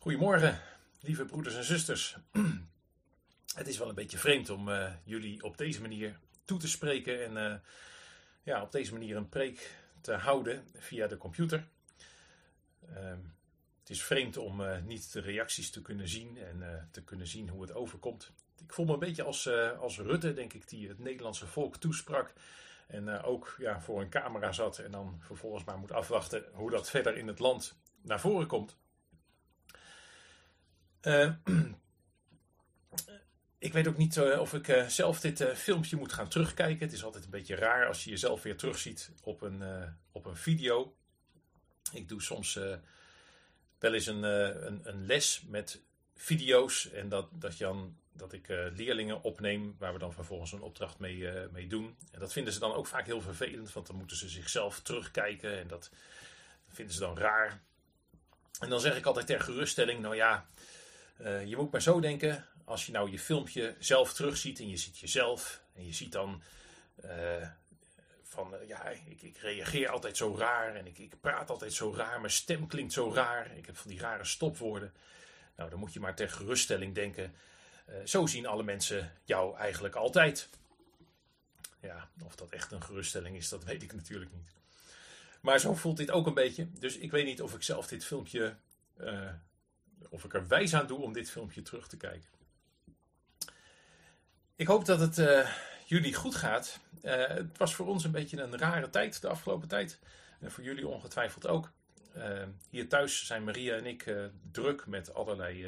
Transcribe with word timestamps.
Goedemorgen, 0.00 0.60
lieve 1.00 1.24
broeders 1.24 1.54
en 1.54 1.64
zusters. 1.64 2.16
Het 3.54 3.68
is 3.68 3.78
wel 3.78 3.88
een 3.88 3.94
beetje 3.94 4.18
vreemd 4.18 4.50
om 4.50 4.68
uh, 4.68 4.92
jullie 5.04 5.42
op 5.42 5.58
deze 5.58 5.80
manier 5.80 6.18
toe 6.44 6.58
te 6.58 6.68
spreken 6.68 7.24
en 7.24 7.52
uh, 7.52 7.58
ja, 8.42 8.62
op 8.62 8.72
deze 8.72 8.92
manier 8.92 9.16
een 9.16 9.28
preek 9.28 9.76
te 10.00 10.12
houden 10.12 10.66
via 10.76 11.06
de 11.06 11.16
computer. 11.16 11.68
Uh, 12.90 12.96
het 13.80 13.90
is 13.90 14.02
vreemd 14.02 14.36
om 14.36 14.60
uh, 14.60 14.82
niet 14.82 15.12
de 15.12 15.20
reacties 15.20 15.70
te 15.70 15.82
kunnen 15.82 16.08
zien 16.08 16.38
en 16.38 16.88
te 16.90 17.04
kunnen 17.04 17.26
zien 17.26 17.48
hoe 17.48 17.62
het 17.62 17.74
overkomt. 17.74 18.32
Ik 18.58 18.72
voel 18.72 18.86
me 18.86 18.92
een 18.92 18.98
beetje 18.98 19.22
als, 19.22 19.48
als 19.78 19.98
Rutte, 19.98 20.34
denk 20.34 20.52
ik, 20.52 20.68
die 20.68 20.88
het 20.88 20.98
Nederlandse 20.98 21.46
volk 21.46 21.76
toesprak. 21.76 22.32
En 22.86 23.22
ook 23.22 23.54
ja, 23.58 23.80
voor 23.80 24.00
een 24.00 24.10
camera 24.10 24.52
zat 24.52 24.78
en 24.78 24.90
dan 24.90 25.20
vervolgens 25.20 25.64
maar 25.64 25.78
moet 25.78 25.92
afwachten 25.92 26.44
hoe 26.52 26.70
dat 26.70 26.90
verder 26.90 27.16
in 27.16 27.26
het 27.26 27.38
land 27.38 27.78
naar 28.02 28.20
voren 28.20 28.46
komt. 28.46 28.76
Uh, 31.08 31.32
ik 33.58 33.72
weet 33.72 33.88
ook 33.88 33.96
niet 33.96 34.16
uh, 34.16 34.40
of 34.40 34.54
ik 34.54 34.68
uh, 34.68 34.86
zelf 34.86 35.20
dit 35.20 35.44
filmpje 35.54 35.96
moet 35.96 36.12
gaan 36.12 36.28
terugkijken. 36.28 36.86
Het 36.86 36.92
is 36.92 37.04
altijd 37.04 37.24
een 37.24 37.30
beetje 37.30 37.54
raar 37.54 37.86
als 37.86 38.04
je 38.04 38.10
jezelf 38.10 38.42
weer 38.42 38.56
terugziet 38.56 39.12
op 39.22 39.42
een, 39.42 39.62
op 40.12 40.26
een 40.26 40.36
video. 40.36 40.96
Ik 41.92 42.08
doe 42.08 42.22
soms 42.22 42.54
wel 43.78 43.94
eens 43.94 44.06
een, 44.06 44.22
een, 44.22 44.80
een, 44.82 45.06
les 45.06 45.42
met 45.46 45.82
video's. 46.14 46.90
En 46.90 47.08
dat, 47.08 47.28
dat, 47.32 47.56
dat 48.12 48.32
ik 48.32 48.48
leerlingen 48.48 49.22
opneem 49.22 49.74
waar 49.78 49.92
we 49.92 49.98
dan 49.98 50.12
vervolgens 50.12 50.52
een 50.52 50.60
opdracht 50.60 50.98
mee, 50.98 51.28
mee 51.52 51.66
doen. 51.66 51.96
En 52.12 52.20
dat 52.20 52.32
vinden 52.32 52.52
ze 52.52 52.58
dan 52.58 52.72
ook 52.72 52.86
vaak 52.86 53.06
heel 53.06 53.20
vervelend, 53.20 53.72
want 53.72 53.86
dan 53.86 53.96
moeten 53.96 54.16
ze 54.16 54.28
zichzelf 54.28 54.80
terugkijken. 54.80 55.58
En 55.58 55.68
dat 55.68 55.90
vinden 56.68 56.94
ze 56.94 57.00
dan 57.00 57.18
raar. 57.18 57.62
En 58.60 58.68
dan 58.68 58.80
zeg 58.80 58.96
ik 58.96 59.06
altijd 59.06 59.26
ter 59.26 59.40
geruststelling, 59.40 60.00
nou 60.00 60.16
ja, 60.16 60.48
uh, 61.20 61.44
je 61.44 61.56
moet 61.56 61.72
maar 61.72 61.82
zo 61.82 62.00
denken, 62.00 62.46
als 62.64 62.86
je 62.86 62.92
nou 62.92 63.10
je 63.10 63.18
filmpje 63.18 63.74
zelf 63.78 64.14
terugziet 64.14 64.58
en 64.58 64.68
je 64.68 64.76
ziet 64.76 64.98
jezelf 64.98 65.62
en 65.74 65.86
je 65.86 65.92
ziet 65.92 66.12
dan 66.12 66.42
uh, 67.04 67.48
van, 68.22 68.54
uh, 68.54 68.68
ja, 68.68 68.88
ik, 68.88 69.22
ik, 69.22 69.36
reageer 69.36 69.88
altijd 69.88 70.16
zo 70.16 70.36
raar 70.36 70.74
en 70.74 70.86
ik, 70.86 70.98
ik, 70.98 71.20
praat 71.20 71.50
altijd 71.50 71.72
zo 71.72 71.94
raar, 71.94 72.20
mijn 72.20 72.32
stem 72.32 72.66
klinkt 72.66 72.92
zo 72.92 73.12
raar, 73.12 73.56
ik 73.56 73.66
heb 73.66 73.76
van 73.76 73.90
die 73.90 74.00
rare 74.00 74.24
stopwoorden. 74.24 74.92
Nou, 75.56 75.70
dan 75.70 75.78
moet 75.78 75.92
je 75.92 76.00
maar 76.00 76.14
ter 76.14 76.30
geruststelling 76.30 76.94
denken, 76.94 77.34
zo 78.04 78.26
zien 78.26 78.46
alle 78.46 78.62
mensen 78.62 79.12
jou 79.24 79.56
eigenlijk 79.56 79.94
altijd. 79.94 80.48
Ja, 81.80 82.08
of 82.24 82.36
dat 82.36 82.50
echt 82.50 82.72
een 82.72 82.82
geruststelling 82.82 83.36
is, 83.36 83.48
dat 83.48 83.64
weet 83.70 83.82
ik 83.82 83.92
natuurlijk 83.92 84.32
niet. 84.32 84.48
Maar 85.40 85.58
zo 85.58 85.74
voelt 85.74 85.96
dit 85.96 86.10
ook 86.10 86.26
een 86.26 86.34
beetje. 86.34 86.68
Dus 86.78 86.96
ik 86.96 87.10
weet 87.10 87.24
niet 87.24 87.42
of 87.42 87.54
ik 87.54 87.62
zelf 87.62 87.86
dit 87.86 88.04
filmpje 88.04 88.56
of 90.08 90.24
ik 90.24 90.34
er 90.34 90.48
wijs 90.48 90.74
aan 90.74 90.86
doe 90.86 90.98
om 90.98 91.12
dit 91.12 91.30
filmpje 91.30 91.62
terug 91.62 91.88
te 91.88 91.96
kijken. 91.96 92.28
Ik 94.56 94.66
hoop 94.66 94.84
dat 94.84 95.00
het 95.00 95.18
uh, 95.18 95.48
jullie 95.84 96.14
goed 96.14 96.34
gaat. 96.34 96.80
Uh, 97.02 97.26
het 97.26 97.58
was 97.58 97.74
voor 97.74 97.86
ons 97.86 98.04
een 98.04 98.10
beetje 98.10 98.42
een 98.42 98.58
rare 98.58 98.90
tijd 98.90 99.20
de 99.20 99.28
afgelopen 99.28 99.68
tijd. 99.68 99.98
En 100.40 100.50
voor 100.50 100.64
jullie 100.64 100.86
ongetwijfeld 100.86 101.46
ook. 101.46 101.72
Uh, 102.16 102.42
hier 102.70 102.88
thuis 102.88 103.26
zijn 103.26 103.44
Maria 103.44 103.76
en 103.76 103.86
ik 103.86 104.14
druk 104.52 104.86
met 104.86 105.14
allerlei 105.14 105.66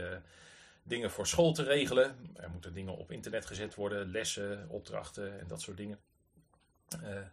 dingen 0.82 1.10
voor 1.10 1.26
school 1.26 1.52
te 1.52 1.62
regelen. 1.62 2.16
Er 2.34 2.50
moeten 2.50 2.74
dingen 2.74 2.96
op 2.96 3.10
internet 3.10 3.46
gezet 3.46 3.74
worden, 3.74 4.10
lessen, 4.10 4.68
opdrachten 4.68 5.40
en 5.40 5.46
dat 5.46 5.60
soort 5.60 5.76
dingen. 5.76 5.98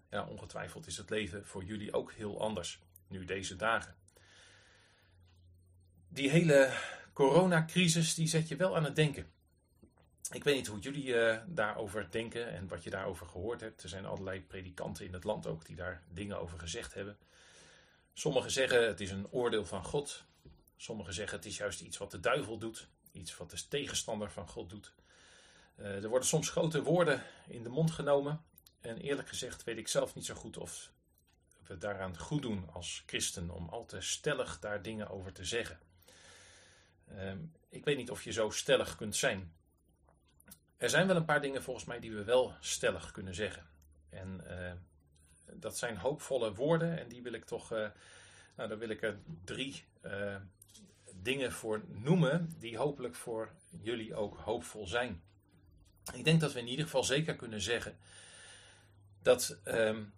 ja, 0.09 0.25
ongetwijfeld 0.25 0.87
is 0.87 0.97
het 0.97 1.09
leven 1.09 1.45
voor 1.45 1.63
jullie 1.63 1.93
ook 1.93 2.11
heel 2.11 2.41
anders 2.41 2.79
nu 3.07 3.25
deze 3.25 3.55
dagen 3.55 3.95
die 6.07 6.29
hele 6.29 6.73
coronacrisis 7.13 8.15
die 8.15 8.27
zet 8.27 8.47
je 8.47 8.55
wel 8.55 8.75
aan 8.75 8.83
het 8.83 8.95
denken. 8.95 9.31
Ik 10.31 10.43
weet 10.43 10.55
niet 10.55 10.67
hoe 10.67 10.79
jullie 10.79 11.05
uh, 11.05 11.37
daarover 11.45 12.07
denken 12.11 12.51
en 12.51 12.67
wat 12.67 12.83
je 12.83 12.89
daarover 12.89 13.27
gehoord 13.27 13.61
hebt. 13.61 13.83
Er 13.83 13.89
zijn 13.89 14.05
allerlei 14.05 14.41
predikanten 14.41 15.05
in 15.05 15.13
het 15.13 15.23
land 15.23 15.47
ook 15.47 15.65
die 15.65 15.75
daar 15.75 16.03
dingen 16.13 16.39
over 16.39 16.59
gezegd 16.59 16.93
hebben. 16.93 17.17
Sommigen 18.13 18.51
zeggen 18.51 18.87
het 18.87 19.01
is 19.01 19.11
een 19.11 19.31
oordeel 19.31 19.65
van 19.65 19.83
God. 19.83 20.25
Sommigen 20.75 21.13
zeggen 21.13 21.37
het 21.37 21.45
is 21.45 21.57
juist 21.57 21.81
iets 21.81 21.97
wat 21.97 22.11
de 22.11 22.19
duivel 22.19 22.57
doet. 22.57 22.87
Iets 23.11 23.37
wat 23.37 23.49
de 23.49 23.67
tegenstander 23.67 24.31
van 24.31 24.47
God 24.47 24.69
doet. 24.69 24.93
Uh, 25.79 26.03
er 26.03 26.09
worden 26.09 26.27
soms 26.27 26.49
grote 26.49 26.83
woorden 26.83 27.23
in 27.47 27.63
de 27.63 27.69
mond 27.69 27.91
genomen. 27.91 28.41
En 28.81 28.97
eerlijk 28.97 29.27
gezegd 29.27 29.63
weet 29.63 29.77
ik 29.77 29.87
zelf 29.87 30.15
niet 30.15 30.25
zo 30.25 30.35
goed 30.35 30.57
of 30.57 30.91
we 31.67 31.77
daaraan 31.77 32.17
goed 32.17 32.41
doen 32.41 32.69
als 32.73 33.03
christen 33.05 33.49
om 33.49 33.69
al 33.69 33.85
te 33.85 34.01
stellig 34.01 34.59
daar 34.59 34.81
dingen 34.81 35.09
over 35.09 35.33
te 35.33 35.45
zeggen. 35.45 35.79
Ehm, 37.15 37.37
ik 37.69 37.85
weet 37.85 37.97
niet 37.97 38.11
of 38.11 38.23
je 38.23 38.31
zo 38.31 38.49
stellig 38.49 38.95
kunt 38.95 39.15
zijn. 39.15 39.51
Er 40.77 40.89
zijn 40.89 41.07
wel 41.07 41.15
een 41.15 41.25
paar 41.25 41.41
dingen 41.41 41.63
volgens 41.63 41.85
mij 41.85 41.99
die 41.99 42.11
we 42.11 42.23
wel 42.23 42.53
stellig 42.59 43.11
kunnen 43.11 43.35
zeggen. 43.35 43.65
En 44.09 44.43
uh, 44.47 44.71
dat 45.53 45.77
zijn 45.77 45.97
hoopvolle 45.97 46.53
woorden 46.53 46.99
en 46.99 47.07
die 47.07 47.21
wil 47.21 47.33
ik 47.33 47.45
toch, 47.45 47.73
uh, 47.73 47.87
nou 48.55 48.69
daar 48.69 48.77
wil 48.77 48.89
ik 48.89 49.01
er 49.01 49.19
drie 49.43 49.83
uh, 50.05 50.35
dingen 51.13 51.51
voor 51.51 51.83
noemen 51.87 52.55
die 52.59 52.77
hopelijk 52.77 53.15
voor 53.15 53.51
jullie 53.81 54.15
ook 54.15 54.37
hoopvol 54.37 54.87
zijn. 54.87 55.21
Ik 56.13 56.23
denk 56.23 56.41
dat 56.41 56.53
we 56.53 56.59
in 56.59 56.67
ieder 56.67 56.85
geval 56.85 57.03
zeker 57.03 57.35
kunnen 57.35 57.61
zeggen 57.61 57.97
dat, 59.21 59.57
um, 59.65 60.13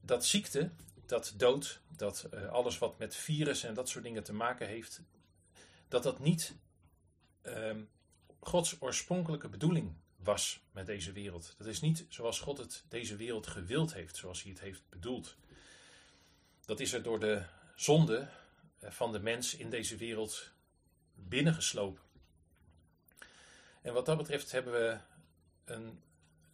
dat 0.00 0.24
ziekte, 0.24 0.70
dat 1.06 1.34
dood, 1.36 1.80
dat 1.96 2.28
alles 2.50 2.78
wat 2.78 2.98
met 2.98 3.16
virus 3.16 3.62
en 3.62 3.74
dat 3.74 3.88
soort 3.88 4.04
dingen 4.04 4.22
te 4.22 4.32
maken 4.32 4.66
heeft, 4.66 5.02
dat 5.92 6.02
dat 6.02 6.18
niet 6.18 6.54
um, 7.42 7.88
Gods 8.40 8.80
oorspronkelijke 8.80 9.48
bedoeling 9.48 9.94
was 10.16 10.60
met 10.70 10.86
deze 10.86 11.12
wereld. 11.12 11.54
Dat 11.58 11.66
is 11.66 11.80
niet 11.80 12.06
zoals 12.08 12.40
God 12.40 12.58
het 12.58 12.84
deze 12.88 13.16
wereld 13.16 13.46
gewild 13.46 13.94
heeft, 13.94 14.16
zoals 14.16 14.42
hij 14.42 14.50
het 14.50 14.60
heeft 14.60 14.82
bedoeld. 14.88 15.36
Dat 16.64 16.80
is 16.80 16.92
er 16.92 17.02
door 17.02 17.20
de 17.20 17.44
zonde 17.74 18.28
eh, 18.78 18.90
van 18.90 19.12
de 19.12 19.20
mens 19.20 19.56
in 19.56 19.70
deze 19.70 19.96
wereld 19.96 20.50
binnengeslopen. 21.14 22.02
En 23.82 23.92
wat 23.92 24.06
dat 24.06 24.16
betreft 24.16 24.52
hebben 24.52 24.72
we 24.72 24.98
een, 25.64 26.00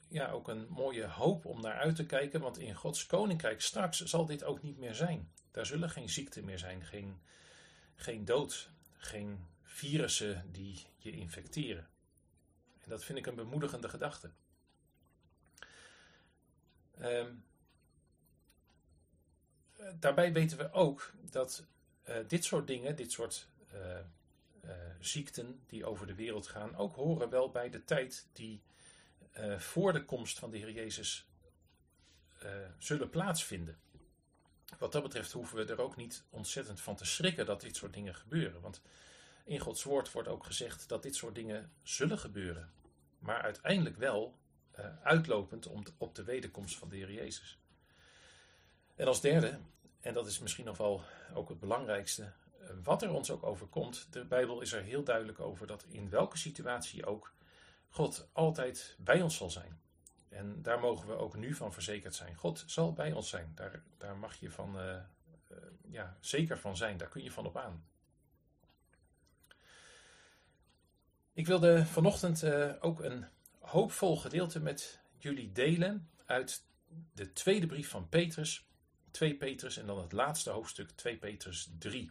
ja, 0.08 0.30
ook 0.30 0.48
een 0.48 0.66
mooie 0.68 1.06
hoop 1.06 1.44
om 1.44 1.60
naar 1.60 1.78
uit 1.78 1.96
te 1.96 2.06
kijken, 2.06 2.40
want 2.40 2.58
in 2.58 2.74
Gods 2.74 3.06
koninkrijk 3.06 3.60
straks 3.60 4.04
zal 4.04 4.26
dit 4.26 4.44
ook 4.44 4.62
niet 4.62 4.78
meer 4.78 4.94
zijn. 4.94 5.32
Daar 5.50 5.66
zullen 5.66 5.90
geen 5.90 6.08
ziekte 6.08 6.42
meer 6.42 6.58
zijn, 6.58 6.84
geen, 6.84 7.20
geen 7.94 8.24
dood, 8.24 8.70
geen 8.98 9.46
virussen 9.62 10.52
die 10.52 10.86
je 10.96 11.10
infecteren. 11.10 11.88
En 12.78 12.90
dat 12.90 13.04
vind 13.04 13.18
ik 13.18 13.26
een 13.26 13.34
bemoedigende 13.34 13.88
gedachte. 13.88 14.30
Um, 17.00 17.44
daarbij 19.98 20.32
weten 20.32 20.58
we 20.58 20.72
ook 20.72 21.12
dat 21.30 21.64
uh, 22.08 22.16
dit 22.28 22.44
soort 22.44 22.66
dingen, 22.66 22.96
dit 22.96 23.12
soort 23.12 23.48
uh, 23.74 23.98
uh, 24.64 24.70
ziekten 25.00 25.60
die 25.66 25.84
over 25.84 26.06
de 26.06 26.14
wereld 26.14 26.46
gaan, 26.46 26.76
ook 26.76 26.94
horen 26.94 27.30
wel 27.30 27.50
bij 27.50 27.70
de 27.70 27.84
tijd 27.84 28.26
die 28.32 28.62
voor 29.58 29.92
de 29.92 30.04
komst 30.04 30.38
van 30.38 30.50
de 30.50 30.56
Heer 30.56 30.70
Jezus 30.70 31.28
zullen 32.78 33.10
plaatsvinden. 33.10 33.78
Wat 34.78 34.92
dat 34.92 35.02
betreft 35.02 35.32
hoeven 35.32 35.56
we 35.56 35.72
er 35.72 35.80
ook 35.80 35.96
niet 35.96 36.24
ontzettend 36.30 36.80
van 36.80 36.96
te 36.96 37.04
schrikken 37.04 37.46
dat 37.46 37.60
dit 37.60 37.76
soort 37.76 37.92
dingen 37.92 38.14
gebeuren. 38.14 38.60
Want 38.60 38.80
in 39.44 39.58
Gods 39.58 39.82
woord 39.82 40.12
wordt 40.12 40.28
ook 40.28 40.44
gezegd 40.44 40.88
dat 40.88 41.02
dit 41.02 41.16
soort 41.16 41.34
dingen 41.34 41.72
zullen 41.82 42.18
gebeuren. 42.18 42.72
Maar 43.18 43.42
uiteindelijk 43.42 43.96
wel 43.96 44.38
uh, 44.78 44.86
uitlopend 45.02 45.66
om 45.66 45.82
op 45.96 46.14
de 46.14 46.24
wederkomst 46.24 46.76
van 46.76 46.88
de 46.88 46.96
Heer 46.96 47.12
Jezus. 47.12 47.58
En 48.94 49.06
als 49.06 49.20
derde, 49.20 49.58
en 50.00 50.14
dat 50.14 50.26
is 50.26 50.38
misschien 50.38 50.64
nog 50.64 50.76
wel 50.76 51.02
ook 51.34 51.48
het 51.48 51.60
belangrijkste, 51.60 52.32
uh, 52.62 52.68
wat 52.82 53.02
er 53.02 53.12
ons 53.12 53.30
ook 53.30 53.42
overkomt. 53.42 54.06
De 54.10 54.24
Bijbel 54.24 54.60
is 54.60 54.72
er 54.72 54.82
heel 54.82 55.04
duidelijk 55.04 55.40
over 55.40 55.66
dat 55.66 55.84
in 55.88 56.10
welke 56.10 56.38
situatie 56.38 57.06
ook 57.06 57.32
God 57.88 58.28
altijd 58.32 58.96
bij 58.98 59.22
ons 59.22 59.36
zal 59.36 59.50
zijn. 59.50 59.80
En 60.28 60.62
daar 60.62 60.80
mogen 60.80 61.08
we 61.08 61.16
ook 61.16 61.36
nu 61.36 61.54
van 61.54 61.72
verzekerd 61.72 62.14
zijn. 62.14 62.34
God 62.34 62.64
zal 62.66 62.92
bij 62.92 63.12
ons 63.12 63.28
zijn. 63.28 63.52
Daar, 63.54 63.82
daar 63.98 64.16
mag 64.16 64.34
je 64.34 64.50
van, 64.50 64.76
uh, 64.76 64.82
uh, 64.84 65.56
ja, 65.88 66.16
zeker 66.20 66.58
van 66.58 66.76
zijn. 66.76 66.96
Daar 66.96 67.08
kun 67.08 67.22
je 67.22 67.32
van 67.32 67.46
op 67.46 67.56
aan. 67.56 67.84
Ik 71.32 71.46
wilde 71.46 71.86
vanochtend 71.86 72.42
uh, 72.42 72.72
ook 72.80 73.00
een 73.00 73.26
hoopvol 73.58 74.16
gedeelte 74.16 74.60
met 74.60 75.00
jullie 75.18 75.52
delen 75.52 76.10
uit 76.26 76.64
de 77.12 77.32
tweede 77.32 77.66
brief 77.66 77.88
van 77.88 78.08
Petrus. 78.08 78.66
2 79.10 79.36
Petrus 79.36 79.76
en 79.76 79.86
dan 79.86 79.98
het 79.98 80.12
laatste 80.12 80.50
hoofdstuk, 80.50 80.90
2 80.90 81.16
Petrus 81.16 81.70
3. 81.78 82.10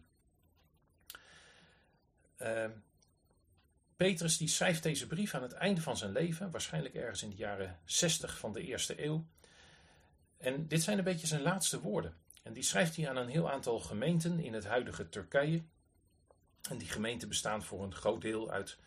Petrus 3.97 4.37
die 4.37 4.47
schrijft 4.47 4.83
deze 4.83 5.07
brief 5.07 5.33
aan 5.33 5.41
het 5.41 5.53
einde 5.53 5.81
van 5.81 5.97
zijn 5.97 6.11
leven, 6.11 6.51
waarschijnlijk 6.51 6.95
ergens 6.95 7.23
in 7.23 7.29
de 7.29 7.35
jaren 7.35 7.79
60 7.85 8.37
van 8.37 8.53
de 8.53 8.61
eerste 8.61 9.03
eeuw. 9.03 9.25
En 10.37 10.67
dit 10.67 10.83
zijn 10.83 10.97
een 10.97 11.03
beetje 11.03 11.27
zijn 11.27 11.41
laatste 11.41 11.81
woorden. 11.81 12.13
En 12.43 12.53
die 12.53 12.63
schrijft 12.63 12.95
hij 12.95 13.09
aan 13.09 13.17
een 13.17 13.27
heel 13.27 13.51
aantal 13.51 13.79
gemeenten 13.79 14.39
in 14.39 14.53
het 14.53 14.65
huidige 14.65 15.09
Turkije. 15.09 15.63
En 16.69 16.77
die 16.77 16.87
gemeenten 16.87 17.27
bestaan 17.27 17.63
voor 17.63 17.83
een 17.83 17.93
groot 17.93 18.21
deel 18.21 18.51
uit, 18.51 18.77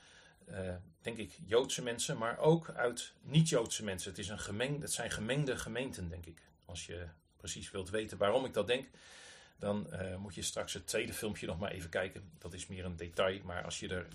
uh, 0.48 0.74
denk 1.00 1.16
ik, 1.16 1.38
Joodse 1.44 1.82
mensen, 1.82 2.18
maar 2.18 2.38
ook 2.38 2.70
uit 2.70 3.12
niet-Joodse 3.20 3.84
mensen. 3.84 4.10
Het, 4.10 4.18
is 4.18 4.28
een 4.28 4.38
gemeng, 4.38 4.80
het 4.80 4.92
zijn 4.92 5.10
gemengde 5.10 5.56
gemeenten, 5.56 6.08
denk 6.08 6.26
ik. 6.26 6.42
Als 6.64 6.86
je 6.86 7.06
precies 7.36 7.70
wilt 7.70 7.90
weten 7.90 8.18
waarom 8.18 8.44
ik 8.44 8.54
dat 8.54 8.66
denk, 8.66 8.88
dan 9.58 9.86
uh, 9.92 10.16
moet 10.16 10.34
je 10.34 10.42
straks 10.42 10.72
het 10.72 10.86
tweede 10.86 11.12
filmpje 11.12 11.46
nog 11.46 11.58
maar 11.58 11.70
even 11.70 11.90
kijken. 11.90 12.30
Dat 12.38 12.52
is 12.52 12.66
meer 12.66 12.84
een 12.84 12.96
detail, 12.96 13.40
maar 13.44 13.64
als 13.64 13.80
je, 13.80 13.88
er, 13.88 14.06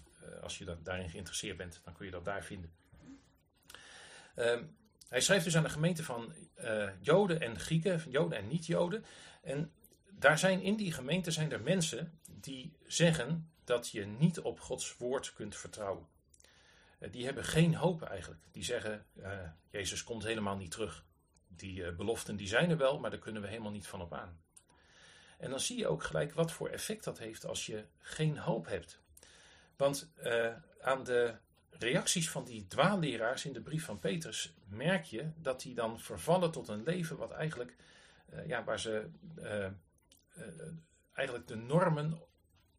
als 0.41 0.57
je 0.57 0.77
daarin 0.83 1.09
geïnteresseerd 1.09 1.57
bent, 1.57 1.81
dan 1.83 1.93
kun 1.93 2.05
je 2.05 2.11
dat 2.11 2.25
daar 2.25 2.43
vinden. 2.43 2.71
Uh, 4.35 4.59
hij 5.09 5.21
schrijft 5.21 5.45
dus 5.45 5.57
aan 5.57 5.63
de 5.63 5.69
gemeente 5.69 6.03
van 6.03 6.33
uh, 6.59 6.89
Joden 7.01 7.41
en 7.41 7.59
Grieken, 7.59 8.03
Joden 8.09 8.37
en 8.37 8.47
niet-Joden. 8.47 9.05
En 9.41 9.71
daar 10.11 10.39
zijn 10.39 10.61
in 10.61 10.75
die 10.75 10.91
gemeente 10.91 11.31
zijn 11.31 11.51
er 11.51 11.61
mensen 11.61 12.19
die 12.31 12.77
zeggen 12.87 13.49
dat 13.63 13.89
je 13.89 14.05
niet 14.05 14.39
op 14.39 14.59
Gods 14.59 14.97
woord 14.97 15.33
kunt 15.33 15.55
vertrouwen. 15.55 16.07
die 17.11 17.25
hebben 17.25 17.43
geen 17.43 17.75
hoop 17.75 18.01
eigenlijk. 18.01 18.41
Die 18.51 18.63
zeggen, 18.63 19.05
Jezus 19.69 20.03
komt 20.03 20.23
helemaal 20.23 20.57
niet 20.57 20.71
terug. 20.71 21.05
Die 21.47 21.91
beloften 21.91 22.35
die 22.35 22.47
zijn 22.47 22.69
er 22.69 22.77
wel, 22.77 22.99
maar 22.99 23.09
daar 23.09 23.19
kunnen 23.19 23.41
we 23.41 23.47
helemaal 23.47 23.71
niet 23.71 23.87
van 23.87 24.01
op 24.01 24.13
aan. 24.13 24.39
En 25.37 25.49
dan 25.49 25.59
zie 25.59 25.77
je 25.77 25.87
ook 25.87 26.03
gelijk 26.03 26.33
wat 26.33 26.51
voor 26.51 26.69
effect 26.69 27.03
dat 27.03 27.17
heeft 27.17 27.45
als 27.45 27.65
je 27.65 27.85
geen 27.99 28.37
hoop 28.37 28.65
hebt. 28.65 28.99
Want 29.77 30.11
uh, 30.23 30.53
aan 30.81 31.03
de 31.03 31.35
reacties 31.69 32.29
van 32.29 32.45
die 32.45 32.67
dwaalleraars 32.67 33.45
in 33.45 33.53
de 33.53 33.61
brief 33.61 33.85
van 33.85 33.99
Petrus 33.99 34.53
merk 34.67 35.03
je 35.03 35.31
dat 35.35 35.61
die 35.61 35.75
dan 35.75 35.99
vervallen 35.99 36.51
tot 36.51 36.67
een 36.67 36.83
leven 36.83 37.17
wat 37.17 37.31
eigenlijk, 37.31 37.75
uh, 38.33 38.47
ja, 38.47 38.63
waar 38.63 38.79
ze 38.79 39.09
uh, 39.37 39.67
eigenlijk 41.13 41.47
de 41.47 41.55
normen 41.55 42.21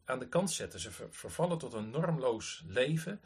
aan 0.05 0.19
de 0.19 0.29
kant 0.29 0.51
zetten. 0.51 0.81
Ze 0.81 0.91
ver 0.91 1.13
vervallen 1.13 1.59
tot 1.59 1.73
een 1.73 1.91
normloos 1.91 2.63
leven, 2.67 3.21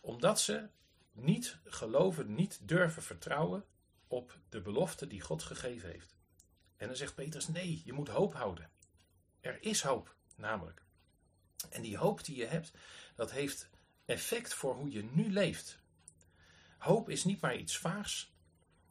omdat 0.00 0.40
ze 0.40 0.68
niet 1.12 1.58
geloven, 1.64 2.34
niet 2.34 2.68
durven 2.68 3.02
vertrouwen 3.02 3.64
op 4.06 4.38
de 4.48 4.60
belofte 4.60 5.06
die 5.06 5.20
God 5.20 5.42
gegeven 5.42 5.88
heeft. 5.90 6.16
En 6.76 6.86
dan 6.86 6.96
zegt 6.96 7.14
Petrus: 7.14 7.48
nee, 7.48 7.82
je 7.84 7.92
moet 7.92 8.08
hoop 8.08 8.34
houden. 8.34 8.70
Er 9.40 9.62
is 9.62 9.82
hoop, 9.82 10.14
namelijk. 10.36 10.82
En 11.70 11.82
die 11.82 11.96
hoop 11.96 12.24
die 12.24 12.36
je 12.36 12.46
hebt, 12.46 12.72
dat 13.14 13.30
heeft 13.30 13.68
effect 14.04 14.54
voor 14.54 14.74
hoe 14.74 14.90
je 14.90 15.02
nu 15.02 15.32
leeft. 15.32 15.78
Hoop 16.78 17.08
is 17.08 17.24
niet 17.24 17.40
maar 17.40 17.56
iets 17.56 17.78
vaags, 17.78 18.32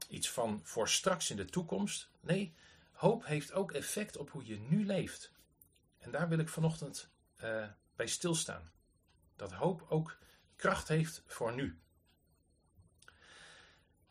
iets 0.10 0.30
van 0.30 0.60
voor 0.64 0.90
straks 0.90 1.30
in 1.30 1.38
de 1.38 1.46
toekomst. 1.46 2.10
Nee, 2.20 2.54
hoop 2.92 3.26
heeft 3.26 3.52
ook 3.54 3.72
effect 3.72 4.18
op 4.18 4.30
hoe 4.30 4.46
je 4.46 4.60
nu 4.60 4.86
leeft. 4.86 5.32
En 5.98 6.12
daar 6.12 6.30
wil 6.30 6.40
ik 6.40 6.50
vanochtend 6.50 7.10
uh, 7.44 7.68
bij 7.96 8.08
stilstaan. 8.08 8.72
Dat 9.36 9.52
hoop 9.52 9.86
ook 9.90 10.18
kracht 10.56 10.88
heeft 10.88 11.24
voor 11.26 11.56
nu. 11.56 11.80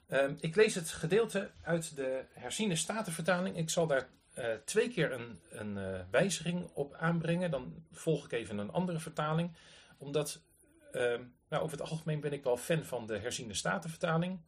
Uh, 0.09 0.31
ik 0.39 0.57
lees 0.57 0.75
het 0.75 0.91
gedeelte 0.91 1.51
uit 1.63 1.97
de 1.97 2.25
herziene 2.33 2.77
statenvertaling. 2.77 3.57
Ik 3.57 3.71
zal 3.71 3.87
daar 3.87 4.09
uh, 4.39 4.55
twee 4.65 4.91
keer 4.91 5.13
een, 5.13 5.41
een 5.51 5.77
uh, 5.77 6.01
wijziging 6.11 6.71
op 6.73 6.95
aanbrengen. 6.95 7.51
Dan 7.51 7.85
volg 7.93 8.25
ik 8.25 8.33
even 8.33 8.59
een 8.59 8.71
andere 8.71 8.99
vertaling. 8.99 9.57
Omdat, 9.99 10.41
uh, 10.93 11.21
nou, 11.49 11.63
over 11.63 11.79
het 11.79 11.91
algemeen 11.91 12.21
ben 12.21 12.33
ik 12.33 12.45
wel 12.45 12.57
fan 12.57 12.85
van 12.85 13.07
de 13.07 13.19
herziende 13.19 13.55
statenvertaling. 13.55 14.41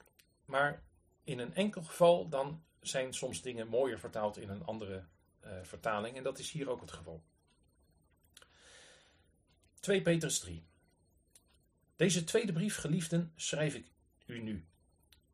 Maar 0.45 0.83
in 1.25 1.39
een 1.39 1.55
enkel 1.55 1.83
geval 1.83 2.29
dan 2.29 2.63
zijn 2.81 3.15
soms 3.15 3.43
dingen 3.43 3.69
mooier 3.69 3.99
vertaald 3.99 4.37
in 4.37 4.49
een 4.49 4.65
andere 4.65 5.05
uh, 5.45 5.51
vertaling. 5.63 6.17
En 6.17 6.23
dat 6.23 6.39
is 6.39 6.51
hier 6.51 6.71
ook 6.71 6.81
het 6.81 6.93
geval. 6.93 7.23
2 9.81 10.03
Petrus 10.03 10.39
3. 10.39 10.65
Deze 11.97 12.25
tweede 12.25 12.53
brief, 12.53 12.77
geliefden, 12.77 13.33
schrijf 13.37 13.75
ik 13.75 13.87
u 14.27 14.43
nu. 14.43 14.65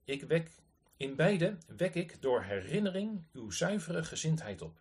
Ik 0.04 0.22
wek 0.22 0.50
in 1.04 1.16
beide 1.16 1.56
wek 1.66 1.94
ik 1.94 2.22
door 2.22 2.42
herinnering 2.42 3.24
uw 3.32 3.50
zuivere 3.50 4.04
gezindheid 4.04 4.62
op, 4.62 4.80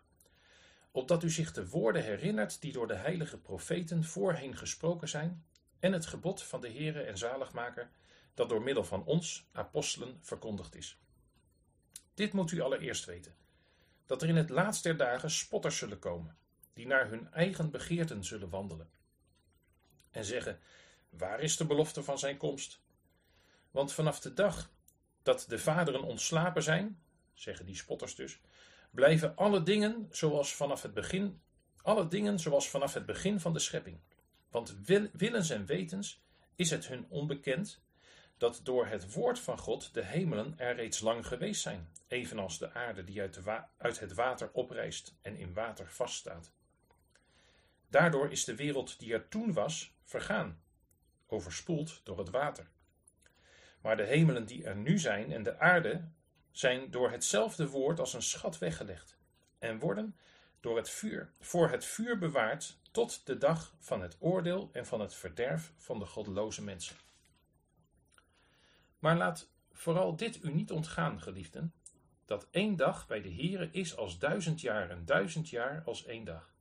opdat 0.90 1.22
u 1.22 1.30
zich 1.30 1.52
de 1.52 1.68
woorden 1.68 2.02
herinnert 2.02 2.60
die 2.60 2.72
door 2.72 2.86
de 2.86 2.94
heilige 2.94 3.38
profeten 3.38 4.04
voorheen 4.04 4.56
gesproken 4.56 5.08
zijn, 5.08 5.44
en 5.78 5.92
het 5.92 6.06
gebod 6.06 6.42
van 6.42 6.60
de 6.60 6.70
Heere 6.70 7.02
en 7.02 7.18
Zaligmaker, 7.18 7.90
dat 8.34 8.48
door 8.48 8.62
middel 8.62 8.84
van 8.84 9.04
ons, 9.04 9.46
apostelen, 9.52 10.18
verkondigd 10.20 10.74
is. 10.74 10.98
Dit 12.14 12.32
moet 12.32 12.50
u 12.50 12.60
allereerst 12.60 13.04
weten, 13.04 13.34
dat 14.06 14.22
er 14.22 14.28
in 14.28 14.36
het 14.36 14.50
laatst 14.50 14.82
der 14.82 14.96
dagen 14.96 15.30
spotters 15.30 15.78
zullen 15.78 15.98
komen, 15.98 16.36
die 16.72 16.86
naar 16.86 17.08
hun 17.08 17.32
eigen 17.32 17.70
begeerten 17.70 18.24
zullen 18.24 18.50
wandelen. 18.50 18.90
En 20.10 20.24
zeggen, 20.24 20.58
waar 21.10 21.40
is 21.40 21.56
de 21.56 21.66
belofte 21.66 22.02
van 22.02 22.18
zijn 22.18 22.36
komst? 22.36 22.80
Want 23.70 23.92
vanaf 23.92 24.20
de 24.20 24.34
dag 24.34 24.72
dat 25.24 25.44
de 25.48 25.58
vaderen 25.58 26.02
ontslapen 26.02 26.62
zijn, 26.62 26.98
zeggen 27.32 27.66
die 27.66 27.76
spotters 27.76 28.14
dus, 28.14 28.40
blijven 28.90 29.36
alle 29.36 29.62
dingen 29.62 30.08
zoals 30.10 30.54
vanaf 30.54 30.82
het 30.82 30.94
begin, 30.94 31.40
alle 31.82 32.08
dingen 32.08 32.38
zoals 32.38 32.68
vanaf 32.68 32.94
het 32.94 33.06
begin 33.06 33.40
van 33.40 33.52
de 33.52 33.58
schepping. 33.58 33.98
Want 34.50 34.76
willens 35.12 35.50
en 35.50 35.66
wetens 35.66 36.22
is 36.54 36.70
het 36.70 36.86
hun 36.86 37.06
onbekend 37.08 37.82
dat 38.38 38.60
door 38.62 38.86
het 38.86 39.12
woord 39.12 39.38
van 39.38 39.58
God 39.58 39.94
de 39.94 40.04
hemelen 40.04 40.54
er 40.58 40.74
reeds 40.74 41.00
lang 41.00 41.26
geweest 41.26 41.62
zijn, 41.62 41.88
evenals 42.08 42.58
de 42.58 42.72
aarde 42.72 43.04
die 43.04 43.20
uit, 43.20 43.40
uit 43.76 44.00
het 44.00 44.14
water 44.14 44.50
oprijst 44.52 45.14
en 45.22 45.36
in 45.36 45.52
water 45.52 45.90
vaststaat. 45.90 46.52
Daardoor 47.88 48.30
is 48.30 48.44
de 48.44 48.54
wereld 48.54 48.98
die 48.98 49.12
er 49.12 49.28
toen 49.28 49.52
was 49.52 49.94
vergaan, 50.02 50.62
overspoeld 51.26 52.00
door 52.04 52.18
het 52.18 52.30
water. 52.30 52.66
Maar 53.84 53.96
de 53.96 54.04
hemelen 54.04 54.46
die 54.46 54.64
er 54.64 54.76
nu 54.76 54.98
zijn 54.98 55.32
en 55.32 55.42
de 55.42 55.58
aarde 55.58 56.04
zijn 56.50 56.90
door 56.90 57.10
hetzelfde 57.10 57.68
woord 57.68 58.00
als 58.00 58.14
een 58.14 58.22
schat 58.22 58.58
weggelegd 58.58 59.16
en 59.58 59.78
worden 59.78 60.16
door 60.60 60.76
het 60.76 60.90
vuur, 60.90 61.32
voor 61.40 61.70
het 61.70 61.84
vuur 61.84 62.18
bewaard 62.18 62.78
tot 62.90 63.26
de 63.26 63.38
dag 63.38 63.74
van 63.78 64.02
het 64.02 64.16
oordeel 64.18 64.68
en 64.72 64.86
van 64.86 65.00
het 65.00 65.14
verderf 65.14 65.72
van 65.76 65.98
de 65.98 66.06
goddeloze 66.06 66.62
mensen. 66.62 66.96
Maar 68.98 69.16
laat 69.16 69.50
vooral 69.72 70.16
dit 70.16 70.44
u 70.44 70.52
niet 70.52 70.70
ontgaan, 70.70 71.20
geliefden, 71.20 71.74
dat 72.24 72.46
één 72.50 72.76
dag 72.76 73.06
bij 73.06 73.22
de 73.22 73.34
Heere 73.34 73.68
is 73.70 73.96
als 73.96 74.18
duizend 74.18 74.60
jaar 74.60 74.90
en 74.90 75.04
duizend 75.04 75.48
jaar 75.48 75.82
als 75.84 76.04
één 76.04 76.24
dag. 76.24 76.54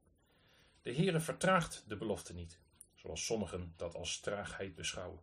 De 0.82 0.94
Heere 0.94 1.20
vertraagt 1.20 1.84
de 1.88 1.96
belofte 1.96 2.34
niet, 2.34 2.60
zoals 2.94 3.26
sommigen 3.26 3.74
dat 3.76 3.96
als 3.96 4.20
traagheid 4.20 4.76
beschouwen. 4.76 5.20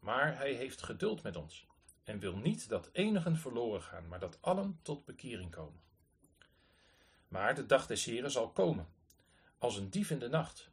Maar 0.00 0.36
hij 0.36 0.52
heeft 0.52 0.82
geduld 0.82 1.22
met 1.22 1.36
ons 1.36 1.66
en 2.04 2.18
wil 2.18 2.36
niet 2.36 2.68
dat 2.68 2.88
enigen 2.92 3.36
verloren 3.36 3.82
gaan, 3.82 4.08
maar 4.08 4.20
dat 4.20 4.38
allen 4.40 4.78
tot 4.82 5.04
bekering 5.04 5.50
komen. 5.50 5.80
Maar 7.28 7.54
de 7.54 7.66
dag 7.66 7.86
des 7.86 8.04
Heren 8.04 8.30
zal 8.30 8.50
komen, 8.50 8.88
als 9.58 9.76
een 9.76 9.90
dief 9.90 10.10
in 10.10 10.18
de 10.18 10.28
nacht. 10.28 10.70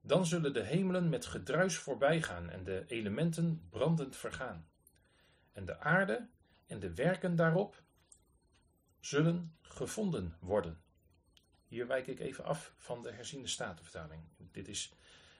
Dan 0.00 0.26
zullen 0.26 0.52
de 0.52 0.62
hemelen 0.62 1.08
met 1.08 1.26
gedruis 1.26 1.76
voorbijgaan 1.76 2.50
en 2.50 2.64
de 2.64 2.84
elementen 2.86 3.66
brandend 3.70 4.16
vergaan. 4.16 4.68
En 5.52 5.64
de 5.64 5.78
aarde 5.78 6.28
en 6.66 6.80
de 6.80 6.94
werken 6.94 7.36
daarop 7.36 7.82
zullen 9.00 9.56
gevonden 9.60 10.36
worden. 10.40 10.82
Hier 11.68 11.86
wijk 11.86 12.06
ik 12.06 12.20
even 12.20 12.44
af 12.44 12.74
van 12.76 13.02
de 13.02 13.12
herziende 13.12 13.48
statenvertaling. 13.48 14.22
Dit 14.36 14.68
is 14.68 14.92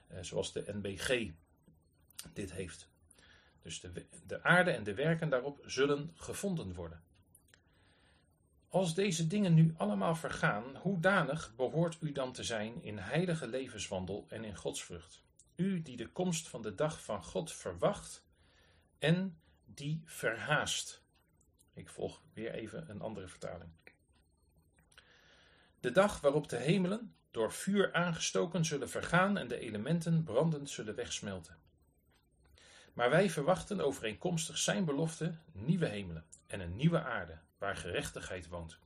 eh, 0.07 0.17
zoals 0.21 0.51
de 0.51 0.63
NBG 0.67 1.31
dit 2.33 2.51
heeft. 2.51 2.91
Dus 3.63 3.79
de, 3.81 4.05
de 4.25 4.43
aarde 4.43 4.71
en 4.71 4.83
de 4.83 4.93
werken 4.93 5.29
daarop 5.29 5.59
zullen 5.65 6.11
gevonden 6.15 6.73
worden. 6.73 7.03
Als 8.69 8.95
deze 8.95 9.27
dingen 9.27 9.53
nu 9.53 9.73
allemaal 9.77 10.15
vergaan, 10.15 10.75
hoe 10.75 10.99
danig 10.99 11.53
behoort 11.55 11.97
u 11.99 12.11
dan 12.11 12.33
te 12.33 12.43
zijn 12.43 12.83
in 12.83 12.97
heilige 12.97 13.47
levenswandel 13.47 14.25
en 14.29 14.43
in 14.43 14.55
godsvrucht? 14.55 15.23
U 15.55 15.81
die 15.81 15.97
de 15.97 16.07
komst 16.07 16.47
van 16.47 16.61
de 16.61 16.75
dag 16.75 17.03
van 17.03 17.23
God 17.23 17.51
verwacht 17.51 18.23
en 18.99 19.37
die 19.65 20.01
verhaast. 20.05 21.03
Ik 21.73 21.89
volg 21.89 22.21
weer 22.33 22.53
even 22.53 22.89
een 22.89 23.01
andere 23.01 23.27
vertaling. 23.27 23.71
De 25.79 25.91
dag 25.91 26.21
waarop 26.21 26.49
de 26.49 26.57
hemelen 26.57 27.15
door 27.31 27.51
vuur 27.51 27.93
aangestoken 27.93 28.65
zullen 28.65 28.89
vergaan 28.89 29.37
en 29.37 29.47
de 29.47 29.59
elementen 29.59 30.23
brandend 30.23 30.69
zullen 30.69 30.95
wegsmelten. 30.95 31.57
Maar 32.93 33.09
wij 33.09 33.29
verwachten 33.29 33.81
overeenkomstig 33.81 34.57
zijn 34.57 34.85
belofte 34.85 35.35
nieuwe 35.51 35.87
hemelen 35.87 36.25
en 36.47 36.59
een 36.59 36.75
nieuwe 36.75 37.03
aarde 37.03 37.39
waar 37.57 37.75
gerechtigheid 37.75 38.47
woont. 38.47 38.79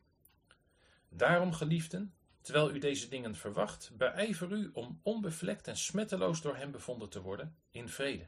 Daarom, 1.10 1.54
geliefden, 1.54 2.14
terwijl 2.42 2.72
u 2.72 2.80
deze 2.80 3.08
dingen 3.08 3.36
verwacht, 3.36 3.92
beijver 3.98 4.52
u 4.52 4.70
om 4.74 5.00
onbevlekt 5.04 5.68
en 5.68 5.78
smetteloos 5.78 6.42
door 6.42 6.56
hem 6.56 6.72
bevonden 6.72 7.10
te 7.10 7.22
worden 7.22 7.56
in 7.72 7.90
vrede. 7.90 8.28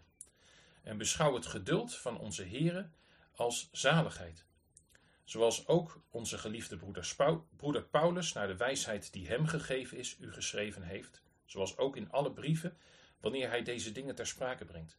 En 0.83 0.97
beschouw 0.97 1.33
het 1.33 1.45
geduld 1.45 1.95
van 1.95 2.19
onze 2.19 2.43
Here 2.43 2.89
als 3.35 3.69
zaligheid. 3.71 4.45
Zoals 5.23 5.67
ook 5.67 6.01
onze 6.09 6.37
geliefde 6.37 6.77
broeder, 6.77 7.15
broeder 7.55 7.83
Paulus 7.83 8.33
naar 8.33 8.47
de 8.47 8.57
wijsheid 8.57 9.13
die 9.13 9.27
hem 9.27 9.47
gegeven 9.47 9.97
is, 9.97 10.17
u 10.19 10.33
geschreven 10.33 10.81
heeft, 10.81 11.21
zoals 11.45 11.77
ook 11.77 11.95
in 11.95 12.11
alle 12.11 12.31
brieven, 12.31 12.77
wanneer 13.19 13.49
hij 13.49 13.63
deze 13.63 13.91
dingen 13.91 14.15
ter 14.15 14.27
sprake 14.27 14.65
brengt. 14.65 14.97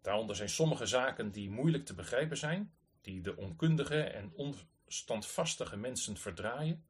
Daaronder 0.00 0.36
zijn 0.36 0.48
sommige 0.48 0.86
zaken 0.86 1.30
die 1.30 1.50
moeilijk 1.50 1.84
te 1.84 1.94
begrijpen 1.94 2.36
zijn, 2.36 2.72
die 3.00 3.20
de 3.20 3.36
onkundige 3.36 4.02
en 4.02 4.32
onstandvastige 4.34 5.76
mensen 5.76 6.16
verdraaien, 6.16 6.84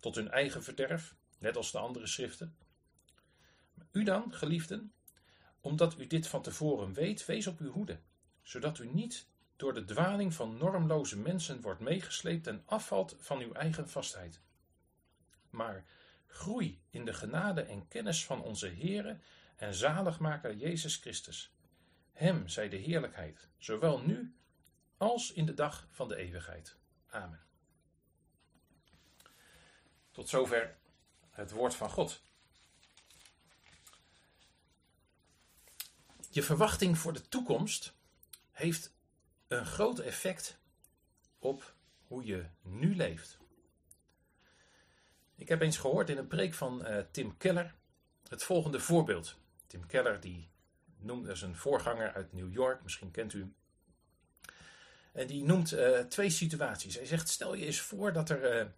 tot 0.00 0.14
hun 0.14 0.30
eigen 0.30 0.62
verderf, 0.62 1.14
net 1.38 1.56
als 1.56 1.72
de 1.72 1.78
andere 1.78 2.06
schriften. 2.06 2.56
U 3.92 4.02
dan, 4.02 4.34
geliefden, 4.34 4.92
omdat 5.60 5.98
u 5.98 6.06
dit 6.06 6.26
van 6.26 6.42
tevoren 6.42 6.92
weet, 6.92 7.26
wees 7.26 7.46
op 7.46 7.58
uw 7.58 7.70
hoede, 7.70 8.00
zodat 8.42 8.78
u 8.78 8.86
niet 8.92 9.28
door 9.56 9.74
de 9.74 9.84
dwaling 9.84 10.34
van 10.34 10.56
normloze 10.56 11.18
mensen 11.18 11.60
wordt 11.60 11.80
meegesleept 11.80 12.46
en 12.46 12.62
afvalt 12.64 13.16
van 13.18 13.40
uw 13.40 13.52
eigen 13.52 13.88
vastheid. 13.88 14.40
Maar 15.50 15.84
groei 16.26 16.80
in 16.90 17.04
de 17.04 17.12
genade 17.12 17.62
en 17.62 17.88
kennis 17.88 18.24
van 18.24 18.42
onze 18.42 18.68
Heere 18.68 19.18
en 19.56 19.74
zaligmaker 19.74 20.54
Jezus 20.54 20.96
Christus. 20.96 21.52
Hem 22.18 22.48
zij 22.48 22.68
de 22.68 22.76
heerlijkheid, 22.76 23.48
zowel 23.58 24.00
nu 24.00 24.34
als 24.96 25.32
in 25.32 25.46
de 25.46 25.54
dag 25.54 25.86
van 25.90 26.08
de 26.08 26.16
eeuwigheid. 26.16 26.76
Amen. 27.06 27.40
Tot 30.10 30.28
zover 30.28 30.76
het 31.30 31.50
woord 31.50 31.74
van 31.74 31.90
God. 31.90 32.22
Je 36.30 36.42
verwachting 36.42 36.98
voor 36.98 37.12
de 37.12 37.28
toekomst 37.28 37.94
heeft 38.50 38.94
een 39.48 39.66
groot 39.66 39.98
effect 39.98 40.58
op 41.38 41.74
hoe 42.06 42.24
je 42.24 42.46
nu 42.62 42.96
leeft. 42.96 43.38
Ik 45.34 45.48
heb 45.48 45.60
eens 45.60 45.76
gehoord 45.76 46.10
in 46.10 46.18
een 46.18 46.28
preek 46.28 46.54
van 46.54 46.86
uh, 46.86 46.98
Tim 47.10 47.36
Keller 47.36 47.74
het 48.28 48.44
volgende 48.44 48.80
voorbeeld. 48.80 49.36
Tim 49.66 49.86
Keller 49.86 50.20
die 50.20 50.50
noemde 51.00 51.34
zijn 51.34 51.56
voorganger 51.56 52.12
uit 52.12 52.32
New 52.32 52.52
York, 52.52 52.82
misschien 52.82 53.10
kent 53.10 53.32
u. 53.32 53.52
En 55.12 55.26
die 55.26 55.44
noemt 55.44 55.72
uh, 55.72 55.98
twee 55.98 56.30
situaties. 56.30 56.94
Hij 56.94 57.06
zegt: 57.06 57.28
stel 57.28 57.54
je 57.54 57.66
eens 57.66 57.80
voor 57.80 58.12
dat 58.12 58.30
er 58.30 58.72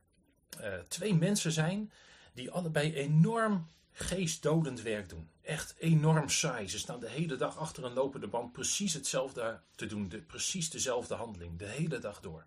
uh, 0.60 0.74
twee 0.88 1.14
mensen 1.14 1.52
zijn 1.52 1.92
die 2.32 2.50
allebei 2.50 2.94
enorm 2.94 3.66
geestdodend 3.92 4.82
werk 4.82 5.08
doen. 5.08 5.30
Echt 5.42 5.74
enorm 5.78 6.28
saai. 6.28 6.68
Ze 6.68 6.78
staan 6.78 7.00
de 7.00 7.08
hele 7.08 7.36
dag 7.36 7.58
achter 7.58 7.84
een 7.84 7.92
lopende 7.92 8.28
band 8.28 8.52
precies 8.52 8.94
hetzelfde 8.94 9.60
te 9.74 9.86
doen. 9.86 10.08
De, 10.08 10.18
precies 10.18 10.70
dezelfde 10.70 11.14
handeling. 11.14 11.58
De 11.58 11.66
hele 11.66 11.98
dag 11.98 12.20
door. 12.20 12.46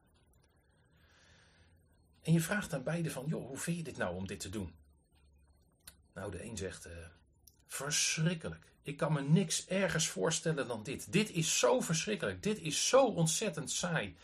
En 2.22 2.34
je 2.34 2.42
vraagt 2.42 2.74
aan 2.74 2.84
beide 2.84 3.12
van, 3.12 3.26
joh, 3.28 3.48
hoe 3.48 3.58
vind 3.58 3.78
je 3.78 3.84
dit 3.84 3.98
nou 3.98 4.16
om 4.16 4.28
dit 4.28 4.40
te 4.40 4.50
doen? 4.50 4.74
Nou, 6.14 6.32
de 6.32 6.44
een 6.44 6.58
zegt, 6.58 6.88
verschrikkelijk. 7.74 8.66
Ik 8.82 8.98
kan 8.98 9.14
me 9.14 9.22
niks 9.22 9.68
ergers 9.68 10.08
voorstellen 10.08 10.68
dan 10.68 10.84
dit. 10.84 11.12
Dit 11.12 11.30
is 11.30 11.60
zo 11.60 11.82
verschrikkelijk. 11.82 12.44
Dit 12.44 12.60
is 12.60 12.88
zo 12.88 13.06
ontzettend 13.06 13.72
saai. 13.72 14.16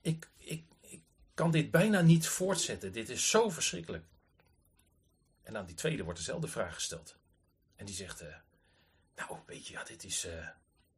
Ik, 0.00 0.28
ik, 0.36 0.64
ik 0.80 1.00
kan 1.34 1.50
dit 1.50 1.70
bijna 1.70 2.00
niet 2.00 2.28
voortzetten. 2.28 2.92
Dit 2.92 3.08
is 3.08 3.30
zo 3.30 3.50
verschrikkelijk. 3.50 4.04
En 5.42 5.56
aan 5.56 5.66
die 5.66 5.74
tweede 5.74 6.02
wordt 6.02 6.18
dezelfde 6.18 6.48
vraag 6.48 6.74
gesteld. 6.74 7.16
En 7.76 7.86
die 7.86 7.94
zegt, 7.94 8.22
uh, 8.22 8.34
nou, 9.16 9.38
weet 9.46 9.66
je, 9.66 9.72
ja, 9.72 9.84
dit 9.84 10.04
is, 10.04 10.24
uh, 10.24 10.48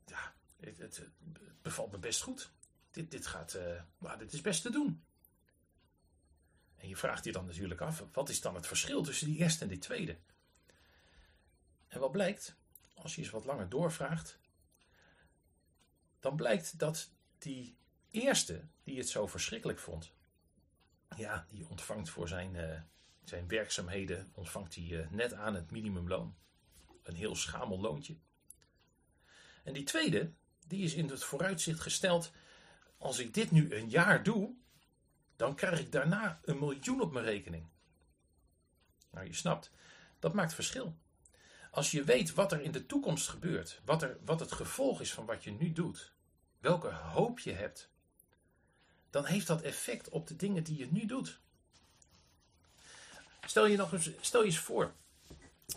ja, 0.07 0.35
het, 0.61 0.79
het, 0.79 1.03
bevalt 1.63 1.93
me 1.93 1.99
best 1.99 2.23
goed. 2.23 2.51
Dit, 2.91 3.11
dit 3.11 3.27
gaat, 3.27 3.57
uh, 4.01 4.19
dit 4.19 4.33
is 4.33 4.41
best 4.41 4.63
te 4.63 4.71
doen. 4.71 5.03
En 6.77 6.89
je 6.89 6.97
vraagt 6.97 7.25
je 7.25 7.33
dan 7.33 7.47
natuurlijk 7.47 7.81
af, 7.81 8.05
wat 8.13 8.29
is 8.29 8.41
dan 8.41 8.55
het 8.55 8.67
verschil 8.67 9.03
tussen 9.03 9.27
die 9.27 9.39
eerste 9.39 9.63
en 9.63 9.71
die 9.71 9.79
tweede? 9.79 10.17
En 11.89 12.01
wat 12.01 12.13
blijkt, 12.13 12.57
als 12.95 13.15
je 13.15 13.21
eens 13.21 13.31
wat 13.31 13.45
langer 13.45 13.69
doorvraagt, 13.69 14.39
dan 16.21 16.37
blijkt 16.37 16.79
dat 16.79 17.11
die 17.39 17.77
eerste, 18.11 18.69
die 18.83 18.99
het 18.99 19.09
zo 19.09 19.27
verschrikkelijk 19.27 19.79
vond, 19.79 20.13
ja, 21.17 21.47
die 21.49 21.69
ontvangt 21.69 22.11
voor 22.11 22.29
zijn, 22.29 22.55
uh, 22.55 22.81
zijn 23.25 23.49
werkzaamheden, 23.49 24.31
ontvangt 24.35 24.75
hij 24.75 24.85
uh, 24.85 25.11
net 25.11 25.33
aan 25.33 25.55
het 25.55 25.71
minimumloon. 25.71 26.37
Een 27.03 27.15
heel 27.15 27.37
schamel 27.37 27.81
loontje. 27.81 28.17
En 29.65 29.73
die 29.73 29.85
tweede, 29.85 30.33
die 30.67 30.85
is 30.85 30.95
in 30.95 31.09
het 31.09 31.25
vooruitzicht 31.25 31.81
gesteld, 31.81 32.33
als 32.97 33.19
ik 33.19 33.35
dit 33.35 33.51
nu 33.51 33.75
een 33.75 33.89
jaar 33.89 34.23
doe, 34.23 34.55
dan 35.37 35.55
krijg 35.55 35.81
ik 35.81 35.93
daarna 35.93 36.41
een 36.45 36.59
miljoen 36.59 37.01
op 37.01 37.13
mijn 37.13 37.25
rekening. 37.25 37.69
Nou, 39.11 39.27
je 39.27 39.33
snapt, 39.33 39.71
dat 40.19 40.35
maakt 40.35 40.55
verschil. 40.55 40.97
Als 41.71 41.91
je 41.91 42.05
weet 42.05 42.35
wat 42.35 42.53
er 42.53 42.61
in 42.61 42.73
de 42.73 42.87
toekomst 42.87 43.29
gebeurt, 43.29 43.81
wat, 43.85 44.03
er, 44.03 44.19
wat 44.25 44.41
het 44.41 44.53
gevolg 44.53 45.01
is 45.01 45.13
van 45.13 45.27
wat 45.27 45.45
je 45.45 45.51
nu 45.51 45.73
doet, 45.73 46.13
welke 46.61 46.89
hoop 46.89 47.39
je 47.39 47.53
hebt, 47.53 47.91
dan 49.11 49.25
heeft 49.25 49.47
dat 49.47 49.63
effect 49.63 50.09
op 50.09 50.27
de 50.27 50.37
dingen 50.37 50.63
die 50.63 50.79
je 50.79 50.89
nu 50.91 51.07
doet. 51.07 51.41
Stel 53.47 53.67
je, 53.67 53.77
nog 53.77 53.93
eens, 53.93 54.11
stel 54.21 54.41
je 54.41 54.47
eens 54.47 54.59
voor 54.59 54.93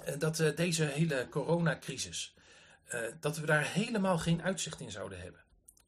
eh, 0.04 0.20
dat 0.20 0.40
uh, 0.40 0.56
deze 0.56 0.84
hele 0.84 1.28
coronacrisis, 1.30 2.34
uh, 2.94 3.02
dat 3.20 3.38
we 3.38 3.46
daar 3.46 3.66
helemaal 3.66 4.18
geen 4.18 4.42
uitzicht 4.42 4.80
in 4.80 4.92
zouden 4.92 5.22
hebben. 5.22 5.44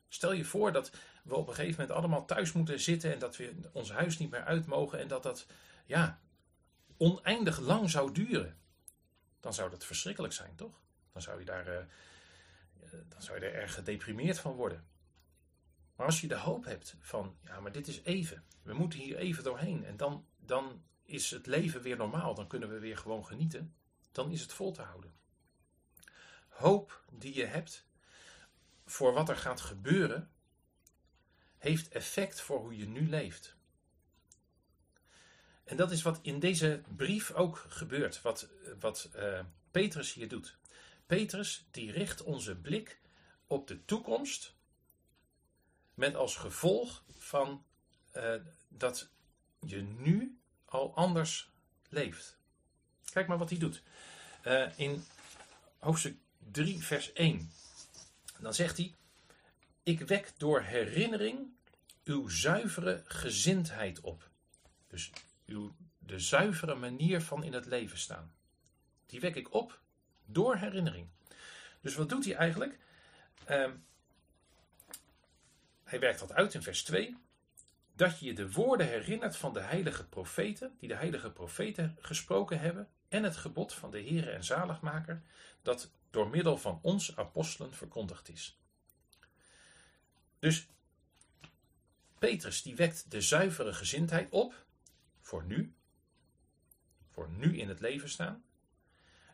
Stel 0.07 0.31
je 0.31 0.45
voor 0.45 0.71
dat 0.71 0.91
we 1.23 1.35
op 1.35 1.47
een 1.47 1.53
gegeven 1.53 1.81
moment 1.81 1.97
allemaal 1.97 2.25
thuis 2.25 2.51
moeten 2.51 2.79
zitten 2.79 3.13
en 3.13 3.19
dat 3.19 3.37
we 3.37 3.53
ons 3.71 3.91
huis 3.91 4.17
niet 4.17 4.31
meer 4.31 4.43
uit 4.43 4.65
mogen 4.65 4.99
en 4.99 5.07
dat 5.07 5.23
dat 5.23 5.45
ja, 5.85 6.19
oneindig 6.97 7.59
lang 7.59 7.89
zou 7.89 8.11
duren. 8.11 8.57
Dan 9.43 9.53
zou 9.53 9.69
dat 9.69 9.85
verschrikkelijk 9.85 10.33
zijn, 10.33 10.55
toch? 10.55 10.81
Dan 11.11 11.21
zou 11.21 11.39
je 11.39 11.45
daar, 11.45 11.67
uh, 11.67 11.85
dan 13.09 13.21
zou 13.21 13.39
je 13.39 13.45
er 13.45 13.53
erg 13.53 13.73
gedeprimeerd 13.73 14.39
van 14.39 14.53
worden. 14.53 14.85
Maar 15.95 16.05
als 16.05 16.21
je 16.21 16.27
de 16.27 16.37
hoop 16.37 16.65
hebt 16.65 16.95
van, 16.99 17.37
ja, 17.41 17.59
maar 17.59 17.71
dit 17.71 17.87
is 17.87 18.01
even. 18.01 18.43
We 18.61 18.73
moeten 18.73 18.99
hier 18.99 19.17
even 19.17 19.43
doorheen. 19.43 19.85
En 19.85 19.97
dan, 19.97 20.25
dan 20.37 20.83
is 21.03 21.31
het 21.31 21.45
leven 21.45 21.81
weer 21.81 21.97
normaal. 21.97 22.35
Dan 22.35 22.47
kunnen 22.47 22.69
we 22.69 22.79
weer 22.79 22.97
gewoon 22.97 23.25
genieten. 23.25 23.75
Dan 24.11 24.31
is 24.31 24.41
het 24.41 24.53
vol 24.53 24.71
te 24.71 24.81
houden. 24.81 25.13
Hoop 26.47 27.03
die 27.11 27.35
je 27.35 27.45
hebt 27.45 27.85
voor 28.85 29.13
wat 29.13 29.29
er 29.29 29.37
gaat 29.37 29.61
gebeuren, 29.61 30.31
heeft 31.57 31.87
effect 31.87 32.41
voor 32.41 32.59
hoe 32.59 32.77
je 32.77 32.87
nu 32.87 33.09
leeft. 33.09 33.55
En 35.63 35.77
dat 35.77 35.91
is 35.91 36.01
wat 36.01 36.19
in 36.21 36.39
deze 36.39 36.81
brief 36.95 37.31
ook 37.31 37.65
gebeurt, 37.67 38.21
wat, 38.21 38.47
wat 38.79 39.09
uh, 39.15 39.39
Petrus 39.71 40.13
hier 40.13 40.27
doet. 40.27 40.57
Petrus 41.05 41.67
die 41.71 41.91
richt 41.91 42.23
onze 42.23 42.55
blik 42.55 42.99
op 43.47 43.67
de 43.67 43.85
toekomst, 43.85 44.53
met 45.93 46.15
als 46.15 46.35
gevolg 46.35 47.03
van 47.17 47.65
uh, 48.13 48.35
dat 48.67 49.09
je 49.59 49.81
nu 49.81 50.37
al 50.65 50.95
anders 50.95 51.51
leeft. 51.89 52.37
Kijk 53.11 53.27
maar 53.27 53.37
wat 53.37 53.49
hij 53.49 53.59
doet. 53.59 53.83
Uh, 54.45 54.79
in 54.79 55.03
hoofdstuk 55.77 56.17
3, 56.51 56.79
vers 56.79 57.13
1. 57.13 57.51
Dan 58.39 58.53
zegt 58.53 58.77
hij: 58.77 58.95
ik 59.83 59.99
wek 59.99 60.33
door 60.37 60.61
herinnering 60.61 61.53
uw 62.03 62.27
zuivere 62.27 63.01
gezindheid 63.05 63.99
op. 63.99 64.29
Dus 64.87 65.11
uw, 65.45 65.75
de 65.99 66.19
zuivere 66.19 66.75
manier 66.75 67.21
van 67.21 67.43
in 67.43 67.53
het 67.53 67.65
leven 67.65 67.97
staan. 67.97 68.33
Die 69.05 69.19
wek 69.19 69.35
ik 69.35 69.53
op 69.53 69.79
door 70.25 70.55
herinnering. 70.55 71.07
Dus 71.81 71.95
wat 71.95 72.09
doet 72.09 72.25
hij 72.25 72.35
eigenlijk? 72.35 72.79
Uh, 73.49 73.71
hij 75.83 75.99
werkt 75.99 76.19
dat 76.19 76.33
uit 76.33 76.53
in 76.53 76.61
vers 76.61 76.83
2. 76.83 77.17
Dat 77.95 78.19
je 78.19 78.25
je 78.25 78.33
de 78.33 78.51
woorden 78.51 78.87
herinnert 78.87 79.35
van 79.35 79.53
de 79.53 79.59
heilige 79.59 80.07
profeten, 80.07 80.75
die 80.79 80.89
de 80.89 80.95
heilige 80.95 81.31
profeten 81.31 81.97
gesproken 81.99 82.59
hebben, 82.59 82.89
en 83.07 83.23
het 83.23 83.37
gebod 83.37 83.73
van 83.73 83.91
de 83.91 84.01
Heere 84.01 84.29
en 84.29 84.43
Zaligmaker, 84.43 85.21
dat 85.61 85.91
door 86.09 86.29
middel 86.29 86.57
van 86.57 86.79
ons 86.81 87.15
apostelen 87.15 87.73
verkondigd 87.73 88.29
is. 88.29 88.59
Dus 90.39 90.67
Petrus 92.19 92.61
die 92.61 92.75
wekt 92.75 93.11
de 93.11 93.21
zuivere 93.21 93.73
gezindheid 93.73 94.31
op 94.31 94.65
voor 95.23 95.45
nu, 95.45 95.73
voor 97.09 97.29
nu 97.29 97.57
in 97.57 97.69
het 97.69 97.79
leven 97.79 98.09
staan. 98.09 98.43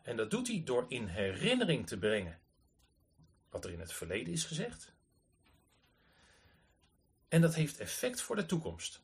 En 0.02 0.16
dat 0.16 0.30
doet 0.30 0.48
hij 0.48 0.62
door 0.64 0.84
in 0.88 1.06
herinnering 1.06 1.86
te 1.86 1.98
brengen 1.98 2.40
wat 3.50 3.64
er 3.64 3.72
in 3.72 3.80
het 3.80 3.92
verleden 3.92 4.32
is 4.32 4.44
gezegd. 4.44 4.92
En 7.28 7.40
dat 7.40 7.54
heeft 7.54 7.78
effect 7.78 8.20
voor 8.20 8.36
de 8.36 8.46
toekomst. 8.46 9.02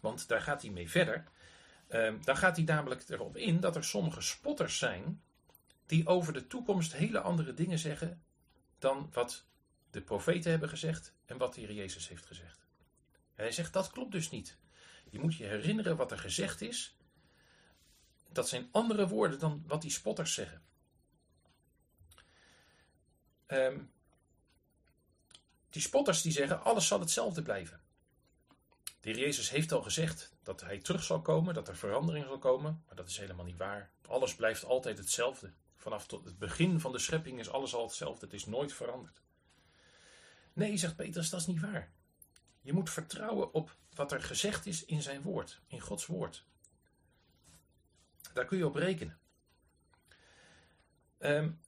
Want 0.00 0.28
daar 0.28 0.40
gaat 0.40 0.62
hij 0.62 0.70
mee 0.70 0.90
verder. 0.90 1.24
Uh, 1.88 2.14
daar 2.22 2.36
gaat 2.36 2.56
hij 2.56 2.64
namelijk 2.64 3.08
erop 3.08 3.36
in 3.36 3.60
dat 3.60 3.76
er 3.76 3.84
sommige 3.84 4.20
spotters 4.20 4.78
zijn 4.78 5.22
die 5.86 6.06
over 6.06 6.32
de 6.32 6.46
toekomst 6.46 6.92
hele 6.92 7.20
andere 7.20 7.54
dingen 7.54 7.78
zeggen 7.78 8.22
dan 8.78 9.08
wat 9.12 9.46
de 9.90 10.02
profeten 10.02 10.50
hebben 10.50 10.68
gezegd 10.68 11.12
en 11.26 11.38
wat 11.38 11.54
de 11.54 11.60
Heer 11.60 11.72
Jezus 11.72 12.08
heeft 12.08 12.26
gezegd. 12.26 12.66
En 13.34 13.44
hij 13.44 13.52
zegt 13.52 13.72
dat 13.72 13.90
klopt 13.90 14.12
dus 14.12 14.30
niet. 14.30 14.58
Je 15.10 15.18
moet 15.20 15.36
je 15.36 15.44
herinneren 15.44 15.96
wat 15.96 16.10
er 16.10 16.18
gezegd 16.18 16.60
is 16.60 16.96
dat 18.36 18.48
zijn 18.48 18.68
andere 18.70 19.08
woorden 19.08 19.38
dan 19.38 19.64
wat 19.66 19.82
die 19.82 19.90
spotters 19.90 20.34
zeggen. 20.34 20.62
Ehm, 23.46 23.80
die 25.70 25.82
spotters 25.82 26.22
die 26.22 26.32
zeggen, 26.32 26.62
alles 26.62 26.86
zal 26.86 27.00
hetzelfde 27.00 27.42
blijven. 27.42 27.80
De 29.00 29.10
heer 29.10 29.18
Jezus 29.18 29.50
heeft 29.50 29.72
al 29.72 29.82
gezegd 29.82 30.32
dat 30.42 30.60
hij 30.60 30.78
terug 30.78 31.02
zal 31.02 31.22
komen, 31.22 31.54
dat 31.54 31.68
er 31.68 31.76
verandering 31.76 32.24
zal 32.24 32.38
komen, 32.38 32.82
maar 32.86 32.96
dat 32.96 33.08
is 33.08 33.18
helemaal 33.18 33.44
niet 33.44 33.56
waar. 33.56 33.90
Alles 34.06 34.34
blijft 34.34 34.64
altijd 34.64 34.98
hetzelfde. 34.98 35.52
Vanaf 35.74 36.06
tot 36.06 36.24
het 36.24 36.38
begin 36.38 36.80
van 36.80 36.92
de 36.92 36.98
schepping 36.98 37.38
is 37.38 37.50
alles 37.50 37.74
al 37.74 37.86
hetzelfde, 37.86 38.24
het 38.24 38.34
is 38.34 38.46
nooit 38.46 38.72
veranderd. 38.72 39.20
Nee, 40.52 40.76
zegt 40.76 40.96
Petrus, 40.96 41.30
dat 41.30 41.40
is 41.40 41.46
niet 41.46 41.60
waar. 41.60 41.92
Je 42.66 42.72
moet 42.72 42.90
vertrouwen 42.90 43.54
op 43.54 43.76
wat 43.94 44.12
er 44.12 44.22
gezegd 44.22 44.66
is 44.66 44.84
in 44.84 45.02
zijn 45.02 45.22
woord, 45.22 45.60
in 45.66 45.80
Gods 45.80 46.06
woord. 46.06 46.44
Daar 48.32 48.44
kun 48.44 48.58
je 48.58 48.66
op 48.66 48.74
rekenen. 48.74 49.18
Um, 51.18 51.60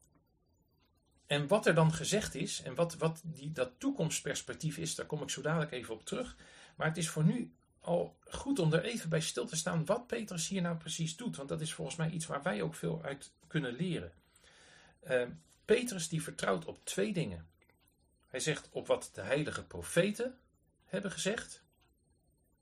en 1.26 1.46
wat 1.46 1.66
er 1.66 1.74
dan 1.74 1.92
gezegd 1.92 2.34
is 2.34 2.62
en 2.62 2.74
wat, 2.74 2.94
wat 2.94 3.20
die, 3.24 3.52
dat 3.52 3.72
toekomstperspectief 3.78 4.76
is, 4.76 4.94
daar 4.94 5.06
kom 5.06 5.22
ik 5.22 5.30
zo 5.30 5.42
dadelijk 5.42 5.72
even 5.72 5.94
op 5.94 6.04
terug. 6.04 6.36
Maar 6.76 6.86
het 6.86 6.96
is 6.96 7.08
voor 7.08 7.24
nu 7.24 7.52
al 7.80 8.16
goed 8.28 8.58
om 8.58 8.72
er 8.72 8.84
even 8.84 9.08
bij 9.08 9.20
stil 9.20 9.46
te 9.46 9.56
staan 9.56 9.84
wat 9.84 10.06
Petrus 10.06 10.48
hier 10.48 10.62
nou 10.62 10.76
precies 10.76 11.16
doet. 11.16 11.36
Want 11.36 11.48
dat 11.48 11.60
is 11.60 11.74
volgens 11.74 11.96
mij 11.96 12.10
iets 12.10 12.26
waar 12.26 12.42
wij 12.42 12.62
ook 12.62 12.74
veel 12.74 13.02
uit 13.02 13.32
kunnen 13.46 13.72
leren. 13.72 14.12
Uh, 15.08 15.22
Petrus 15.64 16.08
die 16.08 16.22
vertrouwt 16.22 16.64
op 16.64 16.84
twee 16.84 17.12
dingen. 17.12 17.48
Hij 18.26 18.40
zegt 18.40 18.68
op 18.70 18.86
wat 18.86 19.10
de 19.12 19.20
heilige 19.20 19.64
profeten 19.64 20.38
hebben 20.88 21.10
gezegd. 21.10 21.62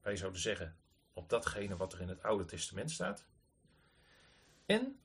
Wij 0.01 0.17
zouden 0.17 0.41
zeggen 0.41 0.77
op 1.13 1.29
datgene 1.29 1.77
wat 1.77 1.93
er 1.93 2.01
in 2.01 2.09
het 2.09 2.23
Oude 2.23 2.45
Testament 2.45 2.91
staat. 2.91 3.25
En 4.67 5.01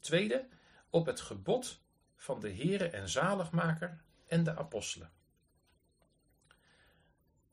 tweede, 0.00 0.48
op 0.90 1.06
het 1.06 1.20
gebod 1.20 1.80
van 2.16 2.40
de 2.40 2.54
Heere 2.54 2.88
en 2.88 3.08
Zaligmaker 3.08 4.02
en 4.26 4.44
de 4.44 4.56
apostelen. 4.56 5.12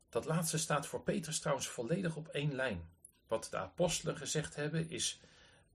Dat 0.10 0.25
laatste 0.25 0.58
staat 0.58 0.88
voor 0.88 1.04
Petrus 1.04 1.40
trouwens 1.40 1.68
volledig 1.68 2.16
op 2.16 2.28
één 2.28 2.56
lijn. 2.56 2.90
Wat 3.28 3.48
de 3.51 3.58
apostelen 3.58 4.18
gezegd 4.18 4.56
hebben 4.56 4.90
is 4.90 5.22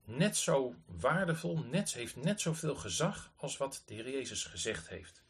net 0.03 0.37
zo 0.37 0.75
waardevol, 0.85 1.57
net, 1.57 1.93
heeft 1.93 2.15
net 2.15 2.41
zoveel 2.41 2.75
gezag 2.75 3.31
als 3.35 3.57
wat 3.57 3.83
de 3.85 3.93
Heer 3.93 4.09
Jezus 4.09 4.43
gezegd 4.43 4.87
heeft. 4.87 5.23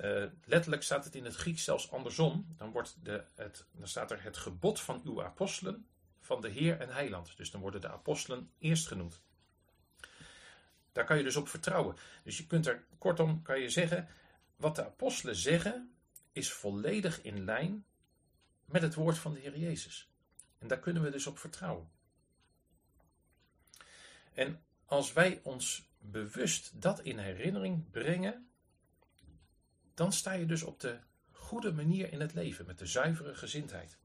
Uh, 0.00 0.24
letterlijk 0.44 0.82
staat 0.82 1.04
het 1.04 1.14
in 1.14 1.24
het 1.24 1.34
Grieks 1.34 1.64
zelfs 1.64 1.90
andersom. 1.90 2.54
Dan, 2.56 2.70
wordt 2.70 2.96
de, 3.02 3.24
het, 3.34 3.66
dan 3.72 3.88
staat 3.88 4.10
er 4.10 4.22
het 4.22 4.36
gebod 4.36 4.80
van 4.80 5.00
uw 5.04 5.22
apostelen 5.22 5.86
van 6.20 6.40
de 6.40 6.48
Heer 6.48 6.80
en 6.80 6.88
Heiland. 6.88 7.36
Dus 7.36 7.50
dan 7.50 7.60
worden 7.60 7.80
de 7.80 7.88
apostelen 7.88 8.50
eerst 8.58 8.86
genoemd. 8.86 9.20
Daar 10.92 11.04
kan 11.04 11.16
je 11.16 11.22
dus 11.22 11.36
op 11.36 11.48
vertrouwen. 11.48 11.96
Dus 12.24 12.36
je 12.36 12.46
kunt 12.46 12.66
er, 12.66 12.84
kortom, 12.98 13.42
kan 13.42 13.60
je 13.60 13.70
zeggen, 13.70 14.08
wat 14.56 14.76
de 14.76 14.84
apostelen 14.84 15.36
zeggen, 15.36 15.92
is 16.32 16.52
volledig 16.52 17.22
in 17.22 17.44
lijn 17.44 17.84
met 18.64 18.82
het 18.82 18.94
woord 18.94 19.18
van 19.18 19.32
de 19.32 19.40
Heer 19.40 19.58
Jezus. 19.58 20.10
En 20.58 20.68
daar 20.68 20.78
kunnen 20.78 21.02
we 21.02 21.10
dus 21.10 21.26
op 21.26 21.38
vertrouwen. 21.38 21.90
En 24.32 24.62
als 24.84 25.12
wij 25.12 25.40
ons 25.42 25.88
bewust 25.98 26.82
dat 26.82 27.00
in 27.00 27.18
herinnering 27.18 27.90
brengen, 27.90 28.47
dan 29.98 30.12
sta 30.12 30.32
je 30.32 30.46
dus 30.46 30.62
op 30.62 30.80
de 30.80 30.98
goede 31.30 31.72
manier 31.72 32.12
in 32.12 32.20
het 32.20 32.34
leven, 32.34 32.66
met 32.66 32.78
de 32.78 32.86
zuivere 32.86 33.34
gezindheid. 33.34 33.98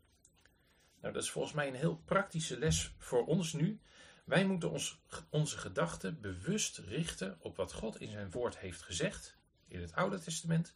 Nou, 1.01 1.13
dat 1.13 1.23
is 1.23 1.31
volgens 1.31 1.53
mij 1.53 1.67
een 1.67 1.75
heel 1.75 2.01
praktische 2.05 2.59
les 2.59 2.93
voor 2.97 3.25
ons 3.25 3.53
nu, 3.53 3.79
wij 4.23 4.45
moeten 4.45 4.71
ons, 4.71 5.01
onze 5.29 5.57
gedachten 5.57 6.21
bewust 6.21 6.77
richten 6.77 7.37
op 7.39 7.55
wat 7.55 7.73
God 7.73 7.99
in 7.99 8.11
zijn 8.11 8.31
woord 8.31 8.57
heeft 8.57 8.81
gezegd 8.81 9.37
in 9.67 9.81
het 9.81 9.93
Oude 9.93 10.19
Testament. 10.19 10.75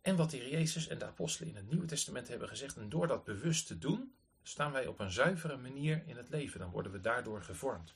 En 0.00 0.16
wat 0.16 0.30
de 0.30 0.48
Jezus 0.48 0.88
en 0.88 0.98
de 0.98 1.04
apostelen 1.04 1.48
in 1.48 1.56
het 1.56 1.70
Nieuwe 1.70 1.86
Testament 1.86 2.28
hebben 2.28 2.48
gezegd. 2.48 2.76
En 2.76 2.88
door 2.88 3.06
dat 3.06 3.24
bewust 3.24 3.66
te 3.66 3.78
doen, 3.78 4.14
staan 4.42 4.72
wij 4.72 4.86
op 4.86 5.00
een 5.00 5.10
zuivere 5.10 5.56
manier 5.56 6.02
in 6.06 6.16
het 6.16 6.28
leven. 6.28 6.60
Dan 6.60 6.70
worden 6.70 6.92
we 6.92 7.00
daardoor 7.00 7.42
gevormd. 7.42 7.94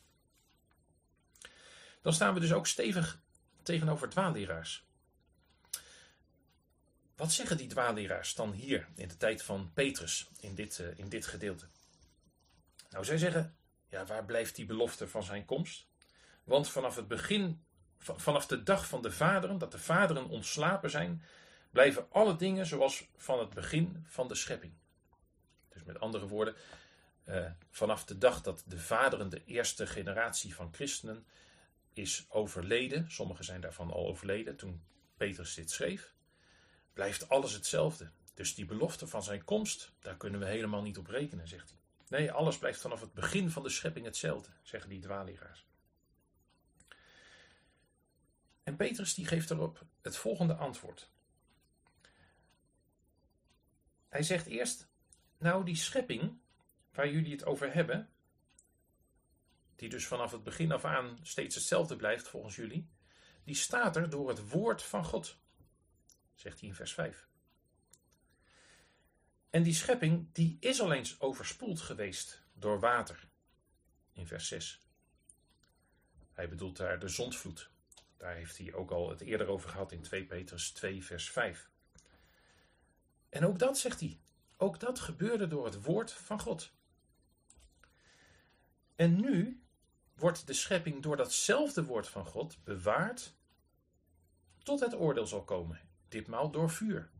Dan 2.02 2.12
staan 2.12 2.34
we 2.34 2.40
dus 2.40 2.52
ook 2.52 2.66
stevig 2.66 3.20
tegenover 3.62 4.08
dwaalleraars. 4.08 4.85
Wat 7.16 7.32
zeggen 7.32 7.56
die 7.56 7.66
dwaalleraars 7.66 8.34
dan 8.34 8.52
hier 8.52 8.88
in 8.94 9.08
de 9.08 9.16
tijd 9.16 9.42
van 9.42 9.70
Petrus 9.74 10.30
in 10.40 10.54
dit, 10.54 10.78
uh, 10.78 10.98
in 10.98 11.08
dit 11.08 11.26
gedeelte? 11.26 11.66
Nou, 12.90 13.04
zij 13.04 13.18
zeggen 13.18 13.56
ja, 13.88 14.06
waar 14.06 14.24
blijft 14.24 14.56
die 14.56 14.66
belofte 14.66 15.08
van 15.08 15.22
zijn 15.22 15.44
komst? 15.44 15.86
Want 16.44 16.70
vanaf 16.70 16.96
het 16.96 17.08
begin, 17.08 17.64
vanaf 17.98 18.46
de 18.46 18.62
dag 18.62 18.88
van 18.88 19.02
de 19.02 19.12
vaderen, 19.12 19.58
dat 19.58 19.72
de 19.72 19.78
vaderen 19.78 20.28
ontslapen 20.28 20.90
zijn, 20.90 21.22
blijven 21.70 22.06
alle 22.10 22.36
dingen 22.36 22.66
zoals 22.66 23.08
van 23.16 23.38
het 23.38 23.50
begin 23.50 24.04
van 24.08 24.28
de 24.28 24.34
schepping. 24.34 24.72
Dus 25.68 25.82
met 25.82 26.00
andere 26.00 26.26
woorden, 26.26 26.54
eh, 27.24 27.50
vanaf 27.70 28.04
de 28.04 28.18
dag 28.18 28.42
dat 28.42 28.62
de 28.66 28.78
vaderen, 28.78 29.28
de 29.28 29.44
eerste 29.44 29.86
generatie 29.86 30.54
van 30.54 30.74
christenen, 30.74 31.26
is 31.92 32.26
overleden, 32.28 33.10
sommigen 33.10 33.44
zijn 33.44 33.60
daarvan 33.60 33.90
al 33.90 34.06
overleden 34.06 34.56
toen 34.56 34.84
Petrus 35.16 35.54
dit 35.54 35.70
schreef, 35.70 36.15
blijft 36.96 37.28
alles 37.28 37.52
hetzelfde. 37.52 38.10
Dus 38.34 38.54
die 38.54 38.64
belofte 38.64 39.06
van 39.06 39.22
zijn 39.22 39.44
komst, 39.44 39.92
daar 40.00 40.16
kunnen 40.16 40.40
we 40.40 40.46
helemaal 40.46 40.82
niet 40.82 40.98
op 40.98 41.06
rekenen, 41.06 41.48
zegt 41.48 41.70
hij. 41.70 41.78
Nee, 42.18 42.32
alles 42.32 42.58
blijft 42.58 42.80
vanaf 42.80 43.00
het 43.00 43.12
begin 43.12 43.50
van 43.50 43.62
de 43.62 43.68
schepping 43.68 44.06
hetzelfde, 44.06 44.48
zeggen 44.62 44.90
die 44.90 45.00
dwaalleeraars. 45.00 45.66
En 48.62 48.76
Petrus 48.76 49.14
die 49.14 49.26
geeft 49.26 49.50
erop 49.50 49.84
het 50.02 50.16
volgende 50.16 50.54
antwoord. 50.54 51.10
Hij 54.08 54.22
zegt 54.22 54.46
eerst, 54.46 54.88
nou 55.38 55.64
die 55.64 55.76
schepping 55.76 56.38
waar 56.92 57.10
jullie 57.10 57.32
het 57.32 57.44
over 57.44 57.74
hebben, 57.74 58.10
die 59.74 59.88
dus 59.88 60.06
vanaf 60.06 60.32
het 60.32 60.42
begin 60.42 60.72
af 60.72 60.84
aan 60.84 61.18
steeds 61.22 61.54
hetzelfde 61.54 61.96
blijft 61.96 62.28
volgens 62.28 62.56
jullie, 62.56 62.88
die 63.44 63.54
staat 63.54 63.96
er 63.96 64.10
door 64.10 64.28
het 64.28 64.48
woord 64.48 64.82
van 64.82 65.04
God, 65.04 65.38
zegt 66.36 66.60
hij 66.60 66.68
in 66.68 66.74
vers 66.74 66.94
5. 66.94 67.28
En 69.50 69.62
die 69.62 69.74
schepping 69.74 70.32
die 70.32 70.56
is 70.60 70.80
al 70.80 70.92
eens 70.92 71.20
overspoeld 71.20 71.80
geweest 71.80 72.42
door 72.52 72.80
water. 72.80 73.28
In 74.12 74.26
vers 74.26 74.48
6. 74.48 74.80
Hij 76.32 76.48
bedoelt 76.48 76.76
daar 76.76 76.98
de 76.98 77.08
zondvloed. 77.08 77.70
Daar 78.16 78.34
heeft 78.34 78.58
hij 78.58 78.74
ook 78.74 78.90
al 78.90 79.10
het 79.10 79.20
eerder 79.20 79.46
over 79.46 79.70
gehad 79.70 79.92
in 79.92 80.02
2 80.02 80.26
Petrus 80.26 80.70
2 80.70 81.04
vers 81.04 81.30
5. 81.30 81.70
En 83.28 83.46
ook 83.46 83.58
dat 83.58 83.78
zegt 83.78 84.00
hij. 84.00 84.20
Ook 84.56 84.80
dat 84.80 85.00
gebeurde 85.00 85.46
door 85.46 85.64
het 85.64 85.82
woord 85.82 86.12
van 86.12 86.40
God. 86.40 86.72
En 88.94 89.20
nu 89.20 89.62
wordt 90.14 90.46
de 90.46 90.52
schepping 90.52 91.02
door 91.02 91.16
datzelfde 91.16 91.84
woord 91.84 92.08
van 92.08 92.26
God 92.26 92.64
bewaard 92.64 93.34
tot 94.62 94.80
het 94.80 94.94
oordeel 94.94 95.26
zal 95.26 95.44
komen. 95.44 95.85
Ditmaal 96.08 96.50
door 96.50 96.70
vuur. 96.70 97.10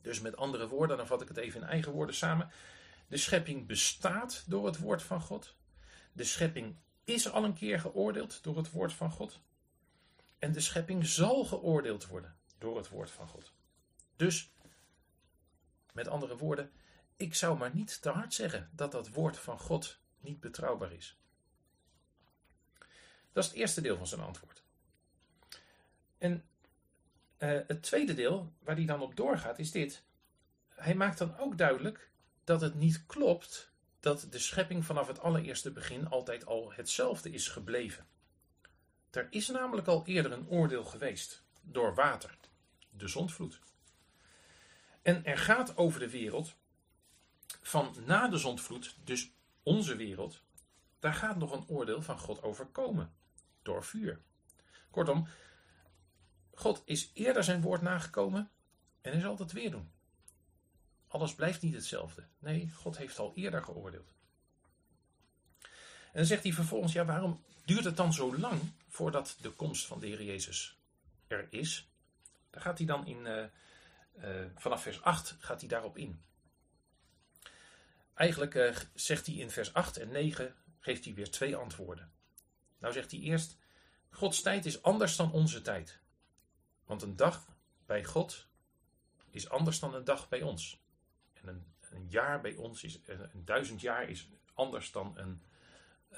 Dus 0.00 0.20
met 0.20 0.36
andere 0.36 0.68
woorden, 0.68 0.96
dan 0.96 1.06
vat 1.06 1.22
ik 1.22 1.28
het 1.28 1.36
even 1.36 1.60
in 1.60 1.66
eigen 1.66 1.92
woorden 1.92 2.14
samen. 2.14 2.50
De 3.08 3.16
schepping 3.16 3.66
bestaat 3.66 4.44
door 4.46 4.66
het 4.66 4.78
woord 4.78 5.02
van 5.02 5.20
God. 5.20 5.56
De 6.12 6.24
schepping 6.24 6.76
is 7.04 7.30
al 7.30 7.44
een 7.44 7.54
keer 7.54 7.80
geoordeeld 7.80 8.42
door 8.42 8.56
het 8.56 8.70
woord 8.70 8.92
van 8.92 9.10
God. 9.10 9.40
En 10.38 10.52
de 10.52 10.60
schepping 10.60 11.06
zal 11.06 11.44
geoordeeld 11.44 12.06
worden 12.06 12.36
door 12.58 12.76
het 12.76 12.88
woord 12.88 13.10
van 13.10 13.28
God. 13.28 13.52
Dus, 14.16 14.52
met 15.92 16.08
andere 16.08 16.36
woorden, 16.36 16.72
ik 17.16 17.34
zou 17.34 17.58
maar 17.58 17.74
niet 17.74 18.02
te 18.02 18.10
hard 18.10 18.34
zeggen 18.34 18.70
dat 18.72 18.92
dat 18.92 19.08
woord 19.08 19.38
van 19.38 19.58
God 19.58 19.98
niet 20.20 20.40
betrouwbaar 20.40 20.92
is. 20.92 21.18
Dat 23.32 23.44
is 23.44 23.50
het 23.50 23.58
eerste 23.58 23.80
deel 23.80 23.96
van 23.96 24.06
zijn 24.06 24.20
antwoord. 24.20 24.62
En 26.18 26.44
uh, 27.38 27.60
het 27.66 27.82
tweede 27.82 28.14
deel, 28.14 28.52
waar 28.62 28.76
hij 28.76 28.84
dan 28.84 29.00
op 29.00 29.16
doorgaat, 29.16 29.58
is 29.58 29.70
dit. 29.70 30.02
Hij 30.68 30.94
maakt 30.94 31.18
dan 31.18 31.38
ook 31.38 31.58
duidelijk 31.58 32.10
dat 32.44 32.60
het 32.60 32.74
niet 32.74 33.06
klopt 33.06 33.70
dat 34.00 34.26
de 34.30 34.38
schepping 34.38 34.84
vanaf 34.84 35.06
het 35.06 35.20
allereerste 35.20 35.70
begin 35.70 36.08
altijd 36.08 36.46
al 36.46 36.72
hetzelfde 36.72 37.30
is 37.30 37.48
gebleven. 37.48 38.06
Er 39.10 39.26
is 39.30 39.48
namelijk 39.48 39.86
al 39.86 40.06
eerder 40.06 40.32
een 40.32 40.48
oordeel 40.48 40.84
geweest 40.84 41.42
door 41.60 41.94
water, 41.94 42.36
de 42.90 43.08
zondvloed. 43.08 43.60
En 45.02 45.24
er 45.24 45.38
gaat 45.38 45.76
over 45.76 46.00
de 46.00 46.10
wereld 46.10 46.54
van 47.62 47.94
na 48.06 48.28
de 48.28 48.38
zondvloed, 48.38 48.96
dus 49.04 49.30
onze 49.62 49.96
wereld, 49.96 50.42
daar 50.98 51.14
gaat 51.14 51.36
nog 51.36 51.52
een 51.52 51.68
oordeel 51.68 52.02
van 52.02 52.18
God 52.18 52.42
over 52.42 52.66
komen 52.66 53.12
door 53.62 53.84
vuur. 53.84 54.20
Kortom, 54.90 55.28
God 56.58 56.82
is 56.84 57.10
eerder 57.14 57.44
zijn 57.44 57.60
woord 57.60 57.82
nagekomen 57.82 58.50
en 59.00 59.12
hij 59.12 59.20
zal 59.20 59.46
weer 59.46 59.70
doen. 59.70 59.90
Alles 61.08 61.34
blijft 61.34 61.62
niet 61.62 61.74
hetzelfde. 61.74 62.26
Nee, 62.38 62.70
God 62.74 62.96
heeft 62.96 63.18
al 63.18 63.32
eerder 63.34 63.62
geoordeeld. 63.62 64.14
En 66.12 66.14
dan 66.14 66.24
zegt 66.24 66.42
hij 66.42 66.52
vervolgens, 66.52 66.92
ja, 66.92 67.04
waarom 67.04 67.44
duurt 67.64 67.84
het 67.84 67.96
dan 67.96 68.12
zo 68.12 68.38
lang 68.38 68.60
voordat 68.88 69.36
de 69.40 69.50
komst 69.50 69.86
van 69.86 70.00
de 70.00 70.06
Heer 70.06 70.22
Jezus 70.22 70.78
er 71.26 71.46
is? 71.50 71.90
Daar 72.50 72.62
gaat 72.62 72.78
hij 72.78 72.86
dan 72.86 73.06
in, 73.06 73.26
uh, 73.26 73.44
uh, 74.24 74.46
vanaf 74.56 74.82
vers 74.82 75.02
8 75.02 75.36
gaat 75.38 75.60
hij 75.60 75.68
daarop 75.68 75.96
in. 75.98 76.22
Eigenlijk 78.14 78.54
uh, 78.54 78.76
zegt 78.94 79.26
hij 79.26 79.34
in 79.34 79.50
vers 79.50 79.74
8 79.74 79.96
en 79.96 80.10
9, 80.10 80.54
geeft 80.78 81.04
hij 81.04 81.14
weer 81.14 81.30
twee 81.30 81.56
antwoorden. 81.56 82.12
Nou 82.78 82.92
zegt 82.92 83.10
hij 83.10 83.20
eerst, 83.20 83.56
Gods 84.10 84.42
tijd 84.42 84.66
is 84.66 84.82
anders 84.82 85.16
dan 85.16 85.32
onze 85.32 85.62
tijd. 85.62 86.00
Want 86.88 87.02
een 87.02 87.16
dag 87.16 87.46
bij 87.86 88.04
God 88.04 88.46
is 89.30 89.48
anders 89.48 89.78
dan 89.78 89.94
een 89.94 90.04
dag 90.04 90.28
bij 90.28 90.42
ons. 90.42 90.80
En 91.32 91.48
een, 91.48 91.66
een 91.90 92.08
jaar 92.08 92.40
bij 92.40 92.54
ons 92.54 92.82
is, 92.82 93.00
een, 93.04 93.44
duizend 93.44 93.80
jaar 93.80 94.08
is 94.08 94.28
anders 94.54 94.92
dan, 94.92 95.18
een, 95.18 95.42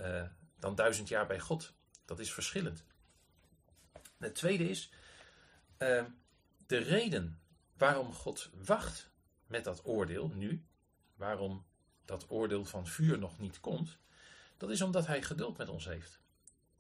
uh, 0.01 0.27
dan 0.59 0.75
duizend 0.75 1.09
jaar 1.09 1.27
bij 1.27 1.41
God. 1.41 1.73
Dat 2.05 2.19
is 2.19 2.33
verschillend. 2.33 2.85
En 3.93 4.03
het 4.19 4.35
tweede 4.35 4.69
is, 4.69 4.93
uh, 5.79 6.05
de 6.67 6.79
reden 6.79 7.41
waarom 7.77 8.13
God 8.13 8.51
wacht 8.65 9.11
met 9.47 9.65
dat 9.65 9.85
oordeel 9.85 10.29
nu, 10.29 10.65
waarom 11.15 11.67
dat 12.05 12.31
oordeel 12.31 12.65
van 12.65 12.87
vuur 12.87 13.19
nog 13.19 13.39
niet 13.39 13.61
komt, 13.61 13.99
dat 14.57 14.71
is 14.71 14.83
omdat 14.83 15.07
Hij 15.07 15.23
geduld 15.23 15.57
met 15.57 15.69
ons 15.69 15.85
heeft. 15.85 16.21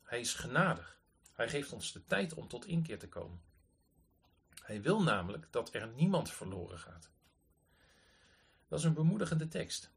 Hij 0.03 0.21
is 0.21 0.35
genadig. 0.35 1.01
Hij 1.33 1.49
geeft 1.49 1.73
ons 1.73 1.93
de 1.93 2.05
tijd 2.07 2.35
om 2.35 2.49
tot 2.49 2.67
inkeer 2.67 2.99
te 2.99 3.09
komen. 3.09 3.49
Hij 4.71 4.83
wil 4.83 5.03
namelijk 5.03 5.47
dat 5.51 5.75
er 5.75 5.89
niemand 5.89 6.31
verloren 6.31 6.79
gaat. 6.79 7.11
Dat 8.69 8.79
is 8.79 8.85
een 8.85 8.95
bemoedigende 8.95 9.49
tekst. 9.49 9.93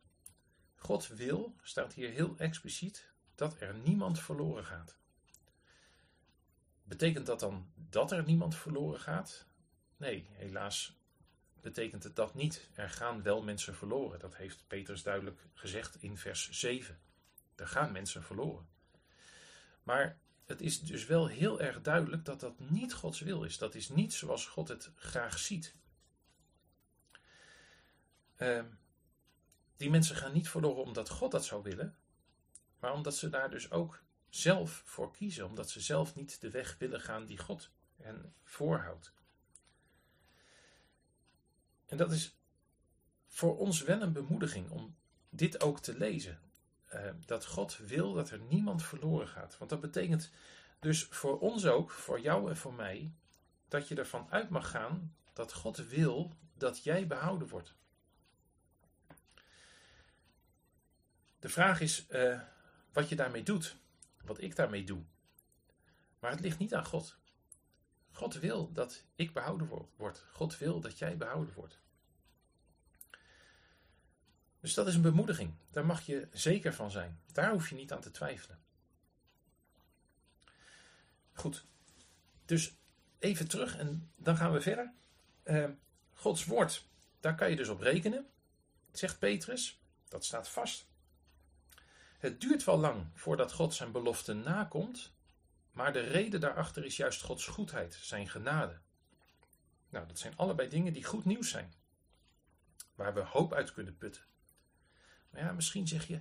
God 0.76 1.08
wil, 1.08 1.56
staat 1.62 1.94
hier 1.94 2.10
heel 2.10 2.38
expliciet, 2.38 3.12
dat 3.36 3.62
er 3.62 3.76
niemand 3.76 4.20
verloren 4.20 4.66
gaat. 4.66 4.98
Betekent 6.84 7.26
dat 7.26 7.40
dan 7.40 7.72
dat 7.76 8.12
er 8.12 8.24
niemand 8.24 8.56
verloren 8.56 9.00
gaat? 9.00 9.48
Nee, 9.98 10.28
helaas 10.32 10.98
betekent 11.62 12.04
het 12.04 12.16
dat 12.16 12.34
niet. 12.34 12.70
Er 12.74 12.90
gaan 12.90 13.22
wel 13.22 13.44
mensen 13.44 13.76
verloren. 13.76 14.20
Dat 14.20 14.36
heeft 14.36 14.68
Petrus 14.68 15.04
duidelijk 15.04 15.48
gezegd 15.54 16.02
in 16.02 16.18
vers 16.18 16.50
7. 16.50 17.00
Er 17.56 17.68
gaan 17.68 17.92
mensen 17.92 18.24
verloren. 18.24 18.68
Maar 19.84 20.20
het 20.54 20.62
is 20.62 20.82
dus 20.82 21.06
wel 21.06 21.28
heel 21.28 21.62
erg 21.62 21.82
duidelijk 21.82 22.26
dat 22.26 22.40
dat 22.40 22.60
niet 22.60 22.94
Gods 22.94 23.20
wil 23.20 23.44
is. 23.44 23.58
Dat 23.58 23.76
is 23.76 23.90
niet 23.90 24.14
zoals 24.14 24.48
God 24.48 24.68
het 24.68 24.92
graag 24.96 25.40
ziet. 25.40 25.76
Uh, 28.38 28.64
die 29.78 29.90
mensen 29.90 30.16
gaan 30.16 30.34
niet 30.34 30.50
verloren 30.50 30.84
omdat 30.84 31.10
God 31.10 31.32
dat 31.32 31.46
zou 31.46 31.64
willen, 31.64 31.98
maar 32.80 32.94
omdat 32.94 33.16
ze 33.16 33.30
daar 33.30 33.50
dus 33.50 33.72
ook 33.72 34.04
zelf 34.30 34.82
voor 34.86 35.12
kiezen. 35.12 35.46
Omdat 35.46 35.70
ze 35.70 35.82
zelf 35.82 36.16
niet 36.16 36.42
de 36.42 36.50
weg 36.50 36.78
willen 36.78 37.02
gaan 37.02 37.26
die 37.26 37.38
God 37.38 37.72
hen 37.96 38.34
voorhoudt. 38.44 39.14
En 41.86 41.98
dat 41.98 42.12
is 42.12 42.38
voor 43.28 43.58
ons 43.58 43.82
wel 43.82 44.02
een 44.02 44.14
bemoediging 44.14 44.70
om 44.70 44.96
dit 45.30 45.62
ook 45.62 45.80
te 45.80 45.98
lezen. 45.98 46.40
Uh, 46.94 47.00
dat 47.26 47.46
God 47.46 47.78
wil 47.78 48.14
dat 48.14 48.30
er 48.30 48.40
niemand 48.40 48.84
verloren 48.84 49.28
gaat. 49.28 49.58
Want 49.58 49.70
dat 49.70 49.80
betekent 49.80 50.32
dus 50.80 51.04
voor 51.04 51.40
ons 51.40 51.66
ook, 51.66 51.92
voor 51.92 52.20
jou 52.20 52.50
en 52.50 52.58
voor 52.58 52.74
mij, 52.74 53.14
dat 53.68 53.88
je 53.88 53.96
ervan 53.96 54.28
uit 54.30 54.50
mag 54.50 54.70
gaan 54.70 55.16
dat 55.34 55.54
God 55.54 55.78
wil 55.78 56.36
dat 56.54 56.84
jij 56.84 57.08
behouden 57.08 57.48
wordt. 57.48 57.74
De 61.40 61.50
vraag 61.50 61.82
is 61.82 62.06
uh, 62.10 62.42
wat 62.92 63.10
je 63.10 63.16
daarmee 63.16 63.44
doet, 63.44 63.76
wat 64.26 64.42
ik 64.42 64.56
daarmee 64.56 64.84
doe. 64.84 65.04
Maar 66.20 66.32
het 66.32 66.40
ligt 66.40 66.60
niet 66.60 66.74
aan 66.74 66.86
God. 66.86 67.18
God 68.12 68.34
wil 68.34 68.72
dat 68.72 69.04
ik 69.16 69.34
behouden 69.34 69.68
word. 69.96 70.26
God 70.32 70.58
wil 70.58 70.80
dat 70.80 70.98
jij 70.98 71.18
behouden 71.18 71.54
wordt. 71.54 71.80
Dus 74.64 74.74
dat 74.74 74.88
is 74.88 74.96
een 74.96 75.02
bemoediging. 75.02 75.54
Daar 75.72 75.86
mag 75.86 76.06
je 76.06 76.28
zeker 76.32 76.74
van 76.74 76.92
zijn. 76.92 77.20
Daar 77.32 77.52
hoef 77.52 77.70
je 77.70 77.76
niet 77.76 77.92
aan 77.92 78.02
te 78.02 78.12
twijfelen. 78.12 78.60
Goed. 81.34 81.66
Dus 82.46 82.76
even 83.20 83.48
terug 83.48 83.78
en 83.78 84.12
dan 84.16 84.38
gaan 84.38 84.52
we 84.52 84.62
verder. 84.62 84.94
Uh, 85.44 85.70
Gods 86.14 86.46
woord, 86.46 86.88
daar 87.20 87.36
kan 87.36 87.50
je 87.50 87.56
dus 87.56 87.68
op 87.68 87.80
rekenen, 87.80 88.30
zegt 88.92 89.20
Petrus. 89.20 89.82
Dat 90.08 90.26
staat 90.26 90.50
vast. 90.50 90.88
Het 92.18 92.42
duurt 92.42 92.64
wel 92.64 92.78
lang 92.78 93.08
voordat 93.14 93.54
God 93.54 93.74
zijn 93.74 93.92
belofte 93.92 94.34
nakomt, 94.34 95.12
maar 95.72 95.94
de 95.94 96.00
reden 96.00 96.40
daarachter 96.40 96.86
is 96.86 96.98
juist 96.98 97.22
Gods 97.22 97.48
goedheid, 97.48 97.94
zijn 97.94 98.30
genade. 98.30 98.80
Nou, 99.90 100.08
dat 100.08 100.20
zijn 100.20 100.38
allebei 100.38 100.70
dingen 100.70 100.94
die 100.94 101.04
goed 101.04 101.26
nieuws 101.26 101.50
zijn, 101.50 101.74
waar 102.96 103.14
we 103.14 103.22
hoop 103.22 103.54
uit 103.54 103.74
kunnen 103.74 103.98
putten. 103.98 104.32
Maar 105.34 105.42
ja, 105.42 105.52
misschien 105.52 105.88
zeg 105.88 106.08
je, 106.08 106.20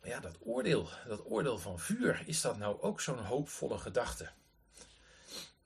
maar 0.00 0.08
ja, 0.08 0.20
dat 0.20 0.36
oordeel, 0.40 0.88
dat 1.06 1.24
oordeel 1.24 1.58
van 1.58 1.78
vuur, 1.78 2.22
is 2.26 2.40
dat 2.40 2.58
nou 2.58 2.80
ook 2.80 3.00
zo'n 3.00 3.18
hoopvolle 3.18 3.78
gedachte? 3.78 4.30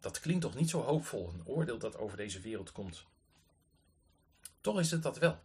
Dat 0.01 0.21
klinkt 0.21 0.43
toch 0.43 0.55
niet 0.55 0.71
zo 0.71 0.83
hoopvol, 0.83 1.29
een 1.29 1.47
oordeel 1.47 1.79
dat 1.79 1.97
over 1.97 2.17
deze 2.17 2.41
wereld 2.41 2.73
komt. 2.73 3.05
Toch 4.61 4.79
is 4.79 4.91
het 4.91 5.03
dat 5.03 5.19
wel. 5.19 5.39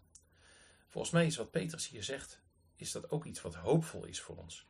Volgens 0.87 1.13
mij 1.13 1.25
is 1.25 1.35
wat 1.35 1.51
Petrus 1.51 1.87
hier 1.87 2.03
zegt, 2.03 2.39
is 2.75 2.91
dat 2.91 3.11
ook 3.11 3.25
iets 3.25 3.41
wat 3.41 3.55
hoopvol 3.55 4.05
is 4.05 4.21
voor 4.21 4.37
ons. 4.37 4.67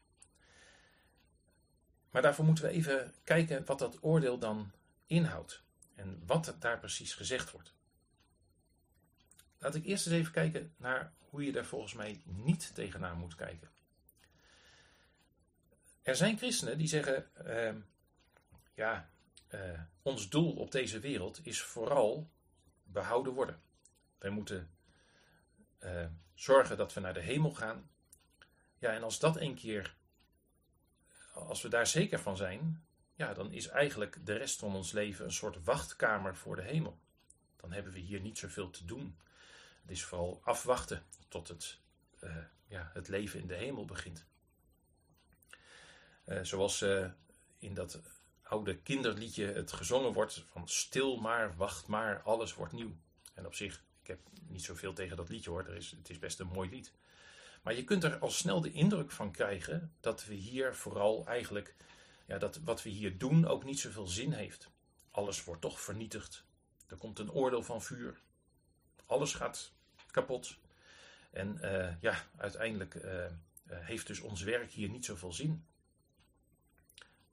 Maar 2.10 2.22
daarvoor 2.22 2.46
moeten 2.46 2.64
we 2.64 2.70
even 2.70 3.14
kijken 3.24 3.66
wat 3.66 3.80
dat 3.80 3.98
oordeel 4.02 4.38
dan 4.38 4.72
inhoudt 5.06 5.62
en 5.96 6.24
wat 6.26 6.56
daar 6.60 6.80
precies 6.80 7.14
gezegd 7.14 7.52
wordt. 7.52 7.75
Laat 9.60 9.76
ik 9.76 9.86
eerst 9.86 10.06
eens 10.06 10.16
even 10.16 10.32
kijken 10.32 10.74
naar 10.78 11.14
hoe 11.30 11.46
je 11.46 11.52
daar 11.52 11.66
volgens 11.66 11.94
mij 11.94 12.22
niet 12.26 12.76
tegenaan 12.76 13.18
moet 13.18 13.36
kijken. 13.36 13.70
Er 16.02 16.16
zijn 16.16 16.38
christenen 16.38 16.78
die 16.78 16.88
zeggen: 16.88 17.30
uh, 17.46 17.76
ja, 18.74 19.10
uh, 19.54 19.80
ons 20.02 20.30
doel 20.30 20.54
op 20.56 20.72
deze 20.72 21.00
wereld 21.00 21.46
is 21.46 21.62
vooral 21.62 22.30
behouden 22.84 23.34
worden. 23.34 23.62
Wij 24.18 24.30
moeten 24.30 24.70
uh, 25.80 26.06
zorgen 26.34 26.78
dat 26.78 26.94
we 26.94 27.00
naar 27.00 27.14
de 27.14 27.20
hemel 27.20 27.52
gaan. 27.52 27.90
Ja, 28.80 28.92
en 28.92 29.04
als 29.04 29.20
dat 29.20 29.38
een 29.38 29.56
keer, 29.56 29.96
als 31.34 31.62
we 31.62 31.70
daar 31.70 31.88
zeker 31.88 32.20
van 32.20 32.38
zijn, 32.38 32.86
ja, 33.16 33.34
dan 33.34 33.52
is 33.52 33.68
eigenlijk 33.68 34.26
de 34.26 34.34
rest 34.34 34.60
van 34.60 34.76
ons 34.76 34.92
leven 34.92 35.26
een 35.26 35.34
soort 35.34 35.64
wachtkamer 35.64 36.36
voor 36.36 36.56
de 36.56 36.62
hemel. 36.62 37.00
Dan 37.56 37.72
hebben 37.72 37.94
we 37.94 38.00
hier 38.00 38.20
niet 38.20 38.38
zoveel 38.38 38.70
te 38.70 38.86
doen. 38.86 39.18
Het 39.86 39.94
is 39.94 40.04
vooral 40.04 40.42
afwachten 40.44 41.04
tot 41.28 41.48
het, 41.48 41.78
uh, 42.24 42.38
ja, 42.68 42.92
het 42.94 43.08
leven 43.08 43.40
in 43.40 43.48
de 43.48 43.56
hemel 43.56 43.86
begint. 43.86 44.26
Uh, 46.26 46.40
zoals 46.42 46.82
uh, 46.82 47.08
in 47.60 47.74
dat 47.74 48.02
oude 48.42 48.78
kinderliedje 48.78 49.46
het 49.46 49.72
gezongen 49.72 50.14
wordt 50.14 50.46
van 50.52 50.68
stil 50.68 51.18
maar, 51.18 51.56
wacht 51.56 51.88
maar, 51.88 52.22
alles 52.22 52.54
wordt 52.54 52.74
nieuw. 52.74 52.96
En 53.34 53.46
op 53.46 53.54
zich, 53.54 53.84
ik 54.02 54.08
heb 54.08 54.20
niet 54.48 54.64
zoveel 54.64 54.94
tegen 54.94 55.18
dat 55.18 55.30
liedje 55.30 55.50
hoor, 55.50 55.66
er 55.68 55.76
is, 55.76 55.92
het 55.92 56.10
is 56.10 56.20
best 56.20 56.40
een 56.40 56.48
mooi 56.48 56.70
lied. 56.70 56.92
Maar 57.62 57.76
je 57.76 57.84
kunt 57.84 58.04
er 58.04 58.20
al 58.20 58.32
snel 58.32 58.62
de 58.62 58.72
indruk 58.72 59.12
van 59.12 59.32
krijgen 59.32 59.94
dat 60.00 60.26
we 60.26 60.34
hier 60.34 60.76
vooral 60.76 61.26
eigenlijk, 61.28 61.76
ja, 62.26 62.38
dat 62.38 62.60
wat 62.64 62.84
we 62.84 62.90
hier 62.90 63.18
doen 63.18 63.48
ook 63.48 63.64
niet 63.64 63.80
zoveel 63.80 64.08
zin 64.08 64.32
heeft. 64.32 64.70
Alles 65.12 65.44
wordt 65.44 65.62
toch 65.62 65.82
vernietigd. 65.82 66.44
Er 66.88 66.98
komt 66.98 67.20
een 67.20 67.32
oordeel 67.32 67.64
van 67.64 67.82
vuur. 67.82 68.22
Alles 69.06 69.34
gaat 69.34 69.75
kapot. 70.16 70.58
En 71.32 71.58
uh, 71.62 72.02
ja, 72.02 72.28
uiteindelijk 72.38 72.94
uh, 72.94 73.04
uh, 73.04 73.30
heeft 73.68 74.08
dus 74.08 74.20
ons 74.20 74.42
werk 74.42 74.72
hier 74.72 74.90
niet 74.90 75.06
zoveel 75.06 75.34
zin. 75.34 75.66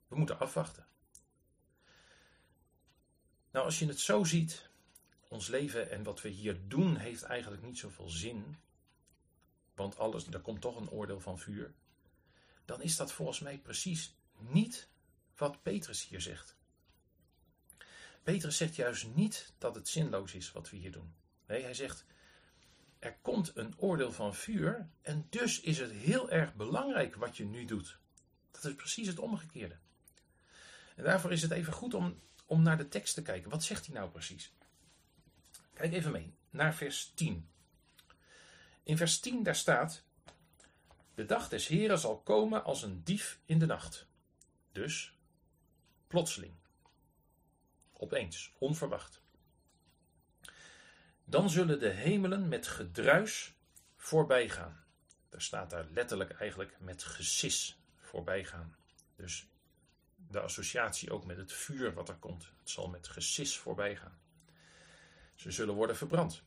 We 0.07 0.15
moeten 0.15 0.39
afwachten. 0.39 0.85
Nou, 3.51 3.65
als 3.65 3.79
je 3.79 3.87
het 3.87 3.99
zo 3.99 4.23
ziet, 4.23 4.69
ons 5.27 5.47
leven 5.47 5.91
en 5.91 6.03
wat 6.03 6.21
we 6.21 6.29
hier 6.29 6.67
doen 6.67 6.95
heeft 6.97 7.23
eigenlijk 7.23 7.63
niet 7.63 7.77
zoveel 7.77 8.09
zin, 8.09 8.57
want 9.75 9.97
alles, 9.97 10.27
er 10.27 10.39
komt 10.39 10.61
toch 10.61 10.75
een 10.75 10.89
oordeel 10.89 11.19
van 11.19 11.39
vuur, 11.39 11.73
dan 12.65 12.81
is 12.81 12.95
dat 12.95 13.11
volgens 13.11 13.39
mij 13.39 13.57
precies 13.57 14.15
niet 14.37 14.89
wat 15.35 15.61
Petrus 15.61 16.07
hier 16.07 16.21
zegt. 16.21 16.55
Petrus 18.23 18.57
zegt 18.57 18.75
juist 18.75 19.07
niet 19.07 19.53
dat 19.57 19.75
het 19.75 19.87
zinloos 19.87 20.33
is 20.33 20.51
wat 20.51 20.69
we 20.69 20.77
hier 20.77 20.91
doen. 20.91 21.13
Nee, 21.47 21.63
hij 21.63 21.73
zegt, 21.73 22.05
er 23.03 23.17
komt 23.21 23.51
een 23.55 23.73
oordeel 23.77 24.11
van 24.11 24.35
vuur 24.35 24.89
en 25.01 25.27
dus 25.29 25.61
is 25.61 25.79
het 25.79 25.91
heel 25.91 26.29
erg 26.29 26.55
belangrijk 26.55 27.15
wat 27.15 27.37
je 27.37 27.45
nu 27.45 27.65
doet. 27.65 27.97
Dat 28.51 28.65
is 28.65 28.75
precies 28.75 29.07
het 29.07 29.19
omgekeerde. 29.19 29.77
En 30.95 31.03
daarvoor 31.03 31.31
is 31.31 31.41
het 31.41 31.51
even 31.51 31.73
goed 31.73 31.93
om, 31.93 32.19
om 32.45 32.61
naar 32.61 32.77
de 32.77 32.87
tekst 32.87 33.13
te 33.13 33.21
kijken. 33.21 33.49
Wat 33.49 33.63
zegt 33.63 33.85
hij 33.85 33.95
nou 33.95 34.09
precies? 34.09 34.53
Kijk 35.73 35.93
even 35.93 36.11
mee 36.11 36.33
naar 36.49 36.75
vers 36.75 37.11
10. 37.15 37.47
In 38.83 38.97
vers 38.97 39.19
10 39.19 39.43
daar 39.43 39.55
staat: 39.55 40.03
De 41.15 41.25
dag 41.25 41.49
des 41.49 41.67
Heren 41.67 41.99
zal 41.99 42.19
komen 42.19 42.63
als 42.63 42.83
een 42.83 43.03
dief 43.03 43.39
in 43.45 43.59
de 43.59 43.65
nacht. 43.65 44.07
Dus 44.71 45.17
plotseling. 46.07 46.53
Opeens, 47.93 48.53
onverwacht. 48.57 49.22
Dan 51.25 51.49
zullen 51.49 51.79
de 51.79 51.89
hemelen 51.89 52.47
met 52.47 52.67
gedruis 52.67 53.53
voorbij 53.97 54.49
gaan. 54.49 54.83
Daar 55.29 55.41
staat 55.41 55.69
daar 55.69 55.85
letterlijk 55.93 56.31
eigenlijk 56.31 56.75
met 56.79 57.03
gesis 57.03 57.79
voorbij 57.97 58.45
gaan. 58.45 58.75
Dus 59.15 59.47
de 60.15 60.39
associatie 60.39 61.11
ook 61.11 61.25
met 61.25 61.37
het 61.37 61.53
vuur 61.53 61.93
wat 61.93 62.09
er 62.09 62.15
komt. 62.15 62.51
Het 62.59 62.69
zal 62.69 62.89
met 62.89 63.07
gesis 63.07 63.57
voorbij 63.57 63.95
gaan. 63.95 64.17
Ze 65.35 65.51
zullen 65.51 65.75
worden 65.75 65.97
verbrand. 65.97 66.43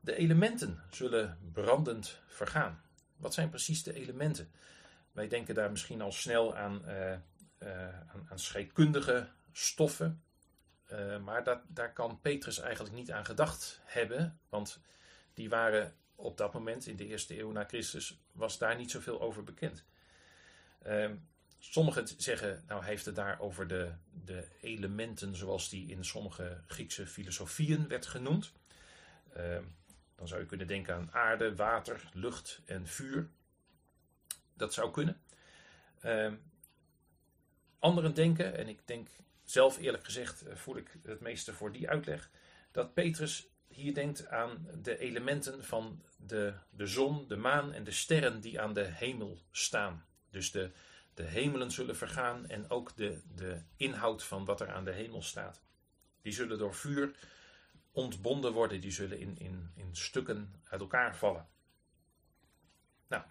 De 0.00 0.16
elementen 0.16 0.82
zullen 0.90 1.38
brandend 1.52 2.20
vergaan. 2.26 2.82
Wat 3.16 3.34
zijn 3.34 3.48
precies 3.48 3.82
de 3.82 3.94
elementen? 3.94 4.52
Wij 5.12 5.28
denken 5.28 5.54
daar 5.54 5.70
misschien 5.70 6.00
al 6.00 6.12
snel 6.12 6.56
aan, 6.56 6.82
uh, 6.86 7.12
aan, 8.08 8.26
aan 8.28 8.38
scheikundige 8.38 9.28
stoffen. 9.52 10.23
Uh, 10.94 11.18
maar 11.18 11.44
dat, 11.44 11.60
daar 11.66 11.92
kan 11.92 12.20
Petrus 12.20 12.58
eigenlijk 12.58 12.94
niet 12.94 13.10
aan 13.10 13.24
gedacht 13.24 13.80
hebben. 13.84 14.38
Want 14.48 14.80
die 15.34 15.48
waren 15.48 15.94
op 16.14 16.36
dat 16.36 16.52
moment, 16.52 16.86
in 16.86 16.96
de 16.96 17.06
eerste 17.06 17.38
eeuw 17.38 17.50
na 17.50 17.64
Christus, 17.64 18.20
was 18.32 18.58
daar 18.58 18.76
niet 18.76 18.90
zoveel 18.90 19.20
over 19.20 19.44
bekend. 19.44 19.84
Ehm, 20.82 21.16
sommigen 21.58 22.08
zeggen, 22.16 22.64
nou 22.66 22.84
heeft 22.84 23.04
het 23.04 23.14
daar 23.14 23.40
over 23.40 23.66
de, 23.68 23.92
de 24.24 24.46
elementen 24.60 25.36
zoals 25.36 25.68
die 25.68 25.90
in 25.90 26.04
sommige 26.04 26.60
Griekse 26.66 27.06
filosofieën 27.06 27.88
werd 27.88 28.06
genoemd. 28.06 28.52
Ehm, 29.32 29.64
dan 30.16 30.28
zou 30.28 30.40
je 30.40 30.46
kunnen 30.46 30.66
denken 30.66 30.94
aan 30.94 31.12
aarde, 31.12 31.54
water, 31.56 32.10
lucht 32.12 32.62
en 32.64 32.86
vuur. 32.86 33.28
Dat 34.54 34.74
zou 34.74 34.90
kunnen. 34.90 35.20
Uh, 36.04 36.32
anderen 37.78 38.14
denken, 38.14 38.56
en 38.56 38.68
ik 38.68 38.80
denk 38.84 39.08
zelf 39.44 39.78
eerlijk 39.78 40.04
gezegd 40.04 40.42
eh, 40.42 40.56
voel 40.56 40.76
ik 40.76 40.98
het 41.02 41.20
meeste 41.20 41.52
voor 41.52 41.72
die 41.72 41.88
uitleg, 41.88 42.30
dat 42.70 42.94
Petrus 42.94 43.48
hier 43.68 43.94
denkt 43.94 44.26
aan 44.26 44.68
de 44.82 44.98
elementen 44.98 45.64
van 45.64 46.02
de, 46.16 46.54
de 46.70 46.86
zon, 46.86 47.28
de 47.28 47.36
maan 47.36 47.72
en 47.72 47.84
de 47.84 47.90
sterren 47.90 48.40
die 48.40 48.60
aan 48.60 48.72
de 48.72 48.84
hemel 48.84 49.42
staan. 49.50 50.04
Dus 50.30 50.50
de, 50.50 50.70
de 51.14 51.22
hemelen 51.22 51.70
zullen 51.70 51.96
vergaan 51.96 52.46
en 52.46 52.70
ook 52.70 52.96
de, 52.96 53.20
de 53.34 53.62
inhoud 53.76 54.22
van 54.22 54.44
wat 54.44 54.60
er 54.60 54.70
aan 54.70 54.84
de 54.84 54.92
hemel 54.92 55.22
staat. 55.22 55.62
Die 56.22 56.32
zullen 56.32 56.58
door 56.58 56.74
vuur 56.74 57.16
ontbonden 57.92 58.52
worden, 58.52 58.80
die 58.80 58.90
zullen 58.90 59.18
in, 59.18 59.38
in, 59.38 59.70
in 59.74 59.96
stukken 59.96 60.62
uit 60.64 60.80
elkaar 60.80 61.16
vallen. 61.16 61.48
Nou, 63.06 63.22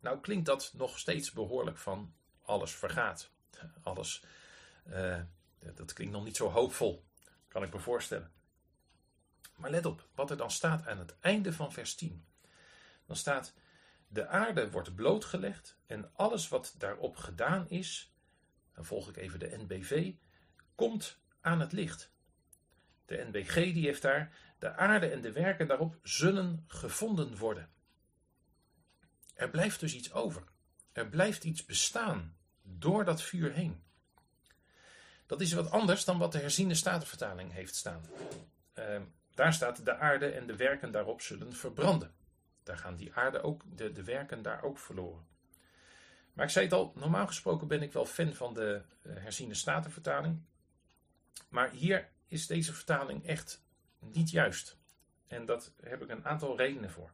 nou 0.00 0.20
klinkt 0.20 0.46
dat 0.46 0.72
nog 0.76 0.98
steeds 0.98 1.32
behoorlijk 1.32 1.78
van 1.78 2.14
alles 2.42 2.74
vergaat. 2.74 3.30
Alles, 3.82 4.24
uh, 4.88 5.20
dat 5.74 5.92
klinkt 5.92 6.12
nog 6.12 6.24
niet 6.24 6.36
zo 6.36 6.50
hoopvol, 6.50 7.04
kan 7.48 7.62
ik 7.62 7.72
me 7.72 7.78
voorstellen. 7.78 8.32
Maar 9.56 9.70
let 9.70 9.86
op 9.86 10.08
wat 10.14 10.30
er 10.30 10.36
dan 10.36 10.50
staat 10.50 10.86
aan 10.86 10.98
het 10.98 11.18
einde 11.20 11.52
van 11.52 11.72
vers 11.72 11.94
10. 11.94 12.24
Dan 13.06 13.16
staat: 13.16 13.54
De 14.08 14.26
aarde 14.26 14.70
wordt 14.70 14.94
blootgelegd 14.94 15.76
en 15.86 16.10
alles 16.14 16.48
wat 16.48 16.74
daarop 16.78 17.16
gedaan 17.16 17.68
is, 17.68 18.12
dan 18.72 18.84
volg 18.84 19.08
ik 19.08 19.16
even 19.16 19.38
de 19.38 19.56
NBV, 19.56 20.12
komt 20.74 21.18
aan 21.40 21.60
het 21.60 21.72
licht. 21.72 22.12
De 23.06 23.26
NBG 23.30 23.54
die 23.54 23.84
heeft 23.84 24.02
daar, 24.02 24.36
de 24.58 24.74
aarde 24.74 25.08
en 25.08 25.20
de 25.20 25.32
werken 25.32 25.66
daarop 25.66 25.98
zullen 26.02 26.64
gevonden 26.66 27.36
worden. 27.36 27.72
Er 29.34 29.50
blijft 29.50 29.80
dus 29.80 29.94
iets 29.94 30.12
over. 30.12 30.44
Er 30.92 31.08
blijft 31.08 31.44
iets 31.44 31.64
bestaan 31.64 32.36
door 32.62 33.04
dat 33.04 33.22
vuur 33.22 33.52
heen. 33.52 33.83
Dat 35.26 35.40
is 35.40 35.52
wat 35.52 35.70
anders 35.70 36.04
dan 36.04 36.18
wat 36.18 36.32
de 36.32 36.38
herziende 36.38 36.74
statenvertaling 36.74 37.52
heeft 37.52 37.74
staan. 37.74 38.04
Uh, 38.78 39.00
daar 39.34 39.52
staat 39.52 39.84
de 39.84 39.96
aarde 39.96 40.26
en 40.26 40.46
de 40.46 40.56
werken 40.56 40.92
daarop 40.92 41.20
zullen 41.20 41.52
verbranden. 41.52 42.14
Daar 42.62 42.78
gaan 42.78 42.96
die 42.96 43.14
aarde 43.14 43.42
ook, 43.42 43.62
de, 43.76 44.04
werken 44.04 44.42
daar 44.42 44.62
ook 44.62 44.78
verloren. 44.78 45.26
Maar 46.32 46.44
ik 46.44 46.50
zei 46.50 46.64
het 46.64 46.74
al, 46.74 46.92
normaal 46.94 47.26
gesproken 47.26 47.68
ben 47.68 47.82
ik 47.82 47.92
wel 47.92 48.06
fan 48.06 48.34
van 48.34 48.54
de 48.54 48.82
uh, 49.02 49.12
herziende 49.16 49.54
statenvertaling. 49.54 50.42
Maar 51.48 51.70
hier 51.70 52.08
is 52.26 52.46
deze 52.46 52.74
vertaling 52.74 53.26
echt 53.26 53.62
niet 53.98 54.30
juist. 54.30 54.76
En 55.26 55.46
daar 55.46 55.60
heb 55.80 56.02
ik 56.02 56.10
een 56.10 56.24
aantal 56.24 56.56
redenen 56.56 56.90
voor. 56.90 57.10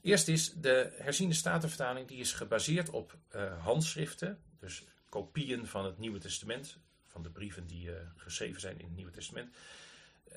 Eerst 0.00 0.28
is 0.28 0.52
de 0.52 0.96
herziende 0.98 1.34
statenvertaling 1.34 2.08
die 2.08 2.18
is 2.18 2.32
gebaseerd 2.32 2.90
op 2.90 3.18
uh, 3.34 3.64
handschriften, 3.64 4.42
dus 4.58 4.84
kopieën 5.10 5.66
van 5.66 5.84
het 5.84 5.98
Nieuwe 5.98 6.18
Testament, 6.18 6.78
van 7.06 7.22
de 7.22 7.30
brieven 7.30 7.66
die 7.66 7.88
uh, 7.90 7.96
geschreven 8.16 8.60
zijn 8.60 8.78
in 8.78 8.84
het 8.84 8.96
Nieuwe 8.96 9.10
Testament. 9.10 9.54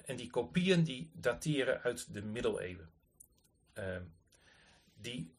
En 0.05 0.15
die 0.15 0.29
kopieën 0.29 0.83
die 0.83 1.11
dateren 1.13 1.81
uit 1.81 2.13
de 2.13 2.21
middeleeuwen. 2.21 2.89
Uh, 3.77 3.97
die, 4.93 5.33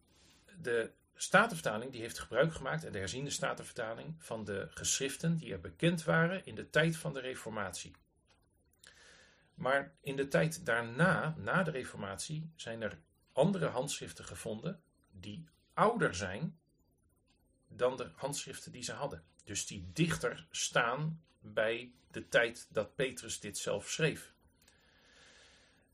de 0.61 0.91
Statenvertaling 1.15 1.93
die 1.93 2.01
heeft 2.01 2.19
gebruik 2.19 2.55
gemaakt, 2.55 2.85
en 2.85 2.93
de 2.93 2.99
herziende 2.99 3.31
Statenvertaling, 3.31 4.15
van 4.19 4.45
de 4.45 4.67
geschriften 4.71 5.37
die 5.37 5.53
er 5.53 5.61
bekend 5.61 6.05
waren 6.05 6.47
in 6.47 6.55
de 6.55 6.71
tijd 6.71 6.97
van 6.97 7.13
de 7.13 7.21
Reformatie. 7.21 7.93
Maar 9.55 9.95
in 10.01 10.17
de 10.17 10.29
tijd 10.29 10.67
daarna, 10.67 11.35
na 11.39 11.63
de 11.63 11.71
Reformatie, 11.71 12.51
zijn 12.57 12.83
er 12.83 12.99
andere 13.33 13.67
handschriften 13.67 14.25
gevonden 14.25 14.83
die 15.11 15.49
ouder 15.75 16.15
zijn 16.15 16.59
dan 17.77 17.97
de 17.97 18.11
handschriften 18.15 18.73
die 18.73 18.83
ze 18.83 18.93
hadden. 18.93 19.25
Dus 19.45 19.67
die 19.67 19.91
dichter 19.93 20.47
staan 20.51 21.23
bij 21.41 21.93
de 22.11 22.29
tijd 22.29 22.67
dat 22.71 22.95
Petrus 22.95 23.41
dit 23.41 23.59
zelf 23.59 23.91
schreef. 23.91 24.33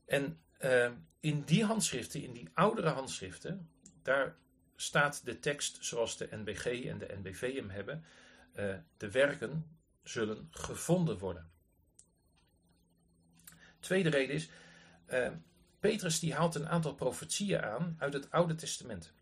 En 0.05 0.39
uh, 0.59 0.91
in 1.19 1.41
die 1.41 1.65
handschriften, 1.65 2.23
in 2.23 2.33
die 2.33 2.49
oudere 2.53 2.89
handschriften, 2.89 3.69
daar 4.01 4.35
staat 4.75 5.25
de 5.25 5.39
tekst 5.39 5.77
zoals 5.85 6.17
de 6.17 6.27
NBG 6.31 6.65
en 6.65 6.97
de 6.97 7.17
NBV 7.23 7.55
hem 7.55 7.69
hebben. 7.69 8.03
Uh, 8.55 8.75
de 8.97 9.11
werken 9.11 9.77
zullen 10.03 10.47
gevonden 10.51 11.17
worden. 11.17 11.51
Tweede 13.79 14.09
reden 14.09 14.35
is, 14.35 14.49
uh, 15.09 15.31
Petrus 15.79 16.19
die 16.19 16.33
haalt 16.33 16.55
een 16.55 16.69
aantal 16.69 16.93
profetieën 16.93 17.61
aan 17.61 17.95
uit 17.99 18.13
het 18.13 18.31
Oude 18.31 18.55
Testament. 18.55 19.13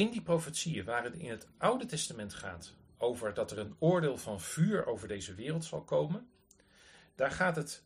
In 0.00 0.10
die 0.10 0.22
profetieën 0.22 0.84
waar 0.84 1.04
het 1.04 1.14
in 1.14 1.30
het 1.30 1.46
Oude 1.58 1.86
Testament 1.86 2.34
gaat 2.34 2.74
over 2.98 3.34
dat 3.34 3.50
er 3.50 3.58
een 3.58 3.76
oordeel 3.78 4.16
van 4.16 4.40
vuur 4.40 4.86
over 4.86 5.08
deze 5.08 5.34
wereld 5.34 5.64
zal 5.64 5.82
komen, 5.82 6.30
daar 7.14 7.30
gaat 7.30 7.56
het 7.56 7.82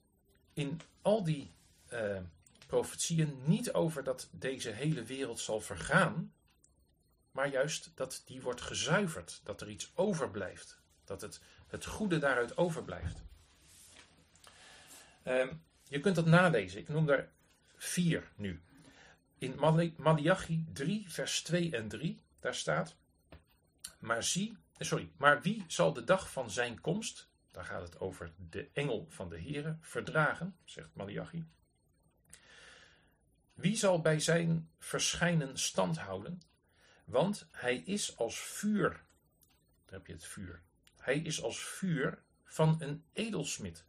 in 0.52 0.80
al 1.02 1.24
die 1.24 1.54
uh, 1.92 2.18
profetieën 2.66 3.38
niet 3.44 3.72
over 3.72 4.04
dat 4.04 4.28
deze 4.30 4.70
hele 4.70 5.02
wereld 5.02 5.40
zal 5.40 5.60
vergaan, 5.60 6.32
maar 7.30 7.48
juist 7.48 7.90
dat 7.94 8.22
die 8.26 8.42
wordt 8.42 8.60
gezuiverd, 8.60 9.40
dat 9.44 9.60
er 9.60 9.70
iets 9.70 9.92
overblijft, 9.94 10.80
dat 11.04 11.20
het, 11.20 11.40
het 11.66 11.86
goede 11.86 12.18
daaruit 12.18 12.56
overblijft. 12.56 13.22
Uh, 15.24 15.52
je 15.88 16.00
kunt 16.00 16.16
dat 16.16 16.26
nalezen, 16.26 16.80
ik 16.80 16.88
noem 16.88 17.06
daar 17.06 17.28
vier 17.76 18.32
nu. 18.36 18.62
In 19.44 19.58
Malachi 19.96 20.64
3, 20.72 21.04
vers 21.08 21.42
2 21.42 21.70
en 21.70 21.88
3, 21.88 22.22
daar 22.40 22.54
staat: 22.54 22.96
Maar 23.98 24.22
zie, 24.22 24.56
eh, 24.76 24.86
sorry, 24.86 25.10
maar 25.16 25.42
wie 25.42 25.64
zal 25.68 25.92
de 25.92 26.04
dag 26.04 26.32
van 26.32 26.50
zijn 26.50 26.80
komst, 26.80 27.28
daar 27.50 27.64
gaat 27.64 27.82
het 27.82 28.00
over 28.00 28.32
de 28.50 28.68
engel 28.72 29.06
van 29.08 29.28
de 29.28 29.40
Here, 29.40 29.76
verdragen, 29.80 30.56
zegt 30.64 30.94
Malachi. 30.94 31.44
Wie 33.54 33.76
zal 33.76 34.00
bij 34.00 34.20
zijn 34.20 34.70
verschijnen 34.78 35.58
stand 35.58 35.98
houden? 35.98 36.42
Want 37.04 37.48
hij 37.50 37.76
is 37.76 38.16
als 38.16 38.38
vuur. 38.38 38.90
Daar 39.84 39.98
heb 39.98 40.06
je 40.06 40.12
het 40.12 40.24
vuur. 40.24 40.62
Hij 40.96 41.18
is 41.18 41.42
als 41.42 41.64
vuur 41.64 42.22
van 42.44 42.76
een 42.78 43.04
edelsmid. 43.12 43.84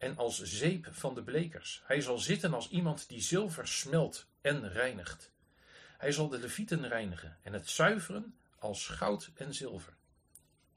En 0.00 0.16
als 0.16 0.42
zeep 0.42 0.88
van 0.90 1.14
de 1.14 1.22
blekers. 1.22 1.82
Hij 1.84 2.00
zal 2.00 2.18
zitten 2.18 2.54
als 2.54 2.68
iemand 2.68 3.08
die 3.08 3.20
zilver 3.20 3.68
smelt 3.68 4.26
en 4.40 4.68
reinigt. 4.68 5.30
Hij 5.98 6.12
zal 6.12 6.28
de 6.28 6.38
levieten 6.38 6.88
reinigen 6.88 7.38
en 7.42 7.52
het 7.52 7.68
zuiveren 7.68 8.34
als 8.58 8.86
goud 8.86 9.30
en 9.34 9.54
zilver. 9.54 9.92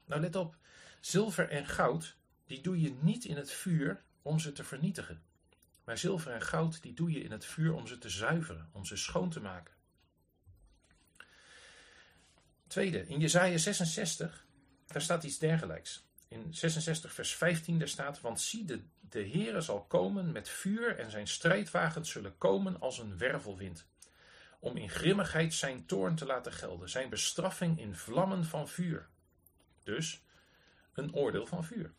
Nou 0.04 0.20
let 0.20 0.36
op, 0.36 0.56
zilver 1.00 1.48
en 1.48 1.66
goud, 1.66 2.16
die 2.46 2.60
doe 2.60 2.80
je 2.80 2.94
niet 3.00 3.24
in 3.24 3.36
het 3.36 3.50
vuur 3.50 4.02
om 4.22 4.38
ze 4.38 4.52
te 4.52 4.64
vernietigen. 4.64 5.22
Maar 5.84 5.98
zilver 5.98 6.32
en 6.32 6.42
goud, 6.42 6.82
die 6.82 6.94
doe 6.94 7.10
je 7.10 7.22
in 7.22 7.30
het 7.30 7.44
vuur 7.44 7.74
om 7.74 7.86
ze 7.86 7.98
te 7.98 8.08
zuiveren, 8.08 8.68
om 8.72 8.84
ze 8.84 8.96
schoon 8.96 9.30
te 9.30 9.40
maken. 9.40 9.74
Tweede, 12.66 13.06
in 13.06 13.20
Jezaja 13.20 13.58
66, 13.58 14.46
daar 14.86 15.02
staat 15.02 15.24
iets 15.24 15.38
dergelijks. 15.38 16.04
In 16.34 16.54
66 16.54 17.12
vers 17.12 17.34
15 17.34 17.78
daar 17.78 17.88
staat, 17.88 18.20
want 18.20 18.40
zie 18.40 18.64
de, 18.64 18.82
de 19.00 19.28
Heere 19.28 19.60
zal 19.60 19.84
komen 19.84 20.32
met 20.32 20.48
vuur 20.48 20.98
en 20.98 21.10
zijn 21.10 21.28
strijdwagens 21.28 22.10
zullen 22.10 22.38
komen 22.38 22.80
als 22.80 22.98
een 22.98 23.18
wervelwind. 23.18 23.86
om 24.60 24.76
in 24.76 24.90
grimmigheid 24.90 25.54
zijn 25.54 25.86
toorn 25.86 26.14
te 26.14 26.26
laten 26.26 26.52
gelden, 26.52 26.88
zijn 26.88 27.08
bestraffing 27.08 27.80
in 27.80 27.94
vlammen 27.94 28.44
van 28.44 28.68
vuur. 28.68 29.08
Dus 29.82 30.22
een 30.92 31.14
oordeel 31.14 31.46
van 31.46 31.64
vuur. 31.64 31.92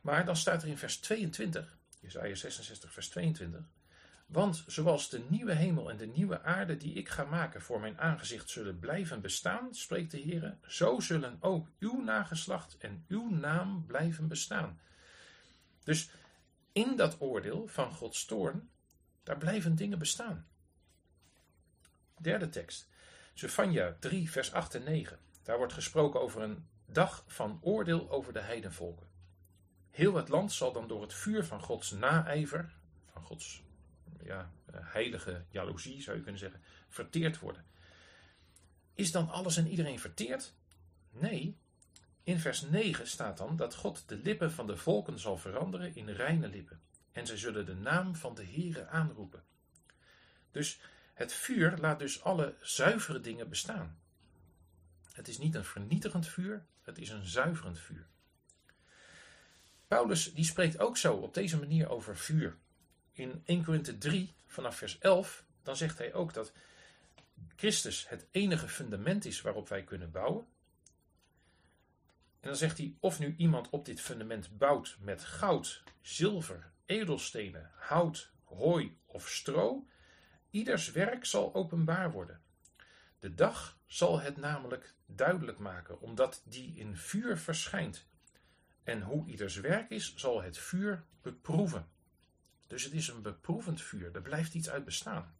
Maar 0.00 0.24
dan 0.24 0.36
staat 0.36 0.62
er 0.62 0.68
in 0.68 0.78
vers 0.78 0.96
22, 0.96 1.76
Jesaja 2.00 2.34
66, 2.34 2.92
vers 2.92 3.08
22. 3.08 3.60
Want 4.26 4.64
zoals 4.66 5.08
de 5.08 5.24
nieuwe 5.28 5.52
hemel 5.52 5.90
en 5.90 5.96
de 5.96 6.06
nieuwe 6.06 6.42
aarde 6.42 6.76
die 6.76 6.94
ik 6.94 7.08
ga 7.08 7.24
maken 7.24 7.62
voor 7.62 7.80
mijn 7.80 8.00
aangezicht 8.00 8.50
zullen 8.50 8.78
blijven 8.78 9.20
bestaan, 9.20 9.74
spreekt 9.74 10.10
de 10.10 10.18
Heer, 10.18 10.56
zo 10.66 11.00
zullen 11.00 11.36
ook 11.40 11.68
uw 11.78 12.02
nageslacht 12.02 12.76
en 12.78 13.04
uw 13.08 13.30
naam 13.30 13.86
blijven 13.86 14.28
bestaan. 14.28 14.80
Dus 15.84 16.10
in 16.72 16.96
dat 16.96 17.20
oordeel 17.20 17.66
van 17.66 17.92
Gods 17.92 18.24
toorn, 18.24 18.70
daar 19.22 19.38
blijven 19.38 19.74
dingen 19.74 19.98
bestaan. 19.98 20.46
Derde 22.20 22.48
tekst. 22.48 22.88
Zephania 23.34 23.96
3, 24.00 24.30
vers 24.30 24.52
8 24.52 24.74
en 24.74 24.84
9. 24.84 25.18
Daar 25.42 25.56
wordt 25.56 25.72
gesproken 25.72 26.20
over 26.20 26.42
een 26.42 26.66
dag 26.86 27.24
van 27.26 27.58
oordeel 27.62 28.10
over 28.10 28.32
de 28.32 28.40
heidenvolken. 28.40 29.06
Heel 29.90 30.14
het 30.14 30.28
land 30.28 30.52
zal 30.52 30.72
dan 30.72 30.88
door 30.88 31.02
het 31.02 31.14
vuur 31.14 31.44
van 31.44 31.60
Gods 31.60 31.90
naijver, 31.90 32.74
van 33.12 33.22
Gods 33.22 33.64
ja, 34.24 34.50
heilige 34.72 35.44
jaloezie 35.48 36.02
zou 36.02 36.16
je 36.16 36.22
kunnen 36.22 36.40
zeggen, 36.40 36.60
verteerd 36.88 37.38
worden. 37.38 37.64
Is 38.94 39.12
dan 39.12 39.28
alles 39.28 39.56
en 39.56 39.68
iedereen 39.68 39.98
verteerd? 39.98 40.54
Nee. 41.10 41.56
In 42.22 42.38
vers 42.38 42.60
9 42.60 43.06
staat 43.06 43.38
dan 43.38 43.56
dat 43.56 43.74
God 43.74 44.08
de 44.08 44.16
lippen 44.16 44.52
van 44.52 44.66
de 44.66 44.76
volken 44.76 45.18
zal 45.18 45.38
veranderen 45.38 45.94
in 45.94 46.08
reine 46.08 46.48
lippen. 46.48 46.80
En 47.12 47.26
zij 47.26 47.36
zullen 47.36 47.66
de 47.66 47.74
naam 47.74 48.14
van 48.14 48.34
de 48.34 48.44
Heere 48.44 48.86
aanroepen. 48.86 49.42
Dus 50.50 50.80
het 51.14 51.32
vuur 51.32 51.76
laat 51.78 51.98
dus 51.98 52.22
alle 52.22 52.54
zuivere 52.60 53.20
dingen 53.20 53.48
bestaan. 53.48 53.98
Het 55.12 55.28
is 55.28 55.38
niet 55.38 55.54
een 55.54 55.64
vernietigend 55.64 56.28
vuur, 56.28 56.66
het 56.82 56.98
is 56.98 57.08
een 57.10 57.26
zuiverend 57.26 57.78
vuur. 57.78 58.06
Paulus 59.88 60.34
die 60.34 60.44
spreekt 60.44 60.78
ook 60.78 60.96
zo 60.96 61.14
op 61.14 61.34
deze 61.34 61.58
manier 61.58 61.88
over 61.88 62.16
vuur. 62.16 62.56
In 63.16 63.42
1 63.44 63.64
Korinthe 63.64 63.98
3 63.98 64.34
vanaf 64.46 64.76
vers 64.76 64.98
11 64.98 65.44
dan 65.62 65.76
zegt 65.76 65.98
hij 65.98 66.14
ook 66.14 66.34
dat 66.34 66.52
Christus 67.56 68.08
het 68.08 68.26
enige 68.30 68.68
fundament 68.68 69.24
is 69.24 69.40
waarop 69.40 69.68
wij 69.68 69.84
kunnen 69.84 70.10
bouwen. 70.10 70.46
En 72.40 72.48
dan 72.48 72.56
zegt 72.56 72.78
hij 72.78 72.94
of 73.00 73.18
nu 73.18 73.34
iemand 73.36 73.70
op 73.70 73.84
dit 73.84 74.00
fundament 74.00 74.58
bouwt 74.58 74.96
met 75.00 75.24
goud, 75.24 75.82
zilver, 76.00 76.70
edelstenen, 76.84 77.70
hout, 77.74 78.32
hooi 78.44 78.98
of 79.06 79.28
stro, 79.28 79.86
ieders 80.50 80.90
werk 80.90 81.24
zal 81.24 81.54
openbaar 81.54 82.10
worden. 82.10 82.40
De 83.18 83.34
dag 83.34 83.78
zal 83.86 84.20
het 84.20 84.36
namelijk 84.36 84.94
duidelijk 85.06 85.58
maken, 85.58 86.00
omdat 86.00 86.42
die 86.44 86.76
in 86.76 86.96
vuur 86.96 87.38
verschijnt. 87.38 88.06
En 88.82 89.02
hoe 89.02 89.26
ieders 89.26 89.56
werk 89.56 89.90
is, 89.90 90.14
zal 90.16 90.42
het 90.42 90.58
vuur 90.58 91.04
beproeven. 91.22 91.94
Dus 92.66 92.84
het 92.84 92.92
is 92.92 93.08
een 93.08 93.22
beproevend 93.22 93.82
vuur, 93.82 94.14
er 94.14 94.22
blijft 94.22 94.54
iets 94.54 94.70
uit 94.70 94.84
bestaan. 94.84 95.34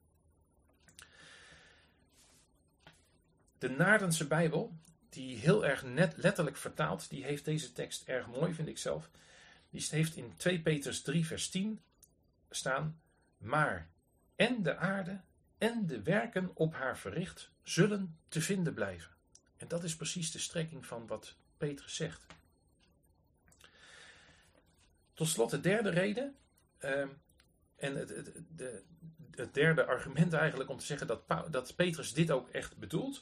De 3.58 3.68
Naardense 3.68 4.26
Bijbel, 4.26 4.78
die 5.08 5.36
heel 5.36 5.66
erg 5.66 5.82
net 5.84 6.16
letterlijk 6.16 6.56
vertaalt, 6.56 7.08
die 7.08 7.24
heeft 7.24 7.44
deze 7.44 7.72
tekst 7.72 8.08
erg 8.08 8.26
mooi, 8.26 8.54
vind 8.54 8.68
ik 8.68 8.78
zelf. 8.78 9.10
Die 9.70 9.86
heeft 9.90 10.16
in 10.16 10.36
2 10.36 10.60
Petrus 10.60 11.02
3, 11.02 11.26
vers 11.26 11.48
10 11.48 11.80
staan: 12.50 13.00
Maar 13.38 13.88
en 14.36 14.62
de 14.62 14.76
aarde 14.76 15.20
en 15.58 15.86
de 15.86 16.02
werken 16.02 16.50
op 16.54 16.74
haar 16.74 16.98
verricht 16.98 17.50
zullen 17.62 18.18
te 18.28 18.40
vinden 18.40 18.74
blijven. 18.74 19.14
En 19.56 19.68
dat 19.68 19.84
is 19.84 19.96
precies 19.96 20.30
de 20.30 20.38
strekking 20.38 20.86
van 20.86 21.06
wat 21.06 21.34
Petrus 21.56 21.94
zegt. 21.94 22.26
Tot 25.14 25.28
slot 25.28 25.50
de 25.50 25.60
derde 25.60 25.90
reden. 25.90 26.36
Uh, 26.80 27.08
en 27.76 27.96
het, 27.96 28.08
het, 28.08 28.32
de, 28.56 28.82
het, 29.30 29.54
derde 29.54 29.86
argument 29.86 30.32
eigenlijk 30.32 30.70
om 30.70 30.78
te 30.78 30.84
zeggen 30.84 31.06
dat, 31.06 31.22
dat 31.50 31.76
Petrus 31.76 32.12
dit 32.12 32.30
ook 32.30 32.48
echt 32.48 32.76
bedoelt. 32.76 33.20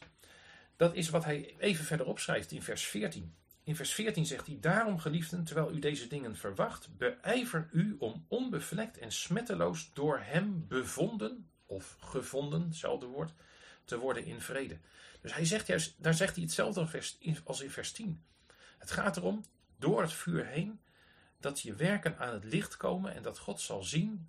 Dat 0.76 0.94
is 0.94 1.08
wat 1.08 1.24
hij 1.24 1.54
even 1.58 1.84
verderop 1.84 2.18
schrijft 2.18 2.50
in 2.50 2.62
vers 2.62 2.84
14. 2.84 3.34
In 3.64 3.76
vers 3.76 3.94
14 3.94 4.26
zegt 4.26 4.46
hij: 4.46 4.58
Daarom, 4.60 4.98
geliefden, 4.98 5.44
terwijl 5.44 5.72
u 5.72 5.78
deze 5.78 6.06
dingen 6.06 6.36
verwacht, 6.36 6.96
beijver 6.96 7.68
u 7.72 7.96
om 7.98 8.24
onbevlekt 8.28 8.98
en 8.98 9.12
smetteloos 9.12 9.92
door 9.92 10.18
hem 10.18 10.64
bevonden, 10.68 11.48
of 11.66 11.96
gevonden, 12.00 12.62
hetzelfde 12.62 13.06
woord, 13.06 13.32
te 13.84 13.98
worden 13.98 14.24
in 14.24 14.40
vrede. 14.40 14.78
Dus 15.20 15.34
hij 15.34 15.44
zegt 15.44 15.66
juist, 15.66 15.94
daar 15.98 16.14
zegt 16.14 16.34
hij 16.34 16.44
hetzelfde 16.44 17.02
als 17.44 17.60
in 17.60 17.70
vers 17.70 17.92
10. 17.92 18.22
Het 18.78 18.90
gaat 18.90 19.16
erom, 19.16 19.44
door 19.78 20.00
het 20.00 20.12
vuur 20.12 20.46
heen, 20.46 20.80
dat 21.44 21.60
je 21.60 21.74
werken 21.74 22.18
aan 22.18 22.34
het 22.34 22.44
licht 22.44 22.76
komen 22.76 23.14
en 23.14 23.22
dat 23.22 23.38
God 23.38 23.60
zal 23.60 23.82
zien, 23.82 24.28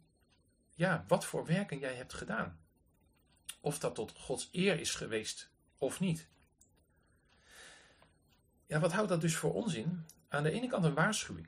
ja, 0.73 1.06
wat 1.08 1.25
voor 1.25 1.45
werken 1.45 1.80
jij 1.80 1.95
hebt 1.95 2.13
gedaan. 2.13 2.60
Of 3.60 3.80
dat 3.80 3.95
tot 3.95 4.12
Gods 4.17 4.49
eer 4.51 4.80
is 4.80 4.95
geweest 4.95 5.49
of 5.78 5.99
niet. 5.99 6.28
Ja, 8.65 8.80
wat 8.80 8.91
houdt 8.91 9.10
dat 9.10 9.21
dus 9.21 9.36
voor 9.36 9.54
ons 9.54 9.73
in? 9.73 10.06
Aan 10.28 10.43
de 10.43 10.51
ene 10.51 10.67
kant 10.67 10.86
een 10.86 10.93
waarschuwing. 10.93 11.47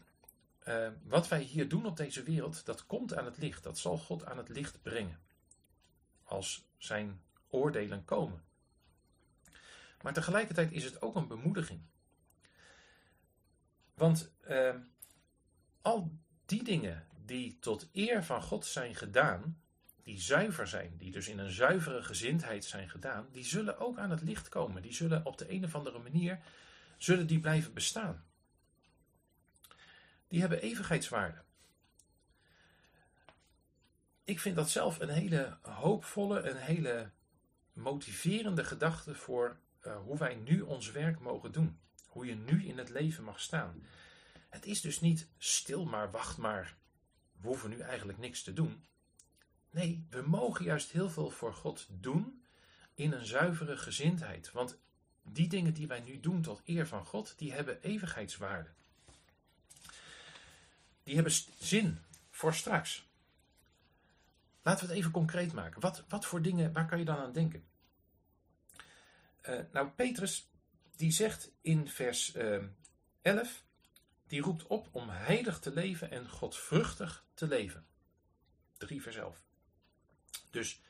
Uh, 0.67 0.88
wat 1.03 1.27
wij 1.27 1.41
hier 1.41 1.69
doen 1.69 1.86
op 1.86 1.97
deze 1.97 2.23
wereld, 2.23 2.65
dat 2.65 2.86
komt 2.86 3.13
aan 3.13 3.25
het 3.25 3.38
licht. 3.38 3.63
Dat 3.63 3.77
zal 3.77 3.97
God 3.97 4.25
aan 4.25 4.38
het 4.38 4.49
licht 4.49 4.82
brengen. 4.82 5.19
Als 6.23 6.67
zijn 6.77 7.21
oordelen 7.49 8.06
komen. 8.06 8.43
Maar 10.01 10.13
tegelijkertijd 10.13 10.71
is 10.71 10.84
het 10.84 11.01
ook 11.01 11.15
een 11.15 11.27
bemoediging. 11.27 11.82
Want 13.93 14.32
uh, 14.49 14.75
al 15.88 16.12
die 16.45 16.63
dingen 16.63 17.08
die 17.26 17.58
tot 17.60 17.89
eer 17.93 18.23
van 18.23 18.41
God 18.41 18.65
zijn 18.65 18.95
gedaan, 18.95 19.62
die 20.04 20.21
zuiver 20.21 20.67
zijn, 20.67 20.97
die 20.97 21.12
dus 21.12 21.28
in 21.28 21.39
een 21.39 21.52
zuivere 21.52 22.04
gezindheid 22.04 22.65
zijn 22.65 22.89
gedaan, 22.89 23.28
die 23.32 23.45
zullen 23.45 23.80
ook 23.80 23.97
aan 23.97 24.10
het 24.10 24.21
licht 24.21 24.50
komen. 24.50 24.82
Die 24.82 24.93
zullen 24.93 25.26
op 25.26 25.38
de 25.38 25.52
een 25.52 25.63
of 25.63 25.76
andere 25.76 26.00
manier 26.00 26.39
zullen 26.97 27.28
die 27.28 27.39
blijven 27.39 27.73
bestaan. 27.73 28.26
Die 30.28 30.39
hebben 30.39 30.62
evigheidswaarde. 30.62 31.41
Ik 34.23 34.39
vind 34.39 34.56
dat 34.56 34.69
zelf 34.69 35.00
een 35.00 35.10
hele 35.10 35.58
hoopvolle, 35.62 36.50
een 36.50 36.58
hele 36.58 37.10
motiverende 37.73 38.63
gedachte 38.63 39.15
voor 39.15 39.58
uh, 39.86 39.97
hoe 39.97 40.17
wij 40.17 40.36
nu 40.36 40.62
ons 40.62 40.91
werk 40.91 41.19
mogen 41.19 41.52
doen. 41.52 41.80
Hoe 42.08 42.26
je 42.26 42.36
nu 42.36 42.65
in 42.65 42.78
het 42.78 42.89
leven 42.89 43.23
mag 43.23 43.39
staan. 43.39 43.84
Het 44.49 44.65
is 44.65 44.81
dus 44.81 44.99
niet 44.99 45.27
stil 45.38 45.86
maar, 45.86 46.12
wacht 46.12 46.38
maar. 46.38 46.77
We 47.41 47.47
hoeven 47.47 47.69
nu 47.69 47.79
eigenlijk 47.79 48.17
niks 48.17 48.43
te 48.43 48.53
doen. 48.53 48.83
Nee, 49.69 50.05
we 50.10 50.21
mogen 50.21 50.65
juist 50.65 50.91
heel 50.91 51.10
veel 51.10 51.29
voor 51.29 51.53
God 51.53 51.88
doen 51.89 52.43
in 52.93 53.12
een 53.12 53.25
zuivere 53.25 53.77
gezindheid. 53.77 54.51
Want 54.51 54.77
die 55.23 55.47
dingen 55.47 55.73
die 55.73 55.88
wij 55.88 55.99
nu 55.99 56.19
doen 56.19 56.41
tot 56.41 56.62
eer 56.65 56.88
van 56.88 57.05
God, 57.05 57.33
die 57.38 57.53
hebben 57.53 57.81
evigheidswaarde. 57.81 58.69
Die 61.03 61.15
hebben 61.15 61.33
zin 61.60 61.97
voor 62.29 62.53
straks. 62.53 63.07
Laten 64.62 64.86
we 64.86 64.89
het 64.89 64.99
even 64.99 65.12
concreet 65.12 65.53
maken. 65.53 65.81
Wat, 65.81 66.03
wat 66.07 66.25
voor 66.25 66.41
dingen, 66.41 66.73
waar 66.73 66.88
kan 66.88 66.99
je 66.99 67.05
dan 67.05 67.17
aan 67.17 67.31
denken? 67.31 67.65
Uh, 69.49 69.60
nou, 69.71 69.88
Petrus, 69.89 70.49
die 70.95 71.12
zegt 71.12 71.51
in 71.62 71.89
vers 71.89 72.36
uh, 72.36 72.55
eh, 72.55 72.63
11, 73.21 73.63
die 74.28 74.42
roept 74.42 74.68
op 74.68 74.88
om 74.92 75.10
heilig 75.10 75.60
te 75.60 75.74
leven 75.74 76.12
en 76.12 76.30
godvruchtig 76.30 77.26
te 77.34 77.48
leven. 77.48 77.88
3 78.78 79.02
vers 79.02 79.15
11. 79.15 79.46
Dus 80.50 80.82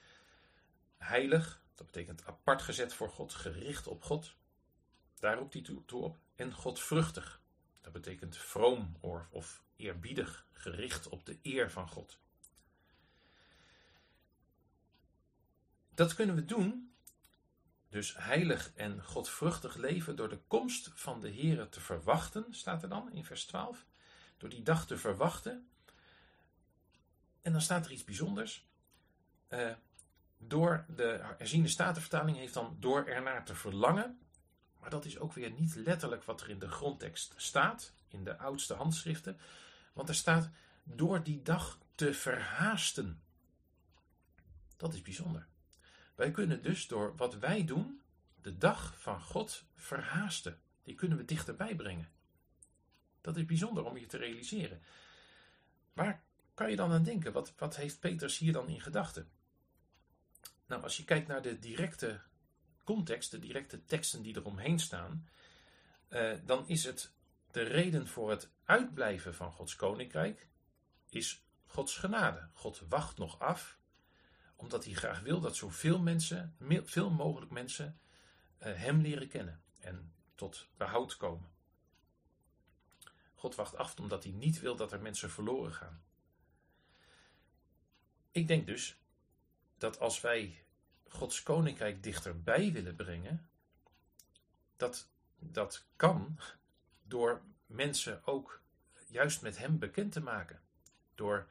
heilig, 0.98 1.62
dat 1.76 1.86
betekent 1.86 2.26
apart 2.26 2.62
gezet 2.62 2.94
voor 2.94 3.10
God, 3.10 3.34
gericht 3.34 3.88
op 3.88 4.04
God. 4.04 4.36
Daar 5.20 5.38
roept 5.38 5.54
hij 5.54 5.62
toe, 5.62 6.04
op. 6.04 6.20
En 6.36 6.54
godvruchtig, 6.54 7.42
dat 7.82 7.94
betekent 7.94 8.38
vroom 8.38 8.98
of 9.30 9.64
eerbiedig, 9.76 10.46
gericht 10.52 11.08
op 11.08 11.26
de 11.26 11.40
eer 11.42 11.72
van 11.72 11.90
God. 11.90 12.20
Dat 15.94 16.14
kunnen 16.14 16.36
we 16.36 16.46
doen, 16.46 16.96
dus 17.90 18.16
heilig 18.18 18.72
en 18.76 19.04
godvruchtig 19.04 19.76
leven, 19.76 20.16
door 20.16 20.30
de 20.30 20.40
komst 20.48 20.92
van 20.94 21.22
de 21.22 21.34
Here 21.34 21.70
te 21.70 21.80
verwachten, 21.80 22.46
staat 22.50 22.84
er 22.84 22.90
dan 22.90 23.12
in 23.12 23.26
vers 23.26 23.46
12. 23.46 23.86
Door 24.38 24.50
die 24.50 24.64
dag 24.64 24.86
te 24.86 24.98
verwachten. 24.98 25.68
En 27.42 27.52
dan 27.52 27.62
staat 27.62 27.86
er 27.86 27.92
iets 27.92 28.04
bijzonders. 28.04 28.66
Uh, 29.50 29.72
door 30.38 30.86
de 30.96 31.20
herziende 31.38 31.68
statenvertaling 31.68 32.38
heeft 32.38 32.54
dan 32.54 32.78
door 32.80 33.06
ernaar 33.06 33.46
te 33.46 33.56
verlangen. 33.56 34.20
Maar 34.80 34.90
dat 34.90 35.06
is 35.06 35.20
ook 35.20 35.34
weer 35.34 35.52
niet 35.52 35.76
letterlijk 35.76 36.24
wat 36.24 36.42
er 36.42 36.50
in 36.50 36.60
de 36.60 36.70
grondtekst 36.70 37.34
staat, 37.36 37.94
in 38.08 38.24
de 38.24 38.38
oudste 38.38 38.74
handschriften. 38.74 39.40
Want 39.94 40.10
er 40.10 40.16
staat 40.16 40.50
door 40.84 41.24
die 41.24 41.42
dag 41.42 41.80
te 41.96 42.14
verhaasten. 42.14 43.22
Dat 44.78 44.94
is 44.94 45.02
bijzonder. 45.02 45.48
Wij 46.18 46.32
kunnen 46.32 46.61
dus 46.61 46.88
door 46.88 47.15
wat 47.15 47.38
wij 47.38 47.65
doen, 47.65 48.01
de 48.41 48.57
dag 48.57 48.99
van 48.99 49.22
God 49.22 49.65
verhaasten. 49.76 50.59
Die 50.84 50.95
kunnen 50.95 51.18
we 51.18 51.26
dichterbij 51.26 51.76
brengen. 51.76 52.09
Dat 53.22 53.38
is 53.38 53.45
bijzonder 53.45 53.86
om 53.86 53.97
je 53.97 54.05
te 54.05 54.18
realiseren. 54.18 54.82
Waar 55.93 56.24
kan 56.53 56.70
je 56.70 56.76
dan 56.76 56.91
aan 56.91 57.03
denken? 57.03 57.32
Wat, 57.32 57.53
wat 57.57 57.76
heeft 57.76 57.99
Petrus 57.99 58.38
hier 58.38 58.53
dan 58.53 58.68
in 58.68 58.82
gedachten? 58.82 59.30
Nou, 60.65 60.84
als 60.84 60.97
je 60.97 61.03
kijkt 61.03 61.28
naar 61.28 61.41
de 61.41 61.59
directe 61.59 62.22
context, 62.84 63.32
de 63.32 63.39
directe 63.39 63.86
teksten 63.86 64.22
die 64.22 64.38
eromheen 64.38 64.80
staan, 64.80 65.28
eh, 66.07 66.34
dan 66.45 66.68
is 66.68 66.84
het 66.84 67.11
de 67.51 67.61
reden 67.61 68.07
voor 68.07 68.30
het 68.30 68.49
uitblijven 68.63 69.36
van 69.36 69.51
Gods 69.51 69.76
koninkrijk 69.76 70.47
is 71.09 71.43
Gods 71.65 71.97
genade. 71.97 72.49
God 72.53 72.84
wacht 72.89 73.18
nog 73.18 73.39
af, 73.39 73.77
omdat 74.58 74.86
hij 74.86 74.93
graag 74.93 75.20
wil 75.20 75.39
dat 75.39 75.55
zoveel 75.55 75.99
mensen, 75.99 76.55
veel 76.84 77.10
mogelijk 77.10 77.51
mensen, 77.51 77.99
eh, 78.58 78.74
hem 78.76 79.01
leren 79.01 79.28
kennen 79.28 79.62
en 79.80 80.14
tot 80.36 80.68
behoud 80.78 81.18
komen. 81.18 81.49
God 83.34 83.55
wacht 83.55 83.76
af 83.76 83.99
omdat 83.99 84.24
hij 84.24 84.34
niet 84.34 84.60
wil 84.60 84.76
dat 84.76 84.91
er 84.91 85.01
mensen 85.01 85.30
verloren 85.30 85.74
gaan. 85.74 86.01
Ik 88.32 88.47
denk 88.47 88.68
dus 88.68 88.99
dat 89.78 89.99
als 89.99 90.22
wij 90.22 90.64
Gods 91.08 91.43
koninkrijk 91.43 92.03
dichterbij 92.03 92.72
willen 92.72 92.95
brengen, 92.95 93.49
dat 94.78 95.10
dat 95.39 95.86
kan 95.95 96.39
door 97.03 97.41
mensen 97.66 98.26
ook 98.26 98.62
juist 99.08 99.41
met 99.41 99.58
Hem 99.58 99.80
bekend 99.80 100.12
te 100.12 100.22
maken. 100.22 100.62
Door 101.16 101.47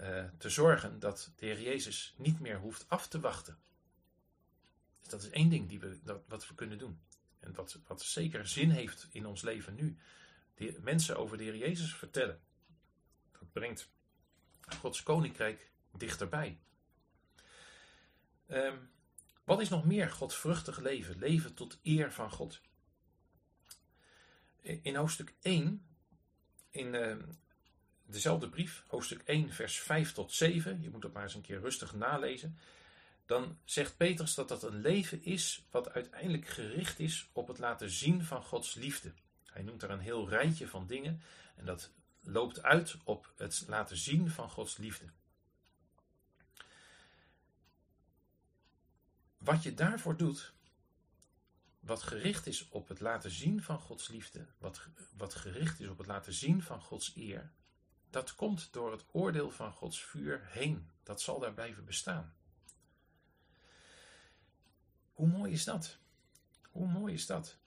uh, 0.00 0.24
te 0.38 0.50
zorgen 0.50 0.98
dat 0.98 1.32
de 1.36 1.46
Heer 1.46 1.60
Jezus 1.60 2.14
niet 2.16 2.40
meer 2.40 2.58
hoeft 2.58 2.88
af 2.88 3.08
te 3.08 3.20
wachten. 3.20 3.58
Dus 5.00 5.08
dat 5.08 5.22
is 5.22 5.30
één 5.30 5.48
ding 5.48 5.68
die 5.68 5.80
we, 5.80 5.98
dat, 6.02 6.22
wat 6.26 6.48
we 6.48 6.54
kunnen 6.54 6.78
doen. 6.78 7.00
En 7.40 7.54
wat, 7.54 7.78
wat 7.86 8.02
zeker 8.02 8.48
zin 8.48 8.70
heeft 8.70 9.08
in 9.10 9.26
ons 9.26 9.42
leven 9.42 9.74
nu. 9.74 9.98
De 10.54 10.78
mensen 10.82 11.16
over 11.16 11.36
de 11.36 11.44
Heer 11.44 11.56
Jezus 11.56 11.94
vertellen. 11.94 12.40
Dat 13.32 13.52
brengt 13.52 13.88
Gods 14.60 15.02
koninkrijk 15.02 15.70
dichterbij. 15.92 16.58
Um, 18.48 18.90
wat 19.44 19.60
is 19.60 19.68
nog 19.68 19.84
meer 19.84 20.10
godvruchtig 20.10 20.78
leven? 20.78 21.18
Leven 21.18 21.54
tot 21.54 21.78
eer 21.82 22.12
van 22.12 22.30
God. 22.30 22.60
In 24.60 24.94
hoofdstuk 24.94 25.34
1, 25.40 25.86
in 26.70 26.94
uh, 26.94 27.16
dezelfde 28.10 28.48
brief, 28.48 28.84
hoofdstuk 28.86 29.22
1, 29.24 29.52
vers 29.52 29.80
5 29.80 30.12
tot 30.12 30.32
7, 30.32 30.82
je 30.82 30.90
moet 30.90 31.02
dat 31.02 31.12
maar 31.12 31.22
eens 31.22 31.34
een 31.34 31.40
keer 31.40 31.60
rustig 31.60 31.94
nalezen, 31.94 32.58
dan 33.26 33.58
zegt 33.64 33.96
Petrus 33.96 34.34
dat 34.34 34.48
dat 34.48 34.62
een 34.62 34.80
leven 34.80 35.24
is 35.24 35.64
wat 35.70 35.90
uiteindelijk 35.92 36.46
gericht 36.46 36.98
is 36.98 37.28
op 37.32 37.48
het 37.48 37.58
laten 37.58 37.90
zien 37.90 38.24
van 38.24 38.42
Gods 38.42 38.74
liefde. 38.74 39.12
Hij 39.46 39.62
noemt 39.62 39.82
er 39.82 39.90
een 39.90 40.00
heel 40.00 40.28
rijtje 40.28 40.68
van 40.68 40.86
dingen 40.86 41.22
en 41.56 41.64
dat 41.64 41.90
loopt 42.20 42.62
uit 42.62 42.96
op 43.04 43.32
het 43.36 43.64
laten 43.66 43.96
zien 43.96 44.30
van 44.30 44.50
Gods 44.50 44.76
liefde. 44.76 45.04
Wat 49.38 49.62
je 49.62 49.74
daarvoor 49.74 50.16
doet, 50.16 50.52
wat 51.80 52.02
gericht 52.02 52.46
is 52.46 52.68
op 52.68 52.88
het 52.88 53.00
laten 53.00 53.30
zien 53.30 53.62
van 53.62 53.78
Gods 53.78 54.08
liefde, 54.08 54.46
wat, 54.58 54.80
wat 55.16 55.34
gericht 55.34 55.80
is 55.80 55.88
op 55.88 55.98
het 55.98 56.06
laten 56.06 56.32
zien 56.32 56.62
van 56.62 56.80
Gods 56.80 57.12
eer, 57.16 57.50
dat 58.10 58.34
komt 58.34 58.72
door 58.72 58.92
het 58.92 59.04
oordeel 59.10 59.50
van 59.50 59.72
Gods 59.72 60.04
vuur 60.04 60.46
heen. 60.46 60.90
Dat 61.02 61.20
zal 61.20 61.38
daar 61.38 61.54
blijven 61.54 61.84
bestaan. 61.84 62.34
Hoe 65.12 65.28
mooi 65.28 65.52
is 65.52 65.64
dat? 65.64 65.98
Hoe 66.70 66.88
mooi 66.88 67.14
is 67.14 67.26
dat? 67.26 67.58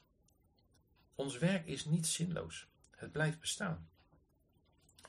Ons 1.16 1.38
werk 1.38 1.68
is 1.68 1.86
niet 1.86 2.08
zinloos. 2.08 2.68
Het 2.90 3.12
blijft 3.12 3.40
bestaan. 3.40 3.90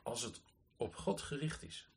Als 0.03 0.22
het 0.22 0.41
op 0.76 0.95
God 0.95 1.22
gericht 1.22 1.62
is. 1.62 1.89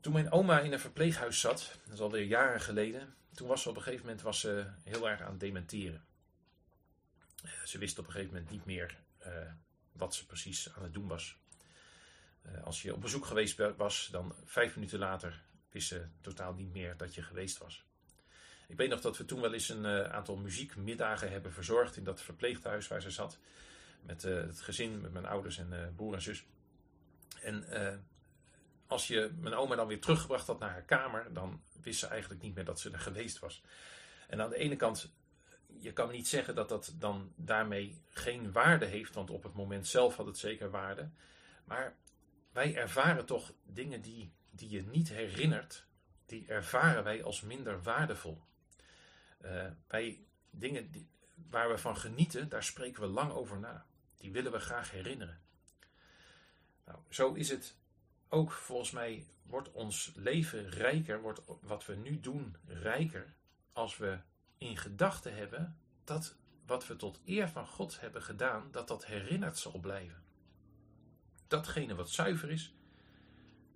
Toen 0.00 0.12
mijn 0.12 0.30
oma 0.30 0.60
in 0.60 0.72
een 0.72 0.80
verpleeghuis 0.80 1.40
zat, 1.40 1.78
dat 1.84 1.94
is 1.94 2.00
alweer 2.00 2.24
jaren 2.24 2.60
geleden, 2.60 3.14
toen 3.34 3.48
was 3.48 3.62
ze 3.62 3.68
op 3.68 3.76
een 3.76 3.82
gegeven 3.82 4.04
moment 4.04 4.22
was 4.22 4.40
ze 4.40 4.70
heel 4.84 5.08
erg 5.08 5.20
aan 5.20 5.30
het 5.30 5.40
dementeren. 5.40 6.04
Eh, 7.42 7.50
ze 7.64 7.78
wist 7.78 7.98
op 7.98 8.06
een 8.06 8.12
gegeven 8.12 8.34
moment 8.34 8.50
niet 8.50 8.64
meer 8.64 8.98
uh, 9.26 9.52
wat 10.00 10.14
ze 10.14 10.26
precies 10.26 10.72
aan 10.74 10.82
het 10.82 10.94
doen 10.94 11.08
was. 11.08 11.38
Uh, 12.46 12.62
als 12.62 12.82
je 12.82 12.94
op 12.94 13.00
bezoek 13.00 13.26
geweest 13.26 13.62
was, 13.76 14.08
dan 14.12 14.34
vijf 14.44 14.74
minuten 14.74 14.98
later 14.98 15.42
wist 15.70 15.88
ze 15.88 16.06
totaal 16.20 16.54
niet 16.54 16.72
meer 16.72 16.96
dat 16.96 17.14
je 17.14 17.22
geweest 17.22 17.58
was. 17.58 17.84
Ik 18.68 18.76
weet 18.76 18.88
nog 18.88 19.00
dat 19.00 19.16
we 19.16 19.24
toen 19.24 19.40
wel 19.40 19.52
eens 19.52 19.68
een 19.68 19.84
uh, 19.84 20.02
aantal 20.02 20.36
muziekmiddagen 20.36 21.30
hebben 21.30 21.52
verzorgd 21.52 21.96
in 21.96 22.04
dat 22.04 22.22
verpleeghuis 22.22 22.88
waar 22.88 23.02
ze 23.02 23.10
zat. 23.10 23.38
Met 24.02 24.22
het 24.22 24.60
gezin, 24.60 25.00
met 25.00 25.12
mijn 25.12 25.26
ouders 25.26 25.58
en 25.58 25.92
broer 25.96 26.14
en 26.14 26.22
zus. 26.22 26.44
En 27.42 27.64
als 28.86 29.06
je 29.06 29.32
mijn 29.38 29.54
oma 29.54 29.76
dan 29.76 29.86
weer 29.86 30.00
teruggebracht 30.00 30.46
had 30.46 30.58
naar 30.58 30.70
haar 30.70 30.82
kamer, 30.82 31.32
dan 31.32 31.62
wist 31.82 32.00
ze 32.00 32.06
eigenlijk 32.06 32.42
niet 32.42 32.54
meer 32.54 32.64
dat 32.64 32.80
ze 32.80 32.90
er 32.90 32.98
geweest 32.98 33.38
was. 33.38 33.62
En 34.28 34.40
aan 34.40 34.50
de 34.50 34.56
ene 34.56 34.76
kant, 34.76 35.12
je 35.80 35.92
kan 35.92 36.10
niet 36.10 36.28
zeggen 36.28 36.54
dat 36.54 36.68
dat 36.68 36.94
dan 36.98 37.32
daarmee 37.36 38.02
geen 38.08 38.52
waarde 38.52 38.86
heeft, 38.86 39.14
want 39.14 39.30
op 39.30 39.42
het 39.42 39.54
moment 39.54 39.86
zelf 39.86 40.16
had 40.16 40.26
het 40.26 40.38
zeker 40.38 40.70
waarde. 40.70 41.10
Maar 41.64 41.96
wij 42.52 42.76
ervaren 42.76 43.26
toch 43.26 43.52
dingen 43.62 44.02
die, 44.02 44.32
die 44.50 44.68
je 44.68 44.82
niet 44.82 45.08
herinnert, 45.08 45.86
die 46.26 46.46
ervaren 46.46 47.04
wij 47.04 47.22
als 47.22 47.40
minder 47.40 47.82
waardevol. 47.82 48.42
Uh, 49.44 49.66
wij 49.86 50.24
dingen 50.50 50.90
die, 50.90 51.08
waar 51.50 51.70
we 51.70 51.78
van 51.78 51.96
genieten, 51.96 52.48
daar 52.48 52.64
spreken 52.64 53.02
we 53.02 53.08
lang 53.08 53.32
over 53.32 53.58
na. 53.58 53.86
Die 54.16 54.32
willen 54.32 54.52
we 54.52 54.58
graag 54.58 54.90
herinneren. 54.90 55.40
Nou, 56.84 56.98
zo 57.08 57.32
is 57.32 57.48
het 57.48 57.76
ook 58.28 58.52
volgens 58.52 58.90
mij 58.90 59.26
wordt 59.42 59.72
ons 59.72 60.12
leven 60.14 60.68
rijker, 60.68 61.20
wordt 61.20 61.40
wat 61.60 61.86
we 61.86 61.94
nu 61.94 62.20
doen 62.20 62.56
rijker, 62.66 63.34
als 63.72 63.96
we 63.96 64.18
in 64.60 64.76
gedachten 64.76 65.36
hebben 65.36 65.78
dat 66.04 66.36
wat 66.66 66.86
we 66.86 66.96
tot 66.96 67.20
eer 67.24 67.48
van 67.48 67.66
God 67.66 68.00
hebben 68.00 68.22
gedaan, 68.22 68.68
dat 68.70 68.88
dat 68.88 69.06
herinnerd 69.06 69.58
zal 69.58 69.78
blijven. 69.78 70.22
Datgene 71.46 71.94
wat 71.94 72.10
zuiver 72.10 72.50
is, 72.50 72.74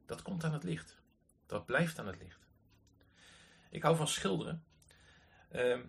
dat 0.07 0.22
komt 0.22 0.45
aan 0.45 0.53
het 0.53 0.64
licht. 0.64 1.03
Dat 1.47 1.66
blijft 1.66 1.99
aan 1.99 2.07
het 2.07 2.18
licht. 2.18 2.47
Ik 3.70 3.82
hou 3.82 3.97
van 3.97 4.09
schilderen. 4.09 4.64
Uh, 5.53 5.80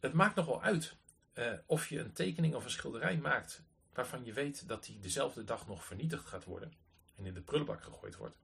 het 0.00 0.12
maakt 0.12 0.34
nogal 0.34 0.62
uit 0.62 0.96
uh, 1.34 1.52
of 1.66 1.88
je 1.88 2.00
een 2.00 2.12
tekening 2.12 2.54
of 2.54 2.64
een 2.64 2.70
schilderij 2.70 3.16
maakt 3.16 3.62
waarvan 3.92 4.24
je 4.24 4.32
weet 4.32 4.68
dat 4.68 4.84
die 4.84 4.98
dezelfde 4.98 5.44
dag 5.44 5.66
nog 5.66 5.84
vernietigd 5.84 6.26
gaat 6.26 6.44
worden 6.44 6.72
en 7.14 7.26
in 7.26 7.34
de 7.34 7.42
prullenbak 7.42 7.82
gegooid 7.82 8.16
wordt. 8.16 8.38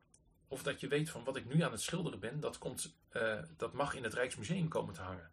Of 0.48 0.62
dat 0.62 0.80
je 0.80 0.88
weet 0.88 1.10
van 1.10 1.24
wat 1.24 1.36
ik 1.36 1.46
nu 1.46 1.62
aan 1.62 1.72
het 1.72 1.80
schilderen 1.80 2.20
ben, 2.20 2.40
dat, 2.40 2.58
komt, 2.58 2.96
uh, 3.12 3.42
dat 3.56 3.72
mag 3.72 3.94
in 3.94 4.02
het 4.02 4.14
Rijksmuseum 4.14 4.68
komen 4.68 4.94
te 4.94 5.00
hangen. 5.00 5.30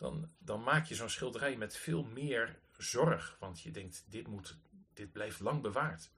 Dan, 0.00 0.30
dan 0.38 0.62
maak 0.62 0.86
je 0.86 0.94
zo'n 0.94 1.08
schilderij 1.08 1.56
met 1.56 1.76
veel 1.76 2.02
meer 2.04 2.58
zorg, 2.76 3.36
want 3.40 3.60
je 3.60 3.70
denkt, 3.70 4.04
dit, 4.08 4.26
moet, 4.26 4.56
dit 4.92 5.12
blijft 5.12 5.40
lang 5.40 5.62
bewaard. 5.62 6.10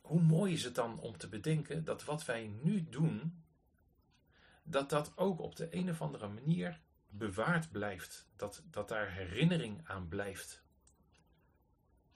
Hoe 0.00 0.20
mooi 0.20 0.52
is 0.52 0.64
het 0.64 0.74
dan 0.74 0.98
om 0.98 1.16
te 1.16 1.28
bedenken 1.28 1.84
dat 1.84 2.04
wat 2.04 2.24
wij 2.24 2.46
nu 2.62 2.88
doen, 2.88 3.44
dat 4.62 4.90
dat 4.90 5.12
ook 5.16 5.40
op 5.40 5.56
de 5.56 5.68
een 5.70 5.90
of 5.90 6.02
andere 6.02 6.28
manier 6.28 6.80
bewaard 7.08 7.70
blijft. 7.70 8.28
Dat, 8.36 8.62
dat 8.70 8.88
daar 8.88 9.10
herinnering 9.10 9.88
aan 9.88 10.08
blijft. 10.08 10.62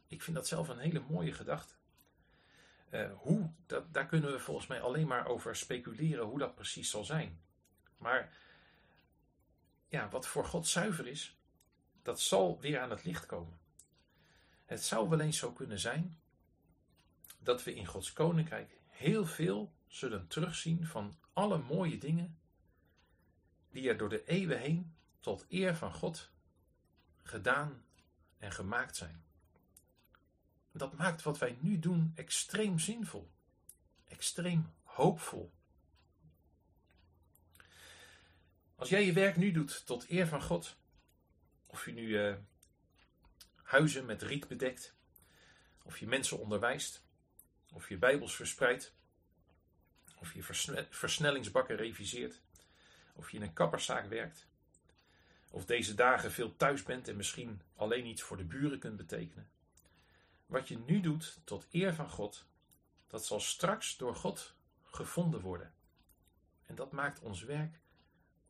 Ik 0.06 0.22
vind 0.22 0.36
dat 0.36 0.48
zelf 0.48 0.68
een 0.68 0.78
hele 0.78 1.04
mooie 1.08 1.32
gedachte. 1.32 1.74
Uh, 2.90 3.12
hoe, 3.16 3.52
dat, 3.66 3.94
daar 3.94 4.06
kunnen 4.06 4.32
we 4.32 4.38
volgens 4.38 4.66
mij 4.66 4.80
alleen 4.80 5.06
maar 5.06 5.26
over 5.26 5.56
speculeren 5.56 6.24
hoe 6.24 6.38
dat 6.38 6.54
precies 6.54 6.90
zal 6.90 7.04
zijn. 7.04 7.40
Maar 7.96 8.32
ja, 9.90 10.08
wat 10.08 10.26
voor 10.26 10.44
God 10.44 10.66
zuiver 10.66 11.06
is, 11.06 11.36
dat 12.02 12.20
zal 12.20 12.60
weer 12.60 12.80
aan 12.80 12.90
het 12.90 13.04
licht 13.04 13.26
komen. 13.26 13.58
Het 14.64 14.82
zou 14.84 15.08
wel 15.08 15.20
eens 15.20 15.38
zo 15.38 15.52
kunnen 15.52 15.78
zijn 15.78 16.18
dat 17.38 17.64
we 17.64 17.74
in 17.74 17.86
Gods 17.86 18.12
koninkrijk 18.12 18.80
heel 18.86 19.26
veel 19.26 19.72
zullen 19.86 20.26
terugzien 20.26 20.86
van 20.86 21.18
alle 21.32 21.58
mooie 21.58 21.98
dingen 21.98 22.38
die 23.70 23.88
er 23.88 23.96
door 23.96 24.08
de 24.08 24.24
eeuwen 24.24 24.58
heen 24.58 24.94
tot 25.20 25.46
eer 25.48 25.76
van 25.76 25.94
God 25.94 26.30
gedaan 27.22 27.84
en 28.38 28.52
gemaakt 28.52 28.96
zijn. 28.96 29.24
Dat 30.72 30.96
maakt 30.96 31.22
wat 31.22 31.38
wij 31.38 31.58
nu 31.60 31.78
doen 31.78 32.12
extreem 32.14 32.78
zinvol, 32.78 33.30
extreem 34.08 34.72
hoopvol. 34.82 35.52
Als 38.80 38.88
jij 38.88 39.04
je 39.04 39.12
werk 39.12 39.36
nu 39.36 39.50
doet 39.50 39.86
tot 39.86 40.10
eer 40.10 40.26
van 40.26 40.42
God, 40.42 40.76
of 41.66 41.84
je 41.84 41.92
nu 41.92 42.06
uh, 42.06 42.36
huizen 43.62 44.06
met 44.06 44.22
riet 44.22 44.48
bedekt, 44.48 44.94
of 45.82 45.98
je 45.98 46.06
mensen 46.06 46.38
onderwijst, 46.38 47.04
of 47.72 47.88
je 47.88 47.98
bijbels 47.98 48.36
verspreidt, 48.36 48.94
Of 50.18 50.34
je 50.34 50.42
versnellingsbakken 50.90 51.76
reviseert. 51.76 52.40
Of 53.14 53.30
je 53.30 53.36
in 53.36 53.42
een 53.42 53.52
kapperszaak 53.52 54.08
werkt. 54.08 54.46
Of 55.50 55.64
deze 55.64 55.94
dagen 55.94 56.32
veel 56.32 56.56
thuis 56.56 56.82
bent 56.82 57.08
en 57.08 57.16
misschien 57.16 57.62
alleen 57.76 58.06
iets 58.06 58.22
voor 58.22 58.36
de 58.36 58.44
buren 58.44 58.78
kunt 58.78 58.96
betekenen. 58.96 59.50
Wat 60.46 60.68
je 60.68 60.78
nu 60.78 61.00
doet 61.00 61.40
tot 61.44 61.66
eer 61.70 61.94
van 61.94 62.10
God, 62.10 62.46
dat 63.06 63.26
zal 63.26 63.40
straks 63.40 63.96
door 63.96 64.16
God 64.16 64.54
gevonden 64.82 65.40
worden. 65.40 65.74
En 66.66 66.74
dat 66.74 66.92
maakt 66.92 67.20
ons 67.20 67.42
werk 67.42 67.80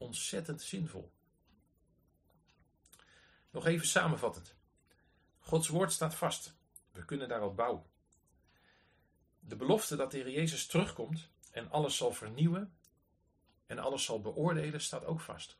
ontzettend 0.00 0.62
zinvol. 0.62 1.12
Nog 3.50 3.66
even 3.66 3.86
samenvattend. 3.86 4.54
Gods 5.38 5.68
woord 5.68 5.92
staat 5.92 6.14
vast. 6.14 6.54
We 6.92 7.04
kunnen 7.04 7.28
daarop 7.28 7.56
bouwen. 7.56 7.84
De 9.40 9.56
belofte 9.56 9.96
dat 9.96 10.10
de 10.10 10.16
Heer 10.16 10.30
Jezus 10.30 10.66
terugkomt 10.66 11.28
en 11.50 11.70
alles 11.70 11.96
zal 11.96 12.12
vernieuwen 12.12 12.76
en 13.66 13.78
alles 13.78 14.04
zal 14.04 14.20
beoordelen 14.20 14.80
staat 14.80 15.04
ook 15.04 15.20
vast. 15.20 15.58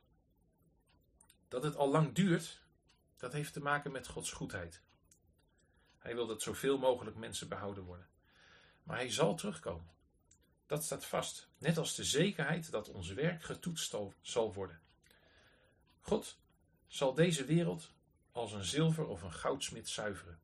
Dat 1.47 1.63
het 1.63 1.75
al 1.75 1.89
lang 1.89 2.15
duurt, 2.15 2.61
dat 3.17 3.33
heeft 3.33 3.53
te 3.53 3.61
maken 3.61 3.91
met 3.91 4.07
Gods 4.07 4.31
goedheid. 4.31 4.81
Hij 5.97 6.15
wil 6.15 6.27
dat 6.27 6.41
zoveel 6.41 6.77
mogelijk 6.77 7.15
mensen 7.15 7.47
behouden 7.47 7.83
worden. 7.83 8.09
Maar 8.83 8.97
hij 8.97 9.11
zal 9.11 9.35
terugkomen. 9.35 9.89
Dat 10.71 10.83
staat 10.83 11.05
vast, 11.05 11.47
net 11.57 11.77
als 11.77 11.95
de 11.95 12.03
zekerheid 12.03 12.71
dat 12.71 12.89
ons 12.89 13.09
werk 13.09 13.43
getoetst 13.43 13.95
zal 14.21 14.53
worden. 14.53 14.81
God 16.01 16.37
zal 16.87 17.13
deze 17.13 17.45
wereld 17.45 17.91
als 18.31 18.51
een 18.51 18.63
zilver 18.63 19.07
of 19.07 19.21
een 19.21 19.31
goudsmid 19.31 19.89
zuiveren. 19.89 20.39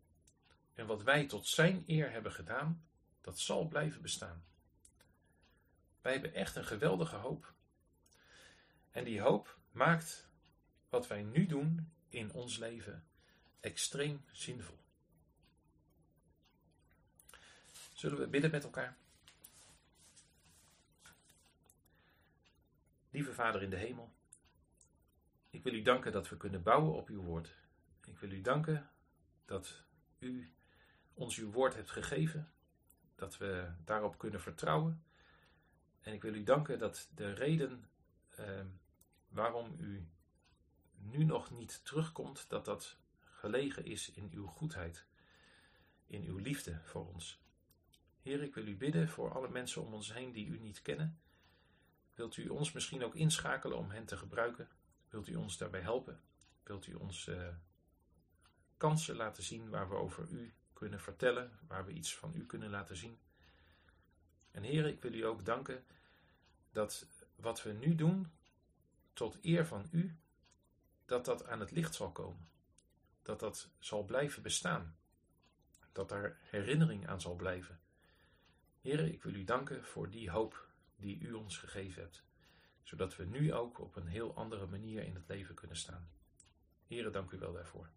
En 0.74 0.86
wat 0.86 1.04
wij 1.04 1.28
tot 1.28 1.48
zijn 1.48 1.84
eer 1.86 2.12
hebben 2.12 2.32
gedaan, 2.32 2.88
dat 3.22 3.40
zal 3.40 3.68
blijven 3.68 4.02
bestaan. 4.02 4.44
Wij 6.02 6.12
hebben 6.12 6.34
echt 6.34 6.56
een 6.56 6.66
geweldige 6.66 7.16
hoop. 7.16 7.54
En 8.92 9.04
die 9.04 9.22
hoop 9.22 9.58
maakt 9.72 10.28
wat 10.90 11.08
wij 11.08 11.22
nu 11.22 11.46
doen 11.46 11.92
in 12.10 12.34
ons 12.34 12.58
leven 12.58 13.08
extreem 13.60 14.26
zinvol. 14.32 14.80
Zullen 17.94 18.18
we 18.18 18.28
bidden 18.28 18.52
met 18.52 18.64
elkaar? 18.64 18.98
Lieve 23.18 23.34
Vader 23.34 23.64
in 23.64 23.70
de 23.70 23.76
hemel, 23.76 24.14
ik 25.50 25.64
wil 25.64 25.74
u 25.74 25.82
danken 25.82 26.12
dat 26.12 26.30
we 26.30 26.38
kunnen 26.38 26.64
bouwen 26.64 26.94
op 26.94 27.10
uw 27.10 27.22
woord. 27.22 27.56
Ik 28.06 28.18
wil 28.18 28.32
u 28.32 28.42
danken 28.42 28.90
dat 29.46 29.84
u 30.20 30.52
ons 31.14 31.38
uw 31.38 31.52
woord 31.52 31.76
hebt 31.76 31.92
gegeven, 31.92 32.52
dat 33.16 33.38
we 33.38 33.72
daarop 33.86 34.18
kunnen 34.18 34.42
vertrouwen. 34.42 35.04
En 36.02 36.14
ik 36.14 36.22
wil 36.22 36.34
u 36.34 36.44
danken 36.44 36.80
dat 36.80 37.10
de 37.16 37.34
reden 37.34 37.90
eh, 38.30 38.66
waarom 39.30 39.76
u 39.80 40.08
nu 40.96 41.24
nog 41.24 41.52
niet 41.52 41.86
terugkomt, 41.86 42.50
dat 42.50 42.66
dat 42.66 42.98
gelegen 43.24 43.86
is 43.86 44.12
in 44.12 44.30
uw 44.34 44.46
goedheid, 44.46 45.06
in 46.08 46.24
uw 46.24 46.38
liefde 46.38 46.80
voor 46.84 47.08
ons. 47.08 47.42
Heer, 48.22 48.42
ik 48.42 48.54
wil 48.54 48.68
u 48.68 48.76
bidden 48.76 49.10
voor 49.10 49.34
alle 49.34 49.50
mensen 49.50 49.86
om 49.86 49.94
ons 49.94 50.14
heen 50.14 50.32
die 50.32 50.48
u 50.48 50.60
niet 50.60 50.82
kennen. 50.82 51.20
Wilt 52.18 52.38
u 52.38 52.48
ons 52.48 52.72
misschien 52.72 53.04
ook 53.04 53.16
inschakelen 53.16 53.78
om 53.78 53.90
hen 53.90 54.06
te 54.06 54.18
gebruiken? 54.18 54.70
Wilt 55.10 55.28
u 55.28 55.36
ons 55.36 55.58
daarbij 55.58 55.82
helpen? 55.82 56.22
Wilt 56.64 56.88
u 56.88 56.94
ons 56.94 57.28
uh, 57.28 57.48
kansen 58.78 59.16
laten 59.16 59.44
zien 59.44 59.70
waar 59.70 59.90
we 59.90 59.96
over 59.96 60.30
u 60.30 60.54
kunnen 60.74 61.00
vertellen, 61.00 61.60
waar 61.68 61.86
we 61.86 61.92
iets 61.92 62.16
van 62.16 62.32
u 62.36 62.46
kunnen 62.46 62.70
laten 62.70 62.96
zien? 62.96 63.20
En 64.52 64.64
Heer, 64.64 64.86
ik 64.86 65.02
wil 65.02 65.14
u 65.14 65.26
ook 65.26 65.46
danken 65.46 65.86
dat 66.72 67.08
wat 67.36 67.64
we 67.64 67.72
nu 67.72 67.96
doen, 67.96 68.32
tot 69.14 69.38
eer 69.42 69.66
van 69.66 69.88
u, 69.92 70.18
dat 71.06 71.26
dat 71.26 71.46
aan 71.46 71.60
het 71.60 71.72
licht 71.72 71.96
zal 71.96 72.12
komen. 72.12 72.50
Dat 73.22 73.40
dat 73.40 73.70
zal 73.80 74.04
blijven 74.04 74.44
bestaan. 74.44 74.98
Dat 75.92 76.10
daar 76.10 76.38
herinnering 76.42 77.08
aan 77.08 77.22
zal 77.22 77.36
blijven. 77.36 77.80
Heer, 78.82 79.00
ik 79.00 79.24
wil 79.24 79.34
u 79.34 79.44
danken 79.44 79.86
voor 79.86 80.10
die 80.10 80.30
hoop 80.30 80.67
die 80.98 81.20
u 81.20 81.34
ons 81.34 81.58
gegeven 81.58 82.02
hebt, 82.02 82.24
zodat 82.84 83.16
we 83.16 83.26
nu 83.26 83.54
ook 83.54 83.80
op 83.80 83.96
een 83.96 84.08
heel 84.08 84.36
andere 84.36 84.66
manier 84.66 85.04
in 85.04 85.16
het 85.16 85.28
leven 85.28 85.56
kunnen 85.56 85.78
staan. 85.78 86.10
Heer, 86.88 87.12
dank 87.12 87.32
u 87.32 87.38
wel 87.38 87.54
daarvoor. 87.54 87.90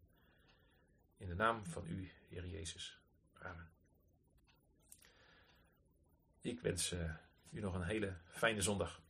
In 1.17 1.29
de 1.29 1.35
naam 1.35 1.67
van 1.67 1.87
u, 1.87 2.11
Heer 2.29 2.47
Jezus. 2.47 3.01
Amen. 3.33 3.71
Ik 6.41 6.61
wens 6.61 6.93
uh, 6.93 7.15
u 7.51 7.61
nog 7.61 7.75
een 7.75 7.83
hele 7.83 8.17
fijne 8.25 8.63
zondag. 8.63 9.01